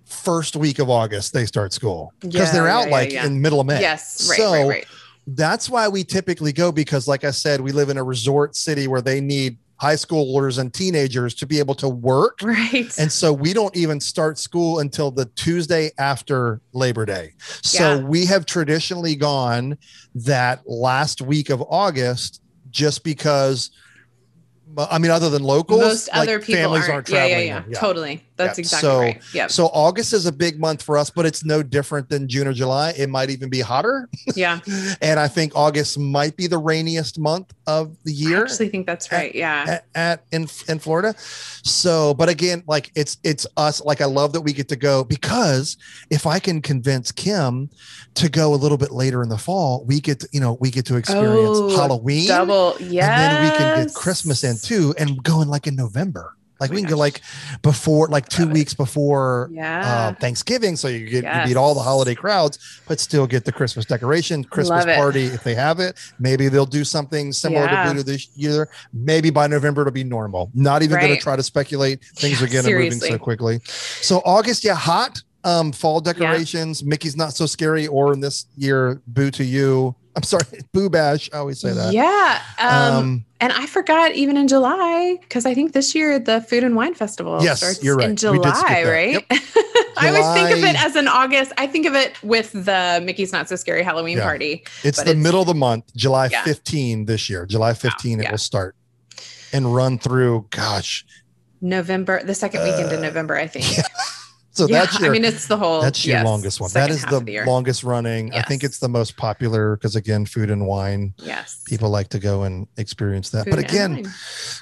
first 0.05 0.55
week 0.55 0.77
of 0.79 0.89
August 0.89 1.33
they 1.33 1.45
start 1.45 1.73
school 1.73 2.13
because 2.19 2.35
Yeah, 2.35 2.51
they're 2.51 2.67
out 2.67 2.85
yeah, 2.87 2.91
like 2.91 3.13
in 3.13 3.41
middle 3.41 3.59
of 3.59 3.65
May. 3.65 3.81
yes. 3.81 4.27
Right. 4.29 4.37
so 4.37 4.51
right. 4.53 4.67
Right. 4.67 4.85
that's 5.27 5.69
why 5.69 5.87
we 5.87 6.03
typically 6.03 6.53
go 6.53 6.71
because 6.71 7.07
like 7.07 7.23
I 7.23 7.31
said, 7.31 7.61
we 7.61 7.71
live 7.71 7.89
in 7.89 7.97
a 7.97 8.03
resort 8.03 8.55
city 8.55 8.87
where 8.87 9.01
they 9.01 9.21
need 9.21 9.57
high 9.77 9.95
schoolers 9.95 10.59
and 10.59 10.73
teenagers 10.73 11.33
to 11.35 11.45
be 11.45 11.59
able 11.59 11.75
to 11.75 11.89
work. 11.89 12.39
Right. 12.41 12.97
And 12.99 13.11
so 13.11 13.33
we 13.33 13.53
don't 13.53 13.75
even 13.75 13.99
start 13.99 14.37
school 14.37 14.79
until 14.79 15.11
the 15.11 15.25
Tuesday 15.25 15.91
after 15.97 16.61
Labor 16.73 17.05
Day. 17.05 17.33
So 17.61 17.95
Yeah. 17.95 18.01
we 18.03 18.25
have 18.27 18.45
traditionally 18.45 19.15
gone 19.15 19.77
that 20.15 20.61
last 20.65 21.21
week 21.21 21.49
of 21.49 21.61
August 21.67 22.41
just 22.69 23.03
because 23.03 23.71
I 24.75 24.97
mean, 24.97 25.11
other 25.11 25.29
than 25.29 25.43
locals, 25.43 25.81
Most 25.81 26.07
like, 26.11 26.21
other 26.21 26.39
people 26.39 26.55
families 26.55 26.83
aren't. 26.85 26.93
aren't 26.93 27.09
yeah, 27.09 27.15
traveling. 27.27 27.47
yeah, 27.47 27.63
yeah. 27.69 27.79
Totally. 27.79 28.23
That's 28.35 28.57
Yeah. 28.57 28.61
exactly 28.61 28.89
So- 28.89 28.99
right. 28.99 29.21
Yep. 29.33 29.51
So 29.51 29.65
August 29.67 30.13
is 30.13 30.25
a 30.25 30.31
big 30.31 30.59
month 30.59 30.81
for 30.81 30.97
us, 30.97 31.09
but 31.09 31.25
it's 31.25 31.45
no 31.45 31.61
different 31.63 32.09
than 32.09 32.27
June 32.27 32.47
or 32.47 32.53
July. 32.53 32.93
It 32.97 33.09
might 33.09 33.29
even 33.29 33.49
be 33.49 33.59
hotter. 33.61 34.09
yeah. 34.35 34.59
And 35.01 35.19
I 35.19 35.27
think 35.27 35.53
August 35.55 35.97
might 35.99 36.35
be 36.37 36.47
the 36.47 36.57
rainiest 36.57 37.19
month 37.19 37.53
of 37.67 37.95
the 38.05 38.11
year. 38.13 38.39
I 38.39 38.41
actually 38.41 38.69
think 38.69 38.85
that's 38.87 39.11
right. 39.11 39.33
Yeah. 39.35 39.65
at, 39.67 39.85
at 39.95 40.23
in 40.31 40.47
in 40.67 40.79
Florida. 40.79 41.13
So, 41.63 42.13
but 42.13 42.29
again, 42.29 42.63
like 42.67 42.91
it's 42.95 43.17
it's 43.23 43.45
us. 43.57 43.81
Like 43.83 44.01
I 44.01 44.05
love 44.05 44.33
that 44.33 44.41
we 44.41 44.53
get 44.53 44.67
to 44.69 44.75
go 44.75 45.03
because 45.03 45.77
if 46.09 46.25
I 46.25 46.39
can 46.39 46.61
convince 46.61 47.11
Kim 47.11 47.69
to 48.15 48.29
go 48.29 48.53
a 48.53 48.57
little 48.57 48.77
bit 48.77 48.91
later 48.91 49.23
in 49.23 49.29
the 49.29 49.37
fall, 49.37 49.83
we 49.85 49.99
get 49.99 50.19
to, 50.21 50.27
you 50.31 50.39
know 50.39 50.57
we 50.59 50.71
get 50.71 50.85
to 50.87 50.95
experience 50.97 51.57
Oh, 51.59 51.75
Halloween, 51.75 52.27
Double. 52.27 52.75
Yeah. 52.79 53.09
and 53.09 53.21
then 53.37 53.43
we 53.43 53.57
can 53.57 53.85
get 53.85 53.93
Christmas 53.93 54.43
in 54.43 54.57
too, 54.57 54.93
and 54.97 55.21
going 55.23 55.47
like 55.47 55.67
in 55.67 55.75
November. 55.75 56.35
Like 56.63 56.71
we 56.71 56.81
can 56.81 56.89
go 56.89 56.97
like 56.97 57.19
before, 57.61 58.07
like 58.07 58.29
two 58.29 58.47
weeks 58.47 58.73
before 58.73 59.49
Yeah. 59.51 59.81
uh, 60.13 60.19
Thanksgiving, 60.19 60.75
so 60.77 60.87
you 60.87 61.07
get 61.09 61.23
you 61.25 61.49
beat 61.53 61.57
all 61.57 61.73
the 61.73 61.81
holiday 61.81 62.15
crowds, 62.15 62.57
but 62.87 62.99
still 62.99 63.27
get 63.27 63.43
the 63.45 63.51
Christmas 63.51 63.85
decoration, 63.85 64.43
Christmas 64.45 64.85
party 64.85 65.25
if 65.25 65.43
they 65.43 65.55
have 65.55 65.79
it. 65.79 65.97
Maybe 66.19 66.47
they'll 66.47 66.65
do 66.65 66.83
something 66.85 67.33
similar 67.33 67.65
Yeah. 67.65 67.83
to 67.83 67.89
Buddha 67.89 68.03
this 68.03 68.29
year. 68.35 68.69
Maybe 68.93 69.29
by 69.29 69.47
November 69.47 69.81
it'll 69.81 69.91
be 69.91 70.03
normal. 70.05 70.49
Not 70.53 70.81
even 70.83 70.99
going 70.99 71.13
to 71.13 71.19
try 71.21 71.35
to 71.35 71.43
speculate. 71.43 71.99
Things 72.15 72.39
Yeah, 72.39 72.45
are 72.45 72.49
getting 72.63 72.73
moving 72.73 72.99
so 72.99 73.17
quickly. 73.17 73.59
So 73.65 74.21
August, 74.25 74.63
yeah, 74.63 74.75
hot. 74.75 75.21
Um, 75.45 75.73
fall 75.73 75.99
decorations. 75.99 76.85
Mickey's 76.85 77.17
not 77.17 77.33
so 77.33 77.45
scary, 77.45 77.85
or 77.87 78.13
in 78.13 78.21
this 78.21 78.45
year, 78.55 79.01
Boo 79.07 79.29
to 79.31 79.43
you. 79.43 79.93
I'm 80.15 80.23
sorry, 80.23 80.43
Boo 80.73 80.89
Bash. 80.89 81.29
I 81.33 81.37
always 81.37 81.59
say 81.59 81.73
that. 81.73 81.93
Yeah. 81.93 82.41
Um, 82.59 82.95
Um, 82.95 83.25
and 83.41 83.51
I 83.51 83.65
forgot 83.65 84.13
even 84.13 84.37
in 84.37 84.47
July 84.47 85.17
because 85.21 85.45
I 85.45 85.53
think 85.53 85.73
this 85.73 85.93
year 85.95 86.19
the 86.19 86.39
Food 86.41 86.63
and 86.63 86.75
Wine 86.75 86.93
Festival 86.93 87.43
Yes, 87.43 87.57
starts 87.57 87.83
you're 87.83 87.97
right. 87.97 88.05
in 88.05 88.11
We 88.11 88.15
did 88.39 88.55
skip 88.55 88.67
July, 88.67 88.83
right? 88.83 89.25
I 89.97 90.09
always 90.09 90.33
think 90.33 90.57
of 90.57 90.63
it 90.63 90.81
as 90.83 90.95
an 90.95 91.07
August. 91.07 91.51
I 91.57 91.67
think 91.67 91.85
of 91.85 91.93
it 91.95 92.21
with 92.23 92.51
the 92.53 93.01
Mickey's 93.03 93.33
Not 93.33 93.49
So 93.49 93.55
Scary 93.55 93.83
Halloween 93.83 94.17
Yeah. 94.17 94.23
party. 94.23 94.63
It's 94.83 94.97
the 95.01 95.09
it's- 95.11 95.15
middle 95.23 95.41
of 95.41 95.47
the 95.47 95.53
month, 95.55 95.93
July 95.95 96.27
Yeah. 96.31 96.43
15 96.43 97.05
this 97.05 97.29
year. 97.29 97.45
July 97.45 97.73
15 97.73 98.19
it 98.19 98.23
yeah. 98.23 98.31
will 98.31 98.37
start 98.37 98.75
and 99.51 99.73
run 99.75 99.99
through. 99.99 100.45
Gosh, 100.51 101.05
November, 101.61 102.23
the 102.23 102.35
second 102.35 102.63
weekend 102.63 102.91
in 102.91 102.99
Uh, 102.99 103.03
November, 103.03 103.35
I 103.35 103.47
think. 103.47 103.65
so 104.53 104.67
Yeah, 104.67 104.81
that's 104.85 104.99
your 104.99 105.09
I 105.09 105.11
mean, 105.11 105.25
it's 105.25 105.47
the 105.47 105.57
whole. 105.57 105.81
that's 105.81 106.05
your 106.05 106.17
yes, 106.17 106.25
longest 106.25 106.61
one. 106.61 106.69
That 106.73 106.89
is 106.91 107.03
half 107.03 107.25
the, 107.25 107.43
longest 107.45 107.83
running. 107.83 108.33
I 108.33 108.43
think 108.43 108.63
it's 108.63 108.79
the 108.79 108.87
most 108.89 109.17
popular 109.17 109.75
because 109.75 109.95
again, 109.95 110.25
food 110.25 110.51
and 110.51 110.67
wine. 110.67 111.13
Yes. 111.17 111.63
People 111.67 111.89
like 111.89 112.09
to 112.09 112.19
go 112.19 112.43
and 112.43 112.67
experience 112.77 113.31
that. 113.31 113.45
Food 113.45 113.49
but 113.51 113.59
again, 113.59 113.95
wine. 113.95 114.05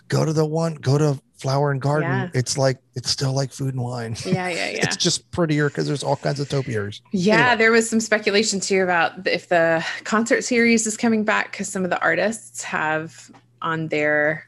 go 0.08 0.26
to 0.26 0.32
the 0.34 0.46
one, 0.46 0.76
go 0.76 0.98
to 0.98 1.22
Flower 1.42 1.72
and 1.72 1.82
Garden. 1.82 2.10
Yeah. 2.10 2.30
It's 2.34 2.58
like 2.58 2.78
it's 2.96 3.10
still 3.10 3.34
like 3.34 3.52
food 3.52 3.74
and 3.74 3.84
wine. 3.84 4.16
Yeah, 4.26 4.48
yeah, 4.48 4.50
yeah. 4.70 4.84
It's 4.84 4.96
just 4.96 5.30
prettier 5.32 5.70
because 5.70 5.88
there's 5.88 6.04
all 6.04 6.16
kinds 6.16 6.40
of 6.40 6.48
topiaries. 6.48 7.02
Yeah, 7.12 7.36
Anyway. 7.36 7.56
there 7.58 7.72
was 7.72 7.90
some 7.90 8.00
speculation 8.00 8.60
too 8.60 8.84
about 8.84 9.28
if 9.28 9.50
the 9.50 9.84
concert 10.04 10.44
series 10.44 10.88
is 10.88 10.96
coming 10.96 11.24
back 11.26 11.52
because 11.52 11.68
some 11.68 11.84
of 11.84 11.90
the 11.90 12.00
artists 12.00 12.64
have 12.64 13.32
on 13.62 13.88
their 13.90 14.48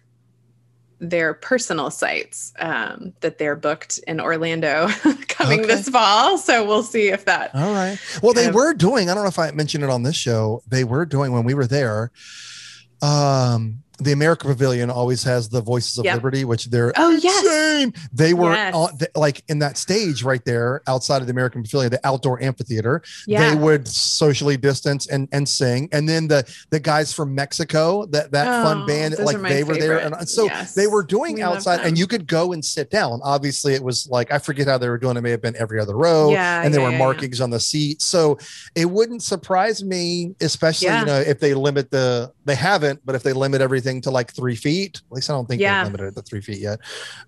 their 1.09 1.33
personal 1.33 1.91
sites 1.91 2.53
um, 2.59 3.13
that 3.19 3.37
they're 3.37 3.55
booked 3.57 3.99
in 4.07 4.19
Orlando 4.21 4.87
coming 5.27 5.59
Okay. 5.59 5.67
this 5.67 5.89
fall. 5.89 6.37
So 6.37 6.65
we'll 6.65 6.81
see 6.83 7.09
if 7.09 7.25
that. 7.25 7.53
All 7.53 7.73
right. 7.73 7.97
Well, 8.21 8.33
they 8.33 8.47
of- 8.47 8.55
were 8.55 8.73
doing, 8.73 9.09
I 9.09 9.13
don't 9.13 9.23
know 9.23 9.29
if 9.29 9.37
I 9.37 9.51
mentioned 9.51 9.83
it 9.83 9.89
on 9.89 10.03
this 10.03 10.15
show, 10.15 10.63
they 10.67 10.83
were 10.83 11.05
doing 11.05 11.31
when 11.33 11.43
we 11.43 11.53
were 11.53 11.67
there. 11.67 12.11
Um, 13.01 13.82
the 14.03 14.11
America 14.11 14.45
Pavilion 14.47 14.89
always 14.89 15.23
has 15.23 15.49
the 15.49 15.61
Voices 15.61 15.97
of 15.97 16.05
Yep. 16.05 16.15
Liberty, 16.15 16.45
which 16.45 16.65
they're 16.65 16.93
Oh, 16.95 17.09
yes. 17.11 17.43
insane. 17.43 17.93
They 18.13 18.33
were 18.33 18.53
Yes. 18.53 18.73
on, 18.75 18.97
like 19.15 19.43
in 19.47 19.59
that 19.59 19.77
stage 19.77 20.23
right 20.23 20.43
there 20.45 20.81
outside 20.87 21.21
of 21.21 21.27
the 21.27 21.31
American 21.31 21.63
Pavilion, 21.63 21.91
the 21.91 22.05
outdoor 22.05 22.41
amphitheater. 22.41 23.01
Yeah. 23.27 23.49
They 23.49 23.55
would 23.55 23.87
socially 23.87 24.57
distance 24.57 25.07
and 25.07 25.27
and 25.31 25.47
sing. 25.47 25.89
And 25.91 26.07
then 26.07 26.27
the 26.27 26.43
the 26.69 26.79
guys 26.79 27.13
from 27.13 27.33
Mexico, 27.35 28.05
that 28.07 28.31
that 28.31 28.45
fun 28.63 28.81
Oh, 28.83 28.85
band, 28.85 29.15
like 29.19 29.41
they 29.41 29.63
were 29.63 29.77
there, 29.77 29.97
and 29.99 30.27
so 30.27 30.45
Yes. 30.45 30.73
they 30.73 30.87
were 30.87 31.03
doing 31.03 31.35
We 31.35 31.41
outside, 31.41 31.81
and 31.81 31.97
you 31.97 32.07
could 32.07 32.27
go 32.27 32.53
and 32.53 32.63
sit 32.63 32.89
down. 32.89 33.19
Obviously, 33.23 33.73
it 33.73 33.83
was 33.83 34.07
like 34.09 34.31
I 34.31 34.39
forget 34.39 34.67
how 34.67 34.77
they 34.77 34.89
were 34.89 34.97
doing. 34.97 35.15
It 35.17 35.21
may 35.21 35.31
have 35.31 35.41
been 35.41 35.55
every 35.57 35.79
other 35.79 35.95
row 35.95 36.31
Yeah, 36.31 36.61
and 36.63 36.73
there 36.73 36.81
yeah, 36.81 36.87
were 36.87 36.91
yeah, 36.93 36.97
markings 36.99 37.39
on 37.41 37.49
the 37.49 37.59
seat. 37.59 38.01
So 38.01 38.37
it 38.75 38.85
wouldn't 38.89 39.23
surprise 39.23 39.83
me, 39.83 40.35
especially 40.41 40.87
you 40.89 41.05
know 41.05 41.19
if 41.19 41.39
they 41.39 41.53
limit 41.53 41.91
the 41.91 42.31
they 42.45 42.55
haven't, 42.55 42.99
but 43.05 43.15
if 43.15 43.23
they 43.23 43.33
limit 43.33 43.61
everything 43.61 43.92
to 44.01 44.11
like 44.11 44.33
three 44.33 44.55
feet, 44.55 45.01
at 45.09 45.11
least 45.15 45.29
I 45.29 45.33
don't 45.33 45.47
think 45.47 45.61
Yeah. 45.61 45.83
they've 45.83 45.91
limited 45.93 46.13
it 46.13 46.15
to 46.15 46.21
three 46.21 46.41
feet 46.41 46.59
yet. 46.59 46.79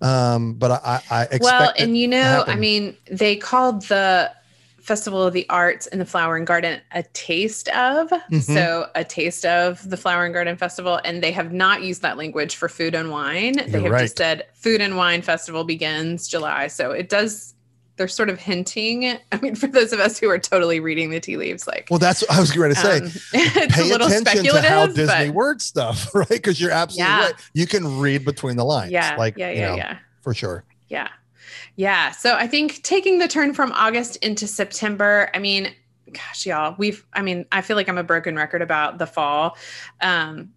Um, 0.01 0.53
but 0.53 0.71
I, 0.71 1.01
I, 1.09 1.37
well, 1.41 1.73
and 1.77 1.97
you 1.97 2.07
know, 2.07 2.43
I 2.47 2.55
mean, 2.55 2.95
they 3.09 3.35
called 3.35 3.83
the 3.83 4.31
Festival 4.79 5.23
of 5.23 5.33
the 5.33 5.49
Arts 5.49 5.87
and 5.87 5.99
the 5.99 6.05
Flower 6.05 6.35
and 6.37 6.45
Garden 6.45 6.79
a 6.91 7.01
taste 7.13 7.69
of. 7.69 8.07
Mhm. 8.31 8.41
So, 8.43 8.87
a 8.93 9.03
taste 9.03 9.43
of 9.43 9.89
the 9.89 9.97
Flower 9.97 10.25
and 10.25 10.33
Garden 10.33 10.55
Festival. 10.57 11.01
And 11.03 11.23
they 11.23 11.31
have 11.31 11.51
not 11.51 11.81
used 11.81 12.03
that 12.03 12.17
language 12.17 12.55
for 12.55 12.69
food 12.69 12.93
and 12.93 13.09
wine. 13.09 13.53
they 13.55 13.63
You're 13.71 13.81
have 13.81 13.91
right. 13.91 14.01
just 14.03 14.17
said 14.17 14.45
Food 14.53 14.81
and 14.81 14.95
Wine 14.95 15.23
Festival 15.23 15.63
begins 15.63 16.27
July. 16.27 16.67
So, 16.67 16.91
it 16.91 17.09
does, 17.09 17.54
they're 17.97 18.07
sort 18.07 18.29
of 18.29 18.39
hinting. 18.39 19.05
I 19.31 19.37
mean, 19.41 19.55
for 19.55 19.67
those 19.67 19.93
of 19.93 19.99
us 19.99 20.17
who 20.19 20.29
are 20.29 20.39
totally 20.39 20.79
reading 20.79 21.09
the 21.09 21.19
tea 21.19 21.37
leaves, 21.37 21.67
like, 21.67 21.87
well, 21.89 21.99
that's 21.99 22.21
what 22.21 22.31
I 22.31 22.39
was 22.39 22.51
going 22.51 22.69
to 22.73 22.75
say. 22.75 22.97
um, 22.97 23.05
it's 23.33 23.75
Pay 23.75 23.81
a 23.81 23.85
little 23.85 24.07
attention 24.07 24.43
to 24.43 24.49
speculative. 24.49 24.69
how 24.69 24.87
Disney 24.87 25.27
but 25.27 25.35
word 25.35 25.61
stuff, 25.61 26.13
right? 26.15 26.27
Because 26.27 26.59
you're 26.59 26.71
absolutely 26.71 27.11
Yeah. 27.13 27.25
right. 27.25 27.33
You 27.53 27.67
can 27.67 27.99
read 27.99 28.25
between 28.25 28.57
the 28.57 28.65
lines, 28.65 28.91
yeah, 28.91 29.15
like 29.17 29.37
yeah, 29.37 29.49
you 29.51 29.59
yeah, 29.59 29.69
know, 29.69 29.75
yeah. 29.75 29.97
for 30.21 30.33
sure. 30.33 30.63
Yeah. 30.89 31.09
Yeah. 31.77 32.11
So 32.11 32.35
I 32.35 32.47
think 32.47 32.81
taking 32.83 33.19
the 33.19 33.27
turn 33.27 33.53
from 33.53 33.71
August 33.73 34.15
into 34.17 34.47
September, 34.47 35.29
I 35.33 35.39
mean, 35.39 35.73
gosh, 36.11 36.45
y'all, 36.45 36.75
we've, 36.77 37.05
I 37.13 37.21
mean, 37.21 37.45
I 37.51 37.61
feel 37.61 37.75
like 37.75 37.89
I'm 37.89 37.97
a 37.97 38.03
broken 38.03 38.35
record 38.35 38.61
about 38.61 38.97
the 38.97 39.05
fall. 39.07 39.57
Um, 40.01 40.53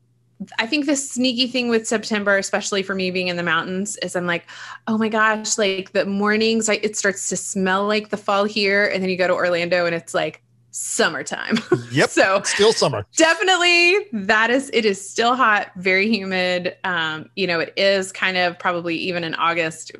I 0.59 0.66
think 0.66 0.87
the 0.87 0.94
sneaky 0.96 1.46
thing 1.48 1.68
with 1.68 1.87
September, 1.88 2.38
especially 2.38 2.83
for 2.83 2.94
me 2.94 3.11
being 3.11 3.29
in 3.29 3.37
the 3.37 3.42
mountains, 3.42 3.96
is 3.98 4.14
I'm 4.14 4.27
like, 4.27 4.46
oh 4.87 4.96
my 4.96 5.09
gosh, 5.09 5.59
like 5.59 5.92
the 5.92 6.05
mornings, 6.07 6.68
like 6.68 6.85
it 6.85 6.96
starts 6.96 7.29
to 7.31 7.37
smell 7.37 7.87
like 7.87 8.11
the 8.11 8.16
fall 8.16 8.44
here. 8.44 8.87
And 8.87 9.03
then 9.03 9.11
you 9.11 9.16
go 9.16 9.27
to 9.27 9.35
Orlando 9.35 9.85
and 9.87 9.94
it's 9.94 10.14
like 10.14 10.42
summertime. 10.70 11.59
Yep. 11.90 12.11
so 12.11 12.42
Still 12.44 12.72
summer. 12.72 13.05
definitely 13.16 13.96
that 14.12 14.51
is 14.51 14.70
it 14.74 14.85
is 14.85 15.11
still 15.11 15.35
hot 15.35 15.70
very 15.77 16.09
humid 16.09 16.77
um 16.85 17.29
you 17.35 17.46
know 17.46 17.59
it 17.61 17.72
is 17.77 18.12
kind 18.12 18.37
of 18.37 18.59
probably 18.59 18.94
even 18.94 19.24
in 19.24 19.35
august 19.37 19.92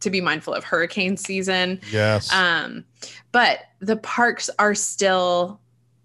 to 0.00 0.10
be 0.10 0.20
mindful 0.20 0.52
of 0.52 0.62
hurricane 0.62 1.16
season 1.16 1.80
Yes. 1.90 2.30
um 2.32 2.84
but 3.32 3.60
the 3.80 3.96
parks 3.96 4.50
are 4.58 4.74
still 4.74 5.58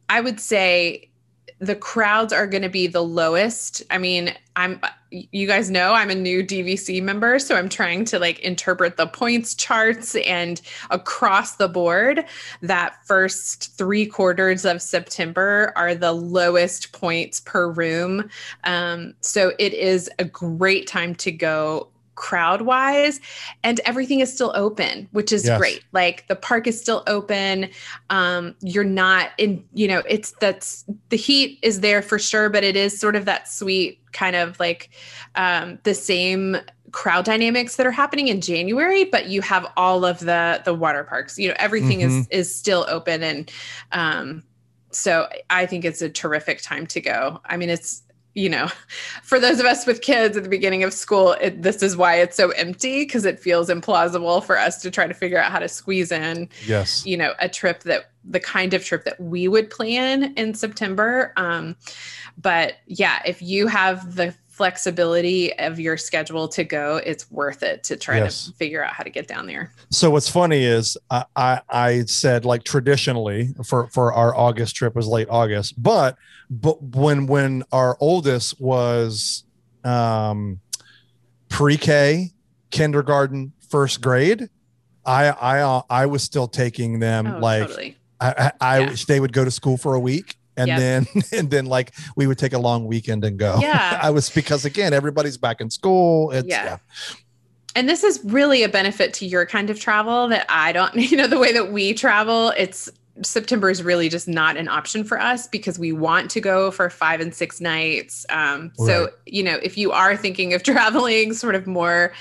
i 0.09 0.21
would 0.21 0.39
say 0.39 1.09
the 1.59 1.75
crowds 1.75 2.33
are 2.33 2.47
going 2.47 2.63
to 2.63 2.69
be 2.69 2.87
the 2.87 3.03
lowest. 3.03 3.83
I 3.89 3.97
mean 3.97 4.33
i'm 4.57 4.79
you 5.11 5.47
guys 5.47 5.69
know 5.69 5.93
i'm 5.93 6.09
a 6.09 6.15
new 6.15 6.41
dvc 6.43 7.01
member 7.03 7.39
so 7.39 7.55
i'm 7.55 7.67
trying 7.67 8.05
to 8.05 8.17
like 8.19 8.39
interpret 8.39 8.95
the 8.95 9.07
points 9.07 9.53
charts 9.53 10.15
and 10.15 10.61
across 10.91 11.57
the 11.57 11.67
board 11.67 12.23
that 12.61 12.95
first 13.05 13.77
three 13.77 14.05
quarters 14.05 14.65
of 14.65 14.81
september 14.81 15.73
are 15.75 15.93
the 15.93 16.13
lowest 16.13 16.91
points 16.93 17.39
per 17.41 17.69
room. 17.75 18.29
Um, 18.63 19.13
so 19.21 19.53
it 19.59 19.73
is 19.73 20.09
a 20.19 20.25
great 20.25 20.87
time 20.87 21.15
to 21.15 21.31
go 21.31 21.89
crowd 22.15 22.61
wise 22.61 23.19
and 23.63 23.79
everything 23.85 24.21
is 24.21 24.33
still 24.33 24.51
open 24.55 25.07
which 25.11 25.31
is 25.31 25.45
Yes. 25.45 25.57
great. 25.59 25.83
Like 25.91 26.27
the 26.27 26.35
park 26.35 26.65
is 26.67 26.79
still 26.79 27.03
open. 27.07 27.69
Um 28.09 28.55
you're 28.61 28.83
not 28.85 29.31
in 29.37 29.63
you 29.73 29.87
know 29.87 30.01
it's 30.07 30.31
that's 30.39 30.85
the 31.09 31.17
heat 31.17 31.59
is 31.61 31.81
there 31.81 32.01
for 32.01 32.17
sure 32.17 32.49
but 32.49 32.63
it 32.63 32.75
is 32.75 32.97
sort 32.99 33.15
of 33.15 33.25
that 33.25 33.47
sweet 33.49 33.99
kind 34.13 34.35
of 34.35 34.57
like 34.59 34.89
um 35.35 35.77
the 35.83 35.93
same 35.93 36.57
crowd 36.91 37.25
dynamics 37.25 37.75
that 37.75 37.85
are 37.85 37.91
happening 37.91 38.29
in 38.29 38.39
January 38.39 39.03
but 39.03 39.27
you 39.27 39.41
have 39.41 39.65
all 39.75 40.05
of 40.05 40.19
the 40.19 40.61
the 40.63 40.73
water 40.73 41.03
parks. 41.03 41.37
You 41.37 41.49
know 41.49 41.55
everything 41.59 41.99
is 42.01 42.27
is 42.31 42.53
still 42.55 42.85
open 42.87 43.23
and 43.23 43.51
um 43.91 44.43
so 44.91 45.27
I 45.49 45.65
think 45.65 45.83
it's 45.83 46.01
a 46.01 46.09
terrific 46.09 46.61
time 46.61 46.87
to 46.87 47.01
go. 47.01 47.41
I 47.45 47.57
mean 47.57 47.69
it's 47.69 48.03
you 48.35 48.49
know, 48.49 48.67
for 49.23 49.39
those 49.39 49.59
of 49.59 49.65
us 49.65 49.87
with 49.87 50.01
kids 50.01 50.37
at 50.37 50.43
the 50.43 50.49
beginning 50.49 50.83
of 50.83 50.93
school, 50.93 51.31
it, 51.41 51.61
this 51.63 51.81
is 51.81 51.97
why 51.97 52.15
it's 52.15 52.37
so 52.37 52.51
empty 52.51 52.99
because 53.05 53.25
it 53.25 53.39
feels 53.39 53.69
implausible 53.69 54.43
for 54.43 54.57
us 54.59 54.81
to 54.83 54.91
try 54.91 55.07
to 55.07 55.13
figure 55.13 55.39
out 55.41 55.51
how 55.51 55.59
to 55.59 55.67
squeeze 55.67 56.11
in, 56.11 56.47
Yes. 56.67 57.05
you 57.05 57.17
know, 57.17 57.33
a 57.39 57.49
trip 57.49 57.83
that 57.83 58.11
the 58.23 58.39
kind 58.39 58.73
of 58.73 58.83
trip 58.83 59.03
that 59.05 59.19
we 59.19 59.47
would 59.47 59.69
plan 59.69 60.33
in 60.35 60.53
September. 60.53 61.31
Um, 61.37 61.75
but 62.37 62.73
yeah, 62.87 63.21
if 63.25 63.41
you 63.41 63.67
have 63.67 64.15
the 64.15 64.33
flexibility 64.55 65.53
of 65.59 65.79
your 65.81 65.97
schedule 65.97 66.47
to 66.47 66.63
go, 66.63 66.95
it's 67.05 67.29
worth 67.29 67.61
it 67.61 67.83
to 67.83 67.97
try 67.97 68.17
Yes. 68.19 68.45
to 68.45 68.53
figure 68.53 68.81
out 68.83 68.93
how 68.93 69.03
to 69.03 69.09
get 69.09 69.27
down 69.27 69.47
there. 69.47 69.73
So 69.91 70.09
what's 70.11 70.29
funny 70.29 70.63
is 70.63 70.97
I, 71.09 71.25
I 71.35 71.61
I 71.69 71.99
said 72.05 72.45
like 72.45 72.63
traditionally 72.63 73.53
for 73.65 73.87
for 73.89 74.13
our 74.13 74.33
August 74.35 74.75
trip 74.77 74.95
was 74.95 75.07
late 75.07 75.27
August, 75.29 75.81
but 75.81 76.17
but 76.49 76.81
when 76.81 77.27
when 77.27 77.63
our 77.73 77.97
oldest 77.99 78.59
was 78.61 79.43
um 79.83 80.61
pre-K, 81.49 82.31
kindergarten, 82.71 83.53
first 83.69 84.01
grade, 84.01 84.47
I 85.05 85.25
I 85.27 85.59
uh, 85.61 85.81
I 85.89 86.05
was 86.05 86.23
still 86.23 86.47
taking 86.47 86.99
them 86.99 87.27
Oh, 87.27 87.39
like 87.39 87.67
totally. 87.67 87.97
I 88.21 88.51
I, 88.61 88.77
I 88.77 88.79
Yeah. 88.79 88.95
they 89.07 89.19
would 89.19 89.33
go 89.33 89.43
to 89.43 89.51
school 89.51 89.77
for 89.77 89.95
a 89.95 89.99
week 89.99 90.37
and 90.57 90.67
Yep. 90.67 90.79
then 90.79 91.07
and 91.31 91.49
then 91.51 91.65
like 91.65 91.93
we 92.15 92.27
would 92.27 92.37
take 92.37 92.53
a 92.53 92.59
long 92.59 92.85
weekend 92.85 93.23
and 93.23 93.37
go. 93.37 93.57
Yeah. 93.61 93.99
I 94.03 94.09
was 94.11 94.29
because 94.29 94.65
again 94.65 94.93
everybody's 94.93 95.37
back 95.37 95.61
in 95.61 95.69
school. 95.69 96.31
It's 96.31 96.47
Yeah. 96.47 96.63
yeah. 96.65 96.77
and 97.75 97.89
this 97.89 98.03
is 98.03 98.19
really 98.23 98.63
a 98.63 98.69
benefit 98.69 99.13
to 99.15 99.25
your 99.25 99.45
kind 99.45 99.69
of 99.69 99.79
travel 99.79 100.27
that 100.29 100.45
I 100.49 100.71
don't, 100.71 100.95
you 101.11 101.17
know, 101.17 101.27
the 101.27 101.39
way 101.39 101.51
that 101.53 101.71
we 101.71 101.93
travel, 101.93 102.53
it's 102.57 102.89
September 103.21 103.69
is 103.69 103.81
really 103.81 104.09
just 104.09 104.27
not 104.27 104.57
an 104.57 104.67
option 104.67 105.05
for 105.05 105.17
us 105.21 105.47
because 105.47 105.79
we 105.79 105.93
want 105.93 106.29
to 106.31 106.41
go 106.41 106.69
for 106.69 106.89
five 106.89 107.21
and 107.21 107.33
six 107.33 107.61
nights. 107.61 108.25
Um, 108.29 108.73
so, 108.75 109.07
you 109.25 109.41
know, 109.41 109.57
if 109.63 109.77
you 109.77 109.93
are 109.93 110.17
thinking 110.17 110.53
of 110.53 110.63
traveling 110.63 111.33
sort 111.33 111.55
of 111.55 111.65
more 111.65 112.11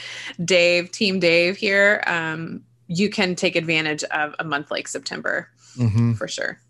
Dave, 0.44 0.92
team 0.92 1.18
Dave 1.18 1.56
here, 1.56 2.00
um, 2.06 2.62
you 2.86 3.10
can 3.10 3.34
take 3.34 3.56
advantage 3.56 4.04
of 4.04 4.36
a 4.38 4.44
month 4.44 4.70
like 4.70 4.86
September 4.86 5.48
Mhm. 5.78 6.16
for 6.16 6.28
sure. 6.28 6.60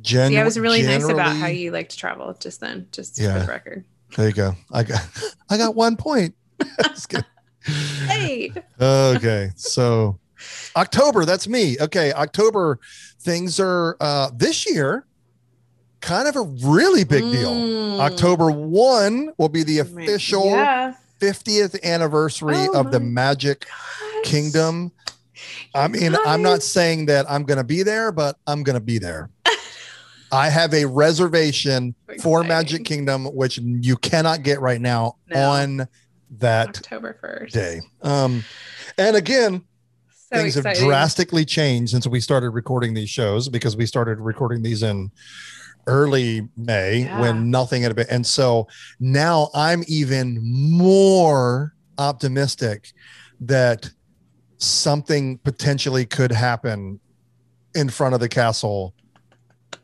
Gen- 0.00 0.30
See, 0.30 0.38
I 0.38 0.44
was 0.44 0.58
really 0.58 0.82
nice 0.82 1.08
about 1.08 1.36
how 1.36 1.46
you 1.48 1.70
like 1.72 1.88
to 1.90 1.96
travel 1.96 2.34
just 2.38 2.60
then, 2.60 2.86
just 2.92 3.18
Yeah. 3.18 3.34
for 3.34 3.46
the 3.46 3.52
record. 3.52 3.84
There 4.16 4.28
you 4.28 4.34
go. 4.34 4.54
I 4.72 4.82
got 4.84 5.00
I 5.50 5.56
got 5.58 5.74
one 5.74 5.96
point. 5.96 6.34
Hey, 8.06 8.50
okay. 8.80 9.50
So 9.56 10.18
October, 10.76 11.24
that's 11.26 11.46
me. 11.48 11.76
Okay. 11.80 12.12
October 12.12 12.78
things 13.20 13.60
are 13.60 13.96
uh 14.00 14.30
this 14.34 14.70
year 14.70 15.04
kind 16.00 16.28
of 16.28 16.36
a 16.36 16.42
really 16.66 17.04
big 17.04 17.24
deal. 17.24 17.52
Mm. 17.52 17.98
October 17.98 18.50
1 18.50 19.32
will 19.36 19.48
be 19.48 19.64
the 19.64 19.80
official 19.80 20.46
Yeah. 20.46 20.94
50th 21.20 21.82
anniversary 21.82 22.54
Oh 22.56 22.80
of 22.80 22.92
the 22.92 23.00
Magic 23.00 23.66
Gosh. 23.66 24.24
Kingdom. 24.24 24.92
I 25.74 25.88
mean, 25.88 26.16
I'm 26.24 26.40
not 26.42 26.62
saying 26.62 27.06
that 27.06 27.28
I'm 27.28 27.42
going 27.42 27.58
to 27.58 27.64
be 27.64 27.82
there, 27.82 28.12
but 28.12 28.36
I'm 28.46 28.62
going 28.62 28.74
to 28.74 28.80
be 28.80 28.98
there. 28.98 29.28
I 30.32 30.48
have 30.50 30.74
a 30.74 30.84
reservation 30.84 31.94
for 32.22 32.42
Magic 32.44 32.84
Kingdom, 32.84 33.26
which 33.26 33.58
you 33.58 33.96
cannot 33.96 34.42
get 34.42 34.60
right 34.60 34.80
now 34.80 35.16
No. 35.28 35.50
on 35.50 35.88
that 36.38 36.68
October 36.78 37.16
1st. 37.22 37.52
day. 37.52 37.80
Um, 38.02 38.44
and 38.98 39.16
again, 39.16 39.62
So 40.30 40.36
things 40.42 40.54
have 40.56 40.74
drastically 40.76 41.44
changed 41.44 41.92
since 41.92 42.06
we 42.06 42.20
started 42.20 42.50
recording 42.50 42.92
these 42.94 43.08
shows 43.10 43.48
because 43.48 43.76
we 43.76 43.86
started 43.86 44.18
recording 44.18 44.62
these 44.62 44.82
in 44.82 45.10
early 45.86 46.46
May 46.56 47.04
Yeah. 47.04 47.20
when 47.20 47.50
nothing 47.50 47.82
had 47.82 47.96
been. 47.96 48.06
And 48.10 48.26
so 48.26 48.68
now 49.00 49.48
I'm 49.54 49.82
even 49.88 50.38
more 50.42 51.72
optimistic 51.96 52.92
that 53.40 53.88
something 54.58 55.38
potentially 55.38 56.04
could 56.04 56.32
happen 56.32 57.00
in 57.74 57.88
front 57.88 58.12
of 58.14 58.20
the 58.20 58.28
castle 58.28 58.92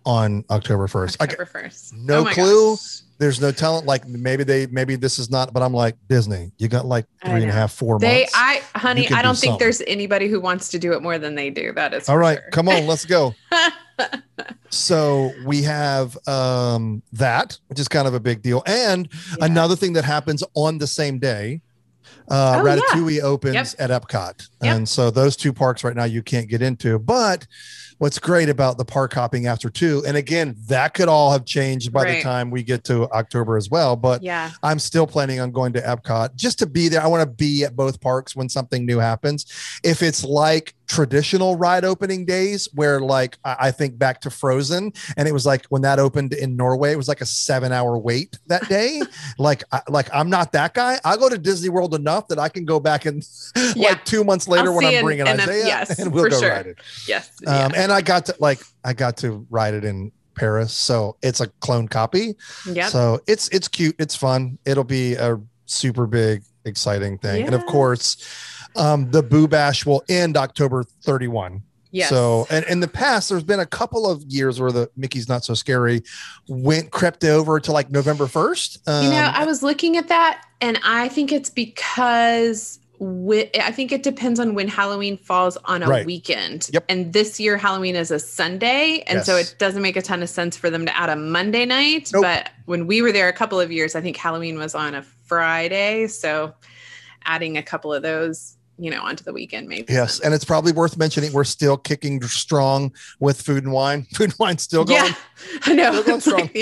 on 0.07 0.45
October 0.51 0.87
1st. 0.87 1.21
October 1.21 1.47
1st. 1.47 1.93
no 1.95 2.21
Oh 2.21 2.25
clue. 2.33 2.71
gosh. 2.73 3.01
there's 3.19 3.41
no 3.41 3.51
talent. 3.53 3.87
Like 3.87 4.07
maybe 4.07 4.45
they, 4.45 4.67
maybe 4.67 4.97
this 4.97 5.19
is 5.19 5.31
not, 5.31 5.53
but 5.53 5.63
I'm 5.63 5.73
like 5.73 5.97
Disney, 6.09 6.53
you 6.59 6.69
got 6.69 6.85
like 6.87 7.07
three 7.25 7.41
and 7.43 7.51
a 7.51 7.53
half, 7.53 7.73
four 7.73 7.99
three 7.99 8.07
and 8.07 8.15
a 8.15 8.17
know. 8.17 8.21
half, 8.23 8.33
four 8.33 8.33
They, 8.39 8.59
months. 8.63 8.73
I, 8.75 8.79
honey, 8.79 9.07
I 9.07 9.09
do 9.09 9.23
don't 9.23 9.37
think 9.39 9.53
something. 9.53 9.59
there's 9.59 9.83
anybody 9.87 10.29
who 10.29 10.41
wants 10.41 10.69
to 10.71 10.79
do 10.79 10.93
it 10.93 11.03
more 11.03 11.19
than 11.19 11.35
they 11.35 11.51
do. 11.51 11.73
That 11.73 11.95
is 11.95 12.09
All 12.09 12.17
for 12.19 12.25
sure. 12.35 12.51
come 12.51 12.69
on, 12.69 12.87
let's 12.87 13.05
go. 13.07 13.35
so 14.71 15.33
we 15.47 15.63
have 15.63 16.17
um 16.27 17.03
that, 17.13 17.59
which 17.69 17.79
is 17.79 17.89
kind 17.89 18.07
of 18.09 18.15
a 18.15 18.21
big 18.21 18.43
deal. 18.43 18.63
And 18.67 19.09
Yeah. 19.39 19.47
another 19.47 19.77
thing 19.77 19.93
that 19.95 20.05
happens 20.05 20.43
on 20.55 20.79
the 20.79 20.87
same 20.87 21.19
day, 21.19 21.61
uh 22.31 22.61
Oh, 22.63 22.67
yeah. 22.67 22.77
Ratatouille 22.77 23.21
opens 23.23 23.55
Yep. 23.55 23.91
at 23.91 23.91
Epcot. 24.03 24.49
Yep. 24.63 24.77
And 24.77 24.89
so 24.89 25.11
those 25.11 25.37
two 25.37 25.53
parks 25.53 25.85
right 25.85 25.95
now 25.97 26.05
you 26.05 26.23
can't 26.23 26.49
get 26.49 26.63
into. 26.63 26.99
But 26.99 27.47
what's 27.99 28.19
great 28.19 28.49
about 28.49 28.77
the 28.77 28.85
park 28.85 29.13
hopping 29.13 29.47
after 29.47 29.71
two, 29.71 30.03
and 30.07 30.17
again, 30.17 30.57
that 30.67 30.95
could 30.95 31.09
all 31.09 31.31
have 31.33 31.45
changed 31.45 31.93
by 31.93 32.05
the 32.13 32.23
time 32.23 32.51
we 32.51 32.63
get 32.63 32.83
to 32.85 33.09
October 33.11 33.57
as 33.57 33.71
well. 33.71 33.95
But 33.97 34.23
Yeah. 34.23 34.51
I'm 34.63 34.79
still 34.79 35.07
planning 35.07 35.39
on 35.41 35.53
going 35.53 35.73
to 35.75 35.81
Epcot 35.81 36.35
just 36.35 36.59
to 36.61 36.67
be 36.67 36.89
there. 36.89 37.03
I 37.03 37.07
want 37.07 37.23
to 37.23 37.35
be 37.35 37.63
at 37.65 37.77
both 37.77 38.01
parks 38.01 38.35
when 38.35 38.49
something 38.49 38.85
new 38.85 38.99
happens. 38.99 39.47
If 39.85 40.03
it's 40.03 40.25
like 40.25 40.75
traditional 40.87 41.57
ride 41.57 41.85
opening 41.85 42.25
days, 42.25 42.69
where 42.75 43.01
like 43.01 43.39
I 43.45 43.71
think 43.71 43.99
back 43.99 44.21
to 44.23 44.31
Frozen, 44.31 44.93
and 45.17 45.29
it 45.29 45.33
was 45.33 45.47
like 45.47 45.67
when 45.67 45.83
that 45.83 45.99
opened 45.99 46.33
in 46.35 46.57
Norway, 46.57 46.93
it 46.93 46.97
was 46.97 47.09
like 47.09 47.21
a 47.21 47.27
seven 47.27 47.73
hour 47.73 47.99
wait 47.99 48.39
that 48.47 48.69
day. 48.69 49.01
like, 49.39 49.65
I, 49.73 49.81
like 49.89 50.09
I'm 50.13 50.31
not 50.31 50.53
that 50.53 50.75
guy. 50.75 50.99
I 51.05 51.17
go 51.17 51.29
to 51.29 51.39
Disney 51.39 51.69
World 51.69 51.95
enough 51.95 52.29
that 52.29 52.39
I 52.39 52.49
can 52.49 52.65
go 52.65 52.81
back 52.81 53.07
and 53.07 53.27
Yeah. 53.75 53.89
like 53.91 54.05
two 54.05 54.25
months 54.25 54.47
later 54.49 54.71
I'll 54.71 54.77
when 54.77 54.87
I'm 54.87 54.95
an- 54.95 55.05
bringing 55.05 55.29
an- 55.29 55.41
Isaiah, 55.41 55.67
yes, 55.67 55.99
and 55.99 56.13
we'll 56.13 56.29
go 56.31 56.41
sure. 56.41 56.51
ride 56.51 56.67
it. 56.67 56.79
Yes. 57.09 57.31
Um, 57.47 57.73
yeah. 57.73 57.83
And 57.83 57.93
I 57.93 58.01
got 58.01 58.27
to 58.27 58.37
like 58.39 58.61
I 58.85 58.93
got 58.93 59.17
to 59.19 59.47
ride 59.51 59.75
it 59.75 59.85
in 59.85 60.13
Paris, 60.37 60.73
so 60.73 61.17
it's 61.23 61.41
a 61.41 61.47
clone 61.61 61.89
copy. 61.89 62.35
Yeah. 62.71 62.89
So 62.89 63.21
it's 63.27 63.49
it's 63.49 63.69
cute, 63.69 63.97
it's 63.99 64.17
fun. 64.17 64.59
It'll 64.65 64.85
be 64.85 65.15
a 65.15 65.41
super 65.67 66.07
big, 66.07 66.43
exciting 66.65 67.19
thing. 67.19 67.47
And 67.47 67.55
of 67.55 67.65
course, 67.67 68.17
um, 68.77 69.11
the 69.11 69.23
Boo 69.23 69.47
Bash 69.49 69.85
will 69.87 70.03
end 70.09 70.37
October 70.37 70.85
31. 71.03 71.63
yes. 71.91 72.09
So, 72.09 72.47
and 72.51 72.65
in 72.67 72.81
the 72.81 72.89
past, 72.89 73.29
there's 73.29 73.45
been 73.45 73.61
a 73.61 73.67
couple 73.67 74.07
of 74.11 74.23
years 74.25 74.61
where 74.61 74.73
the 74.73 74.91
Mickey's 74.97 75.29
Not 75.29 75.45
So 75.45 75.55
Scary 75.55 76.03
went 76.49 76.91
crept 76.91 77.25
over 77.25 77.61
to 77.61 77.73
like 77.73 77.91
November 77.91 78.27
1st. 78.27 78.89
Um, 78.89 79.05
you 79.05 79.11
know, 79.11 79.31
I 79.35 79.45
was 79.45 79.63
looking 79.63 79.97
at 79.97 80.09
that, 80.09 80.45
and 80.61 80.79
I 80.85 81.09
think 81.09 81.31
it's 81.33 81.51
because 81.51 82.81
I 83.01 83.73
think 83.73 83.91
it 83.93 84.03
depends 84.03 84.39
on 84.41 84.55
when 84.55 84.69
Halloween 84.69 85.19
falls 85.19 85.59
on 85.65 85.83
a 85.83 85.89
Right. 85.89 86.07
weekend. 86.07 86.71
Yep. 86.73 86.85
And 86.89 87.13
this 87.13 87.39
year 87.41 87.57
Halloween 87.59 87.97
is 87.97 88.11
a 88.11 88.19
Sunday, 88.21 89.03
and 89.09 89.25
so 89.25 89.37
it 89.37 89.57
doesn't 89.59 89.83
make 89.83 89.97
a 89.97 90.01
ton 90.03 90.23
of 90.23 90.29
sense 90.31 90.57
for 90.57 90.71
them 90.71 90.87
to 90.87 90.97
add 90.97 91.11
a 91.11 91.17
Monday 91.17 91.67
night. 91.67 92.11
Nope. 92.15 92.23
But 92.23 92.51
when 92.67 92.87
we 92.87 93.03
were 93.03 93.13
there 93.13 93.29
a 93.29 93.33
couple 93.33 93.61
of 93.61 93.71
years, 93.73 93.95
I 93.95 94.01
think 94.01 94.17
Halloween 94.17 94.59
was 94.59 94.75
on 94.75 94.95
a 94.95 95.03
Friday, 95.03 96.07
so 96.07 96.55
adding 97.27 97.59
a 97.59 97.63
couple 97.63 97.93
of 97.93 98.03
those, 98.03 98.57
you 98.79 98.91
know, 98.91 99.01
onto 99.03 99.23
the 99.25 99.33
weekend 99.33 99.69
maybe. 99.69 99.93
yes, 99.93 100.21
and 100.21 100.35
it's 100.35 100.45
probably 100.45 100.73
worth 100.73 100.97
mentioning 100.97 101.33
we're 101.33 101.45
still 101.45 101.77
kicking 101.77 102.21
strong 102.23 102.93
with 103.21 103.41
food 103.41 103.65
and 103.65 103.73
wine. 103.73 104.03
Food 104.15 104.31
and 104.31 104.39
wine 104.39 104.59
still 104.59 104.85
going. 104.85 105.05
Yeah, 105.05 105.15
I 105.63 105.75
know. 105.75 106.03
Still 106.03 106.05
going 106.05 106.17
It's 106.19 106.27
like 106.27 106.53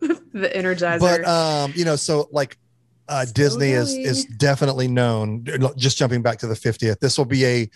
the, 0.00 0.20
the 0.32 0.48
Energizer. 0.50 1.00
but 1.00 1.24
um 1.24 1.72
you 1.74 1.84
know 1.84 1.96
so 1.96 2.28
like 2.32 2.56
uh 3.08 3.24
disney 3.34 3.70
is 3.70 3.94
is 3.96 4.24
definitely 4.26 4.86
known 4.86 5.44
just 5.76 5.96
jumping 5.98 6.22
back 6.22 6.38
to 6.38 6.46
the 6.46 6.54
50th 6.54 7.00
this 7.00 7.18
will 7.18 7.24
be 7.24 7.44
a 7.46 7.70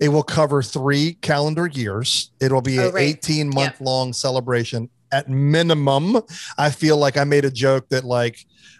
it 0.00 0.08
will 0.08 0.22
cover 0.22 0.62
three 0.62 1.14
calendar 1.20 1.66
years 1.66 2.30
it'll 2.40 2.62
be 2.62 2.78
Oh, 2.78 2.88
an 2.88 2.94
right. 2.94 3.02
18 3.18 3.50
month 3.52 3.80
long 3.80 4.12
celebration 4.12 4.88
at 5.12 5.28
minimum 5.28 6.20
i 6.56 6.70
feel 6.70 6.96
like 6.96 7.16
i 7.18 7.24
made 7.24 7.44
a 7.44 7.50
joke 7.50 7.88
that 7.90 8.04
like 8.04 8.38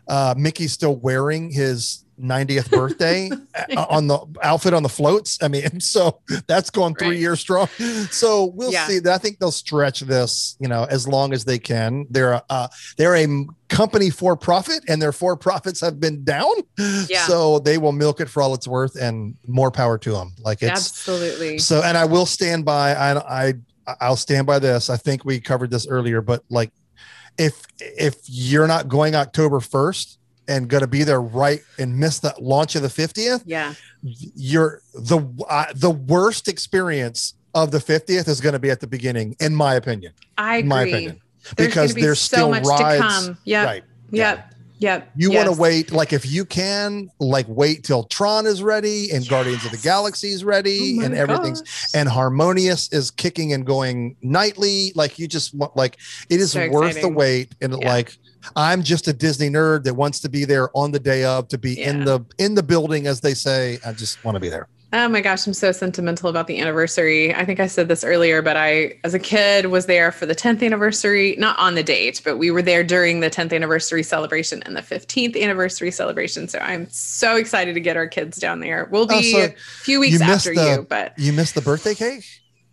uh 0.09 0.34
mickey's 0.38 0.72
still 0.72 0.96
wearing 0.96 1.50
his 1.50 2.04
90th 2.21 2.71
birthday 2.71 3.31
uh, 3.77 3.87
on 3.89 4.07
the 4.07 4.19
outfit 4.43 4.75
on 4.75 4.83
the 4.83 4.89
floats. 4.89 5.39
I 5.43 5.49
mean, 5.49 5.81
so 5.81 6.21
that's 6.47 6.71
going 6.71 6.95
three 6.95 7.09
Right. 7.09 7.19
years 7.19 7.41
strong. 7.41 7.69
So 8.11 8.47
we'll 8.55 8.73
Yeah. 8.73 8.87
see. 8.87 9.01
I 9.09 9.19
think 9.19 9.39
they'll 9.39 9.51
stretch 9.53 10.01
this, 10.01 10.57
you 10.59 10.69
know, 10.69 10.85
as 10.85 11.07
long 11.07 11.33
as 11.33 11.45
they 11.45 11.59
can. 11.59 12.07
They're 12.11 12.41
uh 12.51 12.69
they're 12.97 13.17
a 13.17 13.27
company 13.69 14.11
for 14.11 14.37
profit 14.37 14.83
and 14.89 15.01
their 15.03 15.12
for 15.12 15.37
profits 15.37 15.81
have 15.81 15.99
been 16.01 16.25
down. 16.25 16.55
Yeah. 17.09 17.27
So 17.27 17.59
they 17.59 17.79
will 17.79 17.93
milk 17.93 18.21
it 18.21 18.29
for 18.29 18.43
all 18.43 18.55
it's 18.55 18.69
worth 18.69 18.97
and 18.97 19.35
more 19.47 19.71
power 19.71 19.99
to 19.99 20.12
them. 20.12 20.35
Like 20.41 20.62
it's 20.62 20.71
Absolutely. 20.71 21.59
so, 21.59 21.83
and 21.83 21.97
I 21.99 22.05
will 22.05 22.27
stand 22.27 22.64
by. 22.64 22.95
I, 22.95 23.47
I, 23.49 23.55
I'll 24.01 24.17
stand 24.17 24.47
by 24.47 24.59
this. 24.59 24.91
I 24.91 24.97
think 24.97 25.25
we 25.25 25.41
covered 25.41 25.71
this 25.71 25.87
earlier, 25.87 26.21
but 26.21 26.43
like, 26.51 26.73
if 27.39 27.62
if 27.79 28.17
you're 28.27 28.67
not 28.67 28.89
going 28.89 29.14
October 29.14 29.61
first 29.61 30.16
and 30.49 30.68
going 30.68 30.80
to 30.82 30.86
be 30.86 31.03
there 31.03 31.20
right 31.20 31.61
and 31.78 31.99
miss 31.99 32.18
the 32.20 32.34
launch 32.40 32.74
of 32.76 32.82
the 32.82 32.90
fiftieth, 32.90 33.42
Yeah. 33.47 33.74
you're 34.03 34.80
the 34.94 35.20
uh, 35.49 35.66
the 35.74 35.90
worst 35.90 36.49
experience 36.49 37.34
of 37.55 37.70
the 37.70 37.80
fiftieth 37.80 38.28
is 38.28 38.40
going 38.40 38.53
to 38.53 38.59
be 38.59 38.70
at 38.70 38.80
the 38.80 38.86
beginning, 38.86 39.36
in 39.40 39.55
my 39.55 39.74
opinion. 39.74 40.12
I 40.38 40.59
In 40.59 40.68
my 40.68 40.82
agree. 40.82 40.92
opinion, 40.92 41.20
There's 41.57 41.68
because 41.68 41.94
be 41.94 42.03
there's 42.03 42.20
so 42.20 42.36
still 42.36 42.51
much 42.51 42.64
rides. 42.64 42.97
to 43.03 43.09
come. 43.26 43.38
Yep. 43.44 43.66
Right. 43.66 43.84
Yep. 44.11 44.53
Yep. 44.78 45.11
You 45.16 45.32
want 45.32 45.47
to 45.47 45.59
wait, 45.59 45.90
like 45.90 46.12
if 46.12 46.26
you 46.30 46.44
can, 46.44 47.09
like 47.18 47.47
wait 47.49 47.82
till 47.82 48.05
Tron 48.05 48.44
is 48.44 48.62
ready 48.62 49.11
and 49.11 49.26
Guardians 49.26 49.64
of 49.64 49.70
the 49.70 49.78
Yes. 49.78 49.84
Galaxy 49.84 50.28
is 50.28 50.42
Oh 50.42 50.49
ready 50.49 50.99
my 50.99 51.05
and 51.07 51.14
everything's 51.14 51.62
gosh. 51.62 51.86
and 51.94 52.07
harmonious 52.11 52.92
is 52.92 53.11
kicking 53.11 53.55
and 53.55 53.64
going 53.64 54.16
nightly 54.20 54.92
like 54.94 55.18
you 55.18 55.28
just 55.28 55.55
want 55.55 55.74
like 55.78 55.97
it 56.28 56.40
is 56.40 56.53
So 56.53 56.68
worth 56.68 57.01
the 57.01 57.09
wait 57.09 57.55
and 57.62 57.72
Yeah. 57.80 57.88
like 57.88 58.18
i'm 58.57 58.82
just 58.82 59.09
a 59.09 59.12
disney 59.12 59.49
nerd 59.51 59.84
that 59.84 59.95
wants 59.95 60.20
to 60.20 60.28
be 60.28 60.45
there 60.45 60.68
on 60.76 60.93
the 60.93 60.99
day 61.01 61.24
of 61.24 61.49
to 61.49 61.59
be 61.59 61.82
in 61.82 62.05
the 62.05 62.20
in 62.39 62.55
the 62.55 62.62
building 62.62 63.07
as 63.07 63.20
they 63.20 63.34
say 63.34 63.78
i 63.87 63.93
just 63.93 64.22
want 64.24 64.34
to 64.37 64.41
be 64.41 64.49
there 64.49 64.68
Oh 64.93 65.09
my 65.09 65.20
gosh, 65.20 65.47
I'm 65.49 65.53
so 65.53 65.72
sentimental 65.72 66.30
about 66.30 66.47
the 66.47 66.61
anniversary. 66.61 67.34
I 67.34 67.45
think 67.45 67.59
I 67.59 67.66
said 67.66 67.89
this 67.89 68.05
earlier, 68.05 68.41
but 68.41 68.57
I, 68.57 68.99
as 69.03 69.14
a 69.14 69.18
kid, 69.18 69.66
was 69.66 69.87
there 69.87 70.12
for 70.12 70.26
the 70.26 70.34
10th 70.34 70.64
anniversary, 70.64 71.34
not 71.39 71.59
on 71.59 71.74
the 71.74 71.82
date, 71.82 72.22
but 72.24 72.39
we 72.39 72.53
were 72.53 72.62
there 72.62 72.84
during 72.84 73.18
the 73.18 73.28
10th 73.28 73.53
anniversary 73.53 74.05
celebration 74.05 74.62
and 74.62 74.76
the 74.76 74.80
15th 74.82 75.39
anniversary 75.43 75.91
celebration. 75.91 76.47
So 76.49 76.61
I'm 76.61 76.89
so 76.89 77.34
excited 77.37 77.74
to 77.74 77.80
get 77.80 77.97
our 77.97 78.07
kids 78.07 78.39
down 78.39 78.61
there. 78.61 78.89
We'll 78.91 79.03
Oh, 79.12 79.18
be 79.20 79.32
so 79.32 79.45
a 79.47 79.55
few 79.82 79.99
weeks 79.99 80.20
you 80.20 80.24
after 80.24 80.55
the- 80.55 80.76
you, 80.78 80.87
but 80.89 81.18
you 81.18 81.32
missed 81.32 81.57
the 81.57 81.62
birthday 81.62 81.95
cake. 81.95 82.24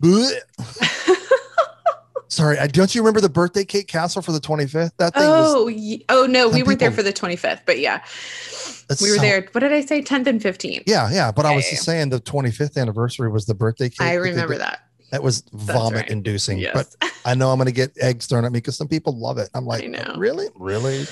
sorry 2.34 2.58
I, 2.58 2.66
don't 2.66 2.94
you 2.94 3.00
remember 3.02 3.20
the 3.20 3.28
birthday 3.28 3.64
cake 3.64 3.88
castle 3.88 4.22
for 4.22 4.32
the 4.32 4.40
25th 4.40 4.92
that 4.98 5.14
thing 5.14 5.22
was 5.28 5.54
oh, 5.54 5.68
oh 6.10 6.26
no, 6.26 6.48
we 6.48 6.58
Some 6.60 6.66
weren't 6.66 6.80
there 6.80 6.90
for 6.90 7.02
the 7.02 7.12
25th, 7.12 7.60
but 7.66 7.78
yeah, 7.78 8.02
it's 8.90 9.00
we 9.00 9.10
were 9.10 9.16
so- 9.16 9.22
there. 9.22 9.48
What 9.52 9.60
did 9.60 9.72
I 9.72 9.80
say? 9.80 10.02
10th 10.02 10.26
and 10.26 10.40
15th. 10.40 10.82
yeah 10.86 11.10
yeah 11.10 11.30
but 11.32 11.46
i 11.46 11.54
was 11.54 11.68
just 11.68 11.84
saying 11.84 12.10
the 12.10 12.20
25th 12.20 12.76
anniversary 12.76 13.30
was 13.30 13.46
the 13.46 13.54
birthday 13.54 13.88
cake 13.88 14.00
I 14.00 14.14
remember 14.14 14.58
that. 14.58 14.80
that 15.10 15.22
was 15.22 15.44
vomit 15.52 16.02
right. 16.02 16.10
inducing 16.10 16.58
Yes. 16.58 16.96
but 17.00 17.10
I 17.26 17.34
know 17.34 17.50
I'm 17.50 17.56
going 17.58 17.66
to 17.66 17.72
get 17.72 17.92
eggs 17.98 18.26
thrown 18.26 18.44
at 18.44 18.52
me 18.52 18.58
because 18.58 18.76
some 18.76 18.86
people 18.88 19.16
love 19.18 19.38
it. 19.38 19.48
I'm 19.54 19.64
like, 19.64 19.82
I 19.82 19.86
know. 19.86 20.14
really, 20.18 20.48
really. 20.56 21.06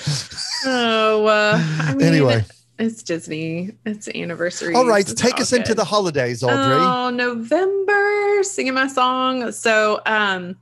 oh, 0.65 1.25
uh, 1.25 1.57
I 1.79 1.95
mean, 1.95 2.05
anyway, 2.07 2.45
it's 2.77 3.01
Disney. 3.01 3.71
It's 3.83 4.07
anniversary. 4.09 4.75
all 4.75 4.85
right, 4.85 5.05
take 5.07 5.39
us 5.39 5.53
into 5.53 5.73
the 5.73 5.83
holidays, 5.83 6.43
Audrey. 6.43 6.57
Oh, 6.57 7.09
November, 7.09 8.43
singing 8.43 8.75
my 8.75 8.85
song. 8.87 9.51
So, 9.51 10.01
um, 10.05 10.55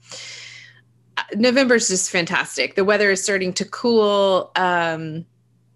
November 1.36 1.76
is 1.76 1.88
just 1.88 2.10
fantastic. 2.12 2.76
The 2.76 2.86
weather 2.86 3.12
is 3.12 3.24
starting 3.24 3.54
to 3.54 3.66
cool. 3.66 4.52
Um, 4.56 5.26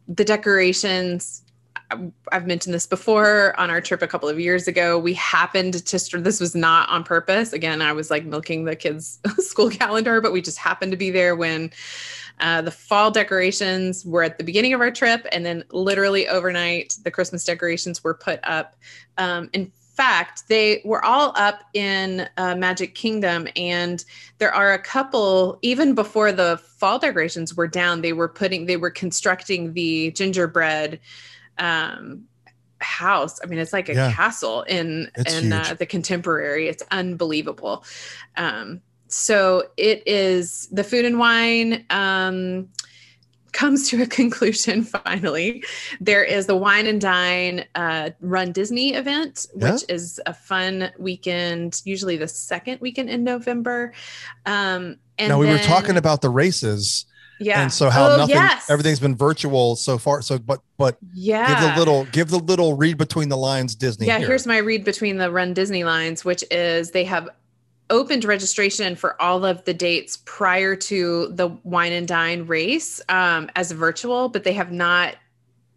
the 0.08 0.26
decorations. 0.26 1.41
I've 2.32 2.47
mentioned 2.47 2.74
this 2.74 2.88
before 2.88 3.58
on 3.60 3.70
our 3.70 3.80
trip 3.80 4.01
a 4.01 4.08
couple 4.08 4.28
of 4.28 4.39
years 4.39 4.68
ago. 4.68 4.97
We 4.97 5.14
happened 5.14 5.86
to, 5.86 6.18
this 6.20 6.39
was 6.39 6.56
not 6.56 6.89
on 6.89 7.03
purpose. 7.03 7.53
Again, 7.53 7.80
I 7.80 7.93
was 7.93 8.10
like 8.10 8.26
milking 8.26 8.66
the 8.66 8.76
kids' 8.76 9.20
school 9.38 9.70
calendar, 9.70 10.20
but 10.20 10.34
we 10.34 10.41
just 10.41 10.58
happened 10.58 10.91
to 10.91 10.97
be 10.97 11.12
there 11.12 11.36
when 11.36 11.72
uh, 12.39 12.64
the 12.64 12.72
fall 12.72 13.12
decorations 13.12 14.03
were 14.03 14.24
at 14.24 14.39
the 14.39 14.43
beginning 14.43 14.74
of 14.74 14.82
our 14.82 14.89
trip. 14.89 15.28
And 15.32 15.45
then 15.45 15.64
literally 15.70 16.28
overnight, 16.28 16.97
the 17.03 17.12
Christmas 17.12 17.43
decorations 17.43 18.03
were 18.03 18.16
put 18.16 18.39
up. 18.43 18.76
Um, 19.20 19.51
in 19.53 19.72
fact, 19.96 20.43
they 20.48 20.82
were 20.86 21.04
all 21.04 21.34
up 21.36 21.62
in 21.74 22.28
uh, 22.38 22.56
Magic 22.56 22.96
Kingdom, 22.96 23.48
and 23.56 24.04
there 24.38 24.54
are 24.54 24.74
a 24.74 24.80
couple, 24.80 25.58
even 25.62 25.96
before 25.96 26.32
the 26.32 26.60
fall 26.78 27.00
decorations 27.00 27.56
were 27.56 27.68
down, 27.68 28.02
they 28.02 28.14
were 28.14 28.30
putting, 28.30 28.66
they 28.66 28.78
were 28.78 28.91
constructing 28.91 29.74
the 29.74 30.12
gingerbread 30.12 31.00
um 31.58 32.26
house. 32.80 33.39
I 33.41 33.48
mean 33.48 33.60
it's 33.60 33.72
like 33.74 33.89
a 33.89 33.96
Yeah. 33.96 34.12
castle 34.12 34.64
in 34.64 35.10
It's 35.16 35.41
in 35.41 35.54
uh, 35.54 35.76
the 35.80 35.86
contemporary. 35.86 36.68
It's 36.68 36.84
unbelievable. 36.91 37.84
Um 38.36 38.82
so 39.08 39.64
it 39.78 40.04
is 40.06 40.68
the 40.72 40.84
food 40.84 41.06
and 41.06 41.18
wine 41.18 41.86
um 41.89 42.68
comes 43.56 43.89
to 43.89 44.01
a 44.03 44.06
conclusion 44.22 44.84
finally 44.84 45.64
there 45.99 46.24
is 46.24 46.45
the 46.45 46.56
wine 46.56 46.86
and 46.86 46.99
dine 47.01 47.66
uh, 47.76 48.10
run 48.20 48.51
disney 48.51 48.93
event 48.93 49.47
which 49.53 49.64
Yeah. 49.88 49.95
is 49.95 50.20
a 50.28 50.34
fun 50.34 50.91
weekend 50.99 51.82
usually 51.86 52.18
the 52.18 52.28
second 52.28 52.82
weekend 52.82 53.10
in 53.10 53.24
november 53.24 53.93
um 54.45 54.97
and 55.18 55.30
now 55.30 55.39
we 55.39 55.47
were 55.47 55.58
talking 55.60 55.95
about 55.95 56.22
the 56.22 56.30
races, 56.30 57.06
yeah 57.39 57.62
and 57.62 57.72
so 57.72 57.89
how 57.89 58.12
Oh, 58.12 58.18
nothing, 58.18 58.36
yes. 58.36 58.70
everything's 58.70 58.99
been 58.99 59.16
virtual 59.16 59.78
so 59.78 59.97
far. 59.97 60.22
So, 60.22 60.38
but 60.38 60.60
but 60.78 60.97
yeah 61.14 61.47
give 61.47 61.62
the 61.70 61.80
little, 61.80 62.03
give 62.12 62.30
the 62.30 62.39
little 62.39 62.76
read 62.76 62.97
between 62.97 63.30
the 63.30 63.38
lines, 63.38 63.76
Disney. 63.76 64.08
Yeah, 64.08 64.18
here. 64.18 64.28
here's 64.28 64.45
my 64.45 64.58
read 64.58 64.84
between 64.84 65.16
the 65.18 65.32
Run 65.32 65.53
Disney 65.53 65.86
lines, 65.86 66.26
which 66.26 66.43
is 66.51 66.91
they 66.91 67.06
have 67.06 67.30
opened 67.89 68.25
registration 68.25 68.95
for 68.95 69.21
all 69.21 69.45
of 69.45 69.63
the 69.65 69.73
dates 69.73 70.17
prior 70.25 70.75
to 70.75 71.27
the 71.29 71.47
wine 71.63 71.93
and 71.93 72.07
dine 72.07 72.45
race 72.47 73.01
um, 73.09 73.49
as 73.55 73.71
virtual, 73.71 74.29
but 74.29 74.43
they 74.43 74.53
have 74.53 74.71
not 74.71 75.15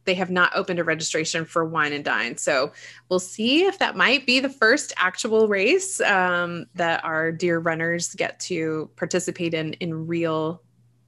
they 0.05 0.15
have 0.15 0.31
not 0.31 0.51
opened 0.55 0.79
a 0.79 0.85
registration 0.85 1.45
for 1.45 1.67
wine 1.67 1.93
and 1.93 2.03
dine. 2.03 2.39
So 2.39 2.73
we'll 3.11 3.19
see 3.19 3.65
if 3.65 3.79
that 3.79 3.95
might 3.95 4.25
be 4.25 4.41
the 4.41 4.49
first 4.49 4.95
actual 4.97 5.49
race 5.49 6.01
um, 6.01 6.65
that 6.77 7.05
our 7.05 7.31
dear 7.31 7.59
runners 7.59 8.15
get 8.15 8.41
to 8.41 8.89
participate 8.97 9.53
in 9.53 9.75
in 9.75 10.07
real, 10.07 10.63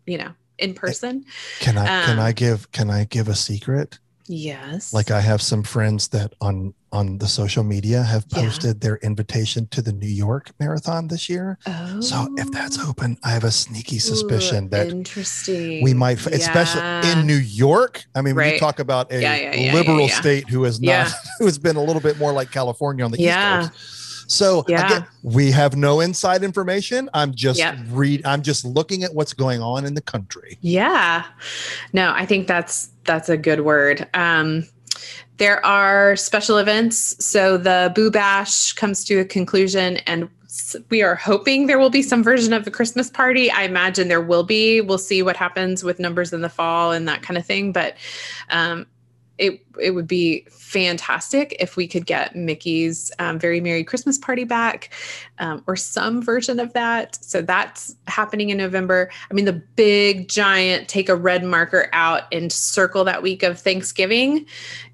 you 0.06 0.18
know, 0.18 0.32
in 0.58 0.74
person. 0.74 1.24
Can 1.60 1.78
I 1.78 1.86
can 1.86 2.18
um, 2.18 2.24
I 2.24 2.32
give 2.32 2.70
can 2.72 2.90
I 2.90 3.04
give 3.04 3.28
a 3.28 3.34
secret? 3.34 3.98
Yes. 4.30 4.94
Like 4.94 5.10
I 5.10 5.20
have 5.20 5.42
some 5.42 5.64
friends 5.64 6.06
that 6.08 6.34
on 6.40 6.72
on 6.92 7.18
the 7.18 7.26
social 7.26 7.62
media 7.64 8.02
have 8.02 8.24
Yeah. 8.30 8.42
posted 8.42 8.80
their 8.80 8.96
invitation 8.98 9.66
to 9.72 9.82
the 9.82 9.92
New 9.92 10.08
York 10.08 10.50
Marathon 10.60 11.08
this 11.08 11.28
year. 11.28 11.58
oh. 11.66 12.00
So 12.00 12.28
if 12.36 12.50
that's 12.52 12.78
oh. 12.80 12.88
open, 12.90 13.16
I 13.24 13.30
have 13.30 13.44
a 13.44 13.50
sneaky 13.50 13.98
suspicion 13.98 14.64
Ooh, 14.66 14.68
that 14.70 14.88
interesting. 14.88 15.82
we 15.84 15.94
might, 15.94 16.18
f 16.18 16.26
especially 16.28 16.82
in 17.10 17.26
New 17.26 17.36
York. 17.36 18.04
I 18.14 18.22
mean, 18.22 18.34
Right. 18.34 18.58
talk 18.60 18.78
about 18.80 19.12
a 19.12 19.20
Yeah, 19.20 19.36
yeah, 19.36 19.54
yeah, 19.54 19.74
liberal 19.74 20.00
yeah, 20.00 20.06
yeah. 20.06 20.20
state 20.20 20.48
who 20.48 20.62
has 20.64 20.80
not, 20.80 20.86
Yeah. 20.90 21.10
who 21.38 21.44
has 21.46 21.58
been 21.58 21.76
a 21.76 21.82
little 21.82 22.02
bit 22.02 22.18
more 22.18 22.32
like 22.32 22.50
California 22.52 23.04
on 23.04 23.10
the 23.12 23.20
Yeah. 23.20 23.62
East 23.64 23.70
Coast. 23.72 23.99
So 24.30 24.64
Yeah. 24.68 24.86
again, 24.86 25.06
we 25.24 25.50
have 25.50 25.76
no 25.76 26.00
inside 26.00 26.44
information. 26.44 27.10
I'm 27.12 27.34
just 27.34 27.58
Yep. 27.58 27.76
read. 27.90 28.22
I'm 28.24 28.42
just 28.42 28.64
looking 28.64 29.02
at 29.02 29.12
what's 29.12 29.32
going 29.32 29.60
on 29.60 29.84
in 29.84 29.94
the 29.94 30.00
country. 30.00 30.56
Yeah. 30.60 31.24
No, 31.92 32.12
I 32.14 32.26
think 32.26 32.46
that's 32.46 32.90
that's 33.04 33.28
a 33.28 33.36
good 33.36 33.62
word. 33.62 34.06
Um 34.14 34.66
there 35.38 35.64
are 35.64 36.16
special 36.16 36.58
events. 36.58 37.16
So 37.24 37.56
the 37.56 37.90
Boo 37.94 38.10
Bash 38.10 38.72
comes 38.74 39.04
to 39.06 39.18
a 39.20 39.24
conclusion 39.24 39.96
and 40.06 40.28
we 40.90 41.02
are 41.02 41.14
hoping 41.14 41.66
there 41.66 41.78
will 41.78 41.90
be 41.90 42.02
some 42.02 42.22
version 42.22 42.52
of 42.52 42.64
the 42.64 42.70
Christmas 42.70 43.08
party. 43.08 43.50
I 43.50 43.62
imagine 43.62 44.08
there 44.08 44.20
will 44.20 44.42
be. 44.44 44.80
We'll 44.80 44.98
see 44.98 45.22
what 45.22 45.36
happens 45.36 45.82
with 45.82 45.98
numbers 45.98 46.32
in 46.32 46.40
the 46.42 46.48
fall 46.48 46.92
and 46.92 47.08
that 47.08 47.22
kind 47.22 47.38
of 47.38 47.46
thing. 47.46 47.72
But 47.72 47.96
um, 48.50 48.86
it 49.40 49.64
it 49.80 49.92
would 49.92 50.06
be 50.06 50.46
fantastic 50.50 51.56
if 51.58 51.74
we 51.76 51.88
could 51.88 52.04
get 52.04 52.36
Mickey's 52.36 53.10
um, 53.18 53.38
Very 53.38 53.60
Merry 53.60 53.82
Christmas 53.82 54.18
Party 54.18 54.44
back, 54.44 54.92
um, 55.38 55.64
or 55.66 55.74
some 55.74 56.22
version 56.22 56.60
of 56.60 56.72
that. 56.74 57.18
So 57.24 57.40
that's 57.40 57.96
happening 58.06 58.50
in 58.50 58.58
November. 58.58 59.10
I 59.30 59.34
mean, 59.34 59.46
the 59.46 59.54
big 59.54 60.28
giant 60.28 60.88
take 60.88 61.08
a 61.08 61.16
red 61.16 61.42
marker 61.42 61.88
out 61.92 62.24
and 62.30 62.52
circle 62.52 63.02
that 63.04 63.22
week 63.22 63.42
of 63.42 63.58
Thanksgiving. 63.58 64.46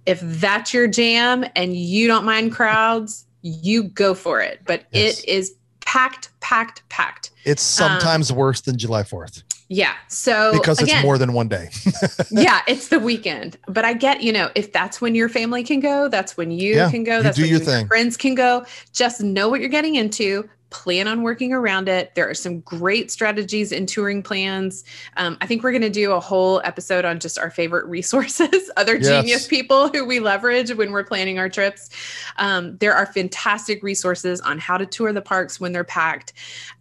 If 0.07 0.21
that's 0.21 0.73
your 0.73 0.87
jam 0.87 1.45
and 1.57 1.77
you 1.77 2.07
don't 2.07 2.25
mind 2.25 2.53
crowds, 2.53 3.27
you 3.43 3.83
go 3.83 4.15
for 4.15 4.41
it. 4.41 4.61
But 4.65 4.85
Yes. 4.93 5.19
it 5.19 5.29
is 5.29 5.55
packed, 5.81 6.31
packed, 6.41 6.89
packed. 6.89 7.33
It's 7.45 7.63
sometimes 7.63 8.33
worse 8.33 8.61
than 8.61 8.79
July 8.79 9.03
4th 9.03 9.43
Yeah. 9.69 9.95
So 10.09 10.53
because 10.53 10.81
it's 10.81 11.03
more 11.03 11.19
than 11.19 11.33
one 11.33 11.49
day. 11.49 11.71
yeah, 12.31 12.63
it's 12.69 12.89
the 12.89 13.01
weekend. 13.01 13.59
But 13.67 13.85
I 13.85 13.95
get, 13.95 14.23
you 14.23 14.33
know, 14.33 14.51
if 14.55 14.73
that's 14.73 15.01
when 15.01 15.15
your 15.15 15.29
family 15.29 15.65
can 15.65 15.81
go, 15.81 16.09
that's 16.09 16.37
when 16.37 16.51
you 16.51 16.75
Yeah, 16.75 16.91
can 16.91 17.03
go. 17.05 17.17
you 17.19 17.23
That's 17.25 17.37
do 17.37 17.43
when 17.43 17.51
your 17.51 17.59
your 17.59 17.67
thing. 17.67 17.87
friends 17.89 18.17
can 18.17 18.35
go. 18.35 18.65
Just 18.93 19.21
know 19.21 19.49
what 19.49 19.61
you're 19.61 19.69
getting 19.69 19.97
into. 19.97 20.49
Plan 20.71 21.07
on 21.07 21.23
working 21.23 21.53
around 21.53 21.89
it. 21.89 22.15
There 22.15 22.29
are 22.29 22.35
some 22.35 22.61
great 22.61 23.11
strategies 23.11 23.73
in 23.73 23.87
touring 23.87 24.23
plans. 24.23 24.85
Um, 25.17 25.37
I 25.41 25.47
think 25.47 25.63
we're 25.63 25.71
going 25.71 25.83
to 25.83 25.91
do 25.91 26.13
a 26.13 26.21
whole 26.21 26.61
episode 26.65 27.05
on 27.05 27.21
just 27.21 27.39
our 27.39 27.51
favorite 27.51 27.87
resources, 27.87 28.71
other 28.77 28.97
Yes. 28.97 29.07
genius 29.07 29.47
people 29.47 29.89
who 29.89 30.05
we 30.05 30.21
leverage 30.21 30.73
when 30.75 30.91
we're 30.93 31.05
planning 31.05 31.39
our 31.39 31.49
trips. 31.49 31.91
Um, 32.39 32.77
there 32.79 32.95
are 32.95 33.07
fantastic 33.07 33.83
resources 33.83 34.41
on 34.41 34.59
how 34.59 34.77
to 34.77 34.87
tour 34.87 35.13
the 35.13 35.23
parks 35.23 35.61
when 35.61 35.73
they're 35.73 35.85
packed. 35.85 36.33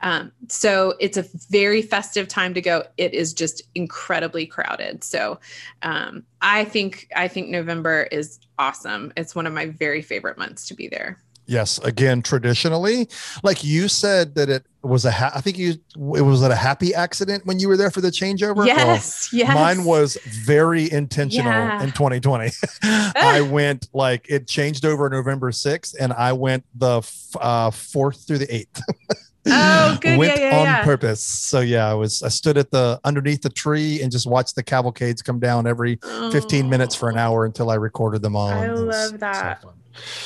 Um, 0.01 0.31
so 0.47 0.95
it's 0.99 1.17
a 1.17 1.25
very 1.49 1.81
festive 1.81 2.27
time 2.27 2.53
to 2.55 2.61
go. 2.61 2.83
It 2.97 3.13
is 3.13 3.33
just 3.33 3.61
incredibly 3.75 4.45
crowded. 4.45 5.03
So 5.03 5.39
um, 5.83 6.23
I 6.41 6.65
think 6.65 7.07
I 7.15 7.27
think 7.27 7.49
November 7.49 8.03
is 8.11 8.39
awesome. 8.57 9.13
It's 9.15 9.35
one 9.35 9.45
of 9.45 9.53
my 9.53 9.67
very 9.67 10.01
favorite 10.01 10.37
months 10.37 10.67
to 10.67 10.73
be 10.73 10.87
there. 10.87 11.19
Yes, 11.47 11.77
again, 11.79 12.21
traditionally, 12.21 13.07
like 13.43 13.63
you 13.63 13.87
said 13.87 14.35
that 14.35 14.49
it 14.49 14.65
was 14.85 15.05
a 15.05 15.11
ha- 15.11 15.31
I 15.35 15.41
think 15.41 15.57
you 15.57 15.71
it 15.71 16.21
was 16.21 16.41
it 16.43 16.51
a 16.51 16.55
happy 16.55 16.93
accident 16.93 17.45
when 17.45 17.59
you 17.59 17.67
were 17.67 17.77
there 17.77 17.91
for 17.91 18.01
the 18.01 18.09
changeover. 18.09 18.55
Well, 18.55 18.67
Yes, 18.67 19.29
yes. 19.33 19.53
Mine 19.53 19.83
was 19.85 20.17
very 20.25 20.91
intentional 20.91 21.51
Yeah. 21.51 21.81
in 21.83 21.91
2020. 21.91 22.51
I 22.83 23.41
went 23.41 23.87
like 23.93 24.25
it 24.29 24.47
changed 24.47 24.85
over 24.85 25.09
November 25.09 25.51
6th 25.51 25.95
and 25.99 26.13
I 26.13 26.33
went 26.33 26.63
the 26.75 26.97
f- 26.99 27.35
uh, 27.39 27.69
4th 27.71 28.25
through 28.27 28.39
the 28.39 28.47
8th. 28.47 28.81
Oh, 29.47 29.97
good. 30.01 30.17
went 30.17 30.39
yeah, 30.39 30.49
yeah, 30.49 30.57
on 30.59 30.63
yeah. 30.65 30.83
purpose. 30.83 31.23
So 31.23 31.59
yeah, 31.59 31.89
I 31.89 31.93
was 31.93 32.23
I 32.23 32.29
stood 32.29 32.57
at 32.57 32.71
the 32.71 32.99
underneath 33.03 33.41
the 33.41 33.49
tree 33.49 34.01
and 34.01 34.11
just 34.11 34.27
watched 34.27 34.55
the 34.55 34.63
cavalcades 34.63 35.21
come 35.21 35.39
down 35.39 35.67
every 35.67 35.99
15 36.31 36.69
minutes 36.69 36.95
for 36.95 37.09
an 37.09 37.17
Oh. 37.17 37.21
hour 37.21 37.45
until 37.45 37.69
I 37.69 37.75
recorded 37.75 38.21
them 38.21 38.35
all. 38.35 38.49
I 38.49 38.67
love 38.67 39.19
that. 39.19 39.61
fun. 39.61 39.73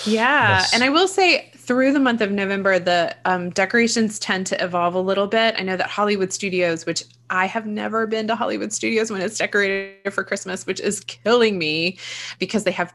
Yeah. 0.06 0.60
Yes. 0.60 0.74
And 0.74 0.84
I 0.84 0.90
will 0.90 1.08
say 1.08 1.52
through 1.70 1.94
the 1.94 2.00
month 2.00 2.20
of 2.20 2.32
November, 2.32 2.80
the 2.80 3.16
um, 3.26 3.52
decorations 3.52 4.18
tend 4.18 4.48
to 4.48 4.64
evolve 4.64 4.96
a 4.96 5.00
little 5.00 5.28
bit. 5.28 5.54
I 5.56 5.62
know 5.62 5.78
that 5.78 5.86
Hollywood 5.88 6.34
Studios, 6.34 6.84
which 6.88 7.04
I 7.30 7.46
have 7.46 7.68
never 7.68 8.08
been 8.08 8.26
to 8.28 8.36
Hollywood 8.36 8.74
Studios 8.74 9.12
when 9.12 9.22
it's 9.22 9.38
decorated 9.38 10.12
for 10.12 10.24
Christmas, 10.24 10.66
which 10.66 10.80
is 10.80 11.02
killing 11.02 11.60
me 11.60 12.00
because 12.40 12.64
they 12.64 12.72
have 12.72 12.92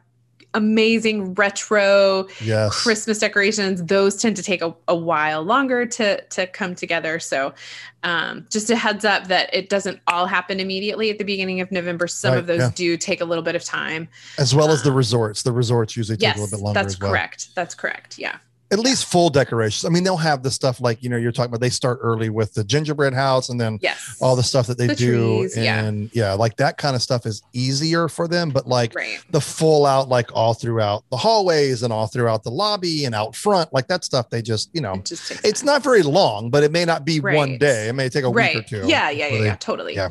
amazing 0.55 1.35
retro 1.35 2.27
Yes. 2.41 2.83
Christmas 2.83 3.21
decorations. 3.21 3.81
Those 3.85 4.17
tend 4.17 4.35
to 4.39 4.43
take 4.43 4.61
a, 4.61 4.75
a 4.89 4.97
while 4.97 5.45
longer 5.45 5.87
to 5.87 6.21
to 6.21 6.47
come 6.49 6.75
together. 6.75 7.21
So 7.21 7.55
um, 8.03 8.45
just 8.51 8.71
a 8.71 8.77
heads 8.77 9.05
up 9.05 9.29
that 9.29 9.55
it 9.55 9.69
doesn't 9.69 10.01
all 10.09 10.27
happen 10.27 10.59
immediately 10.59 11.11
at 11.11 11.19
the 11.19 11.25
beginning 11.25 11.61
of 11.61 11.71
November. 11.71 12.09
Some 12.09 12.33
Right, 12.33 12.39
of 12.41 12.47
those 12.49 12.59
yeah. 12.61 12.71
do 12.75 12.97
take 12.97 13.21
a 13.21 13.25
little 13.25 13.45
bit 13.45 13.55
of 13.55 13.63
time. 13.63 14.09
as 14.39 14.53
well 14.53 14.73
as 14.73 14.83
the 14.83 14.91
Um, 14.91 14.97
resorts. 14.97 15.45
The 15.45 15.53
resorts 15.53 15.97
usually 15.97 16.17
take 16.17 16.23
yes, 16.23 16.37
a 16.37 16.41
little 16.41 16.59
bit 16.59 16.65
longer 16.65 16.81
that's 16.81 16.95
as 16.95 17.01
well. 17.01 17.11
correct. 17.13 17.55
That's 17.55 17.75
correct. 17.77 18.19
Yeah. 18.19 18.39
At 18.73 18.79
least 18.79 19.05
full 19.05 19.29
decorations. 19.31 19.85
I 19.85 19.91
mean, 19.91 20.03
they'll 20.05 20.17
have 20.17 20.43
the 20.43 20.51
stuff 20.51 20.81
like 20.81 21.03
you 21.03 21.09
know 21.11 21.17
you're 21.17 21.33
talking 21.33 21.51
about. 21.51 21.61
They 21.61 21.71
start 21.71 21.99
early 22.03 22.29
with 22.31 22.55
the 22.55 22.65
gingerbread 22.65 23.13
house, 23.15 23.49
and 23.51 23.61
then 23.61 23.79
Yes. 23.83 24.17
all 24.21 24.35
the 24.37 24.43
stuff 24.43 24.67
that 24.69 24.79
they 24.79 24.87
The 24.89 24.95
do, 24.97 25.39
trees, 25.41 25.57
and 25.57 26.11
yeah. 26.15 26.33
like 26.33 26.57
that 26.57 26.79
kind 26.79 26.97
of 26.97 27.03
stuff 27.03 27.27
is 27.27 27.43
easier 27.53 28.09
for 28.09 28.27
them. 28.27 28.51
But 28.51 28.67
like 28.67 28.95
right. 28.95 29.19
the 29.31 29.41
full 29.41 29.85
out, 29.87 30.09
like 30.09 30.35
all 30.35 30.55
throughout 30.55 31.05
the 31.11 31.17
hallways 31.17 31.83
and 31.83 31.93
all 31.93 32.07
throughout 32.07 32.43
the 32.43 32.51
lobby 32.51 33.05
and 33.05 33.15
out 33.15 33.37
front, 33.37 33.73
like 33.73 33.87
that 33.89 34.03
stuff, 34.03 34.31
they 34.31 34.41
just 34.43 34.71
you 34.73 34.81
know, 34.81 34.95
It 34.95 35.05
just 35.05 35.31
it's 35.45 35.61
time. 35.61 35.67
not 35.67 35.83
very 35.85 36.03
long, 36.03 36.51
but 36.51 36.65
it 36.65 36.73
may 36.73 36.85
not 36.87 37.05
be 37.05 37.21
one 37.21 37.59
day. 37.59 37.89
It 37.89 37.93
may 37.95 38.09
take 38.09 38.25
a 38.25 38.29
right. 38.31 38.57
week 38.57 38.65
or 38.65 38.69
two. 38.83 38.89
Yeah. 38.89 39.11
Yeah. 39.11 39.27
Yeah. 39.29 39.39
they- 39.39 39.45
Yeah. 39.45 39.57
Totally. 39.57 39.95
yeah. 39.95 40.09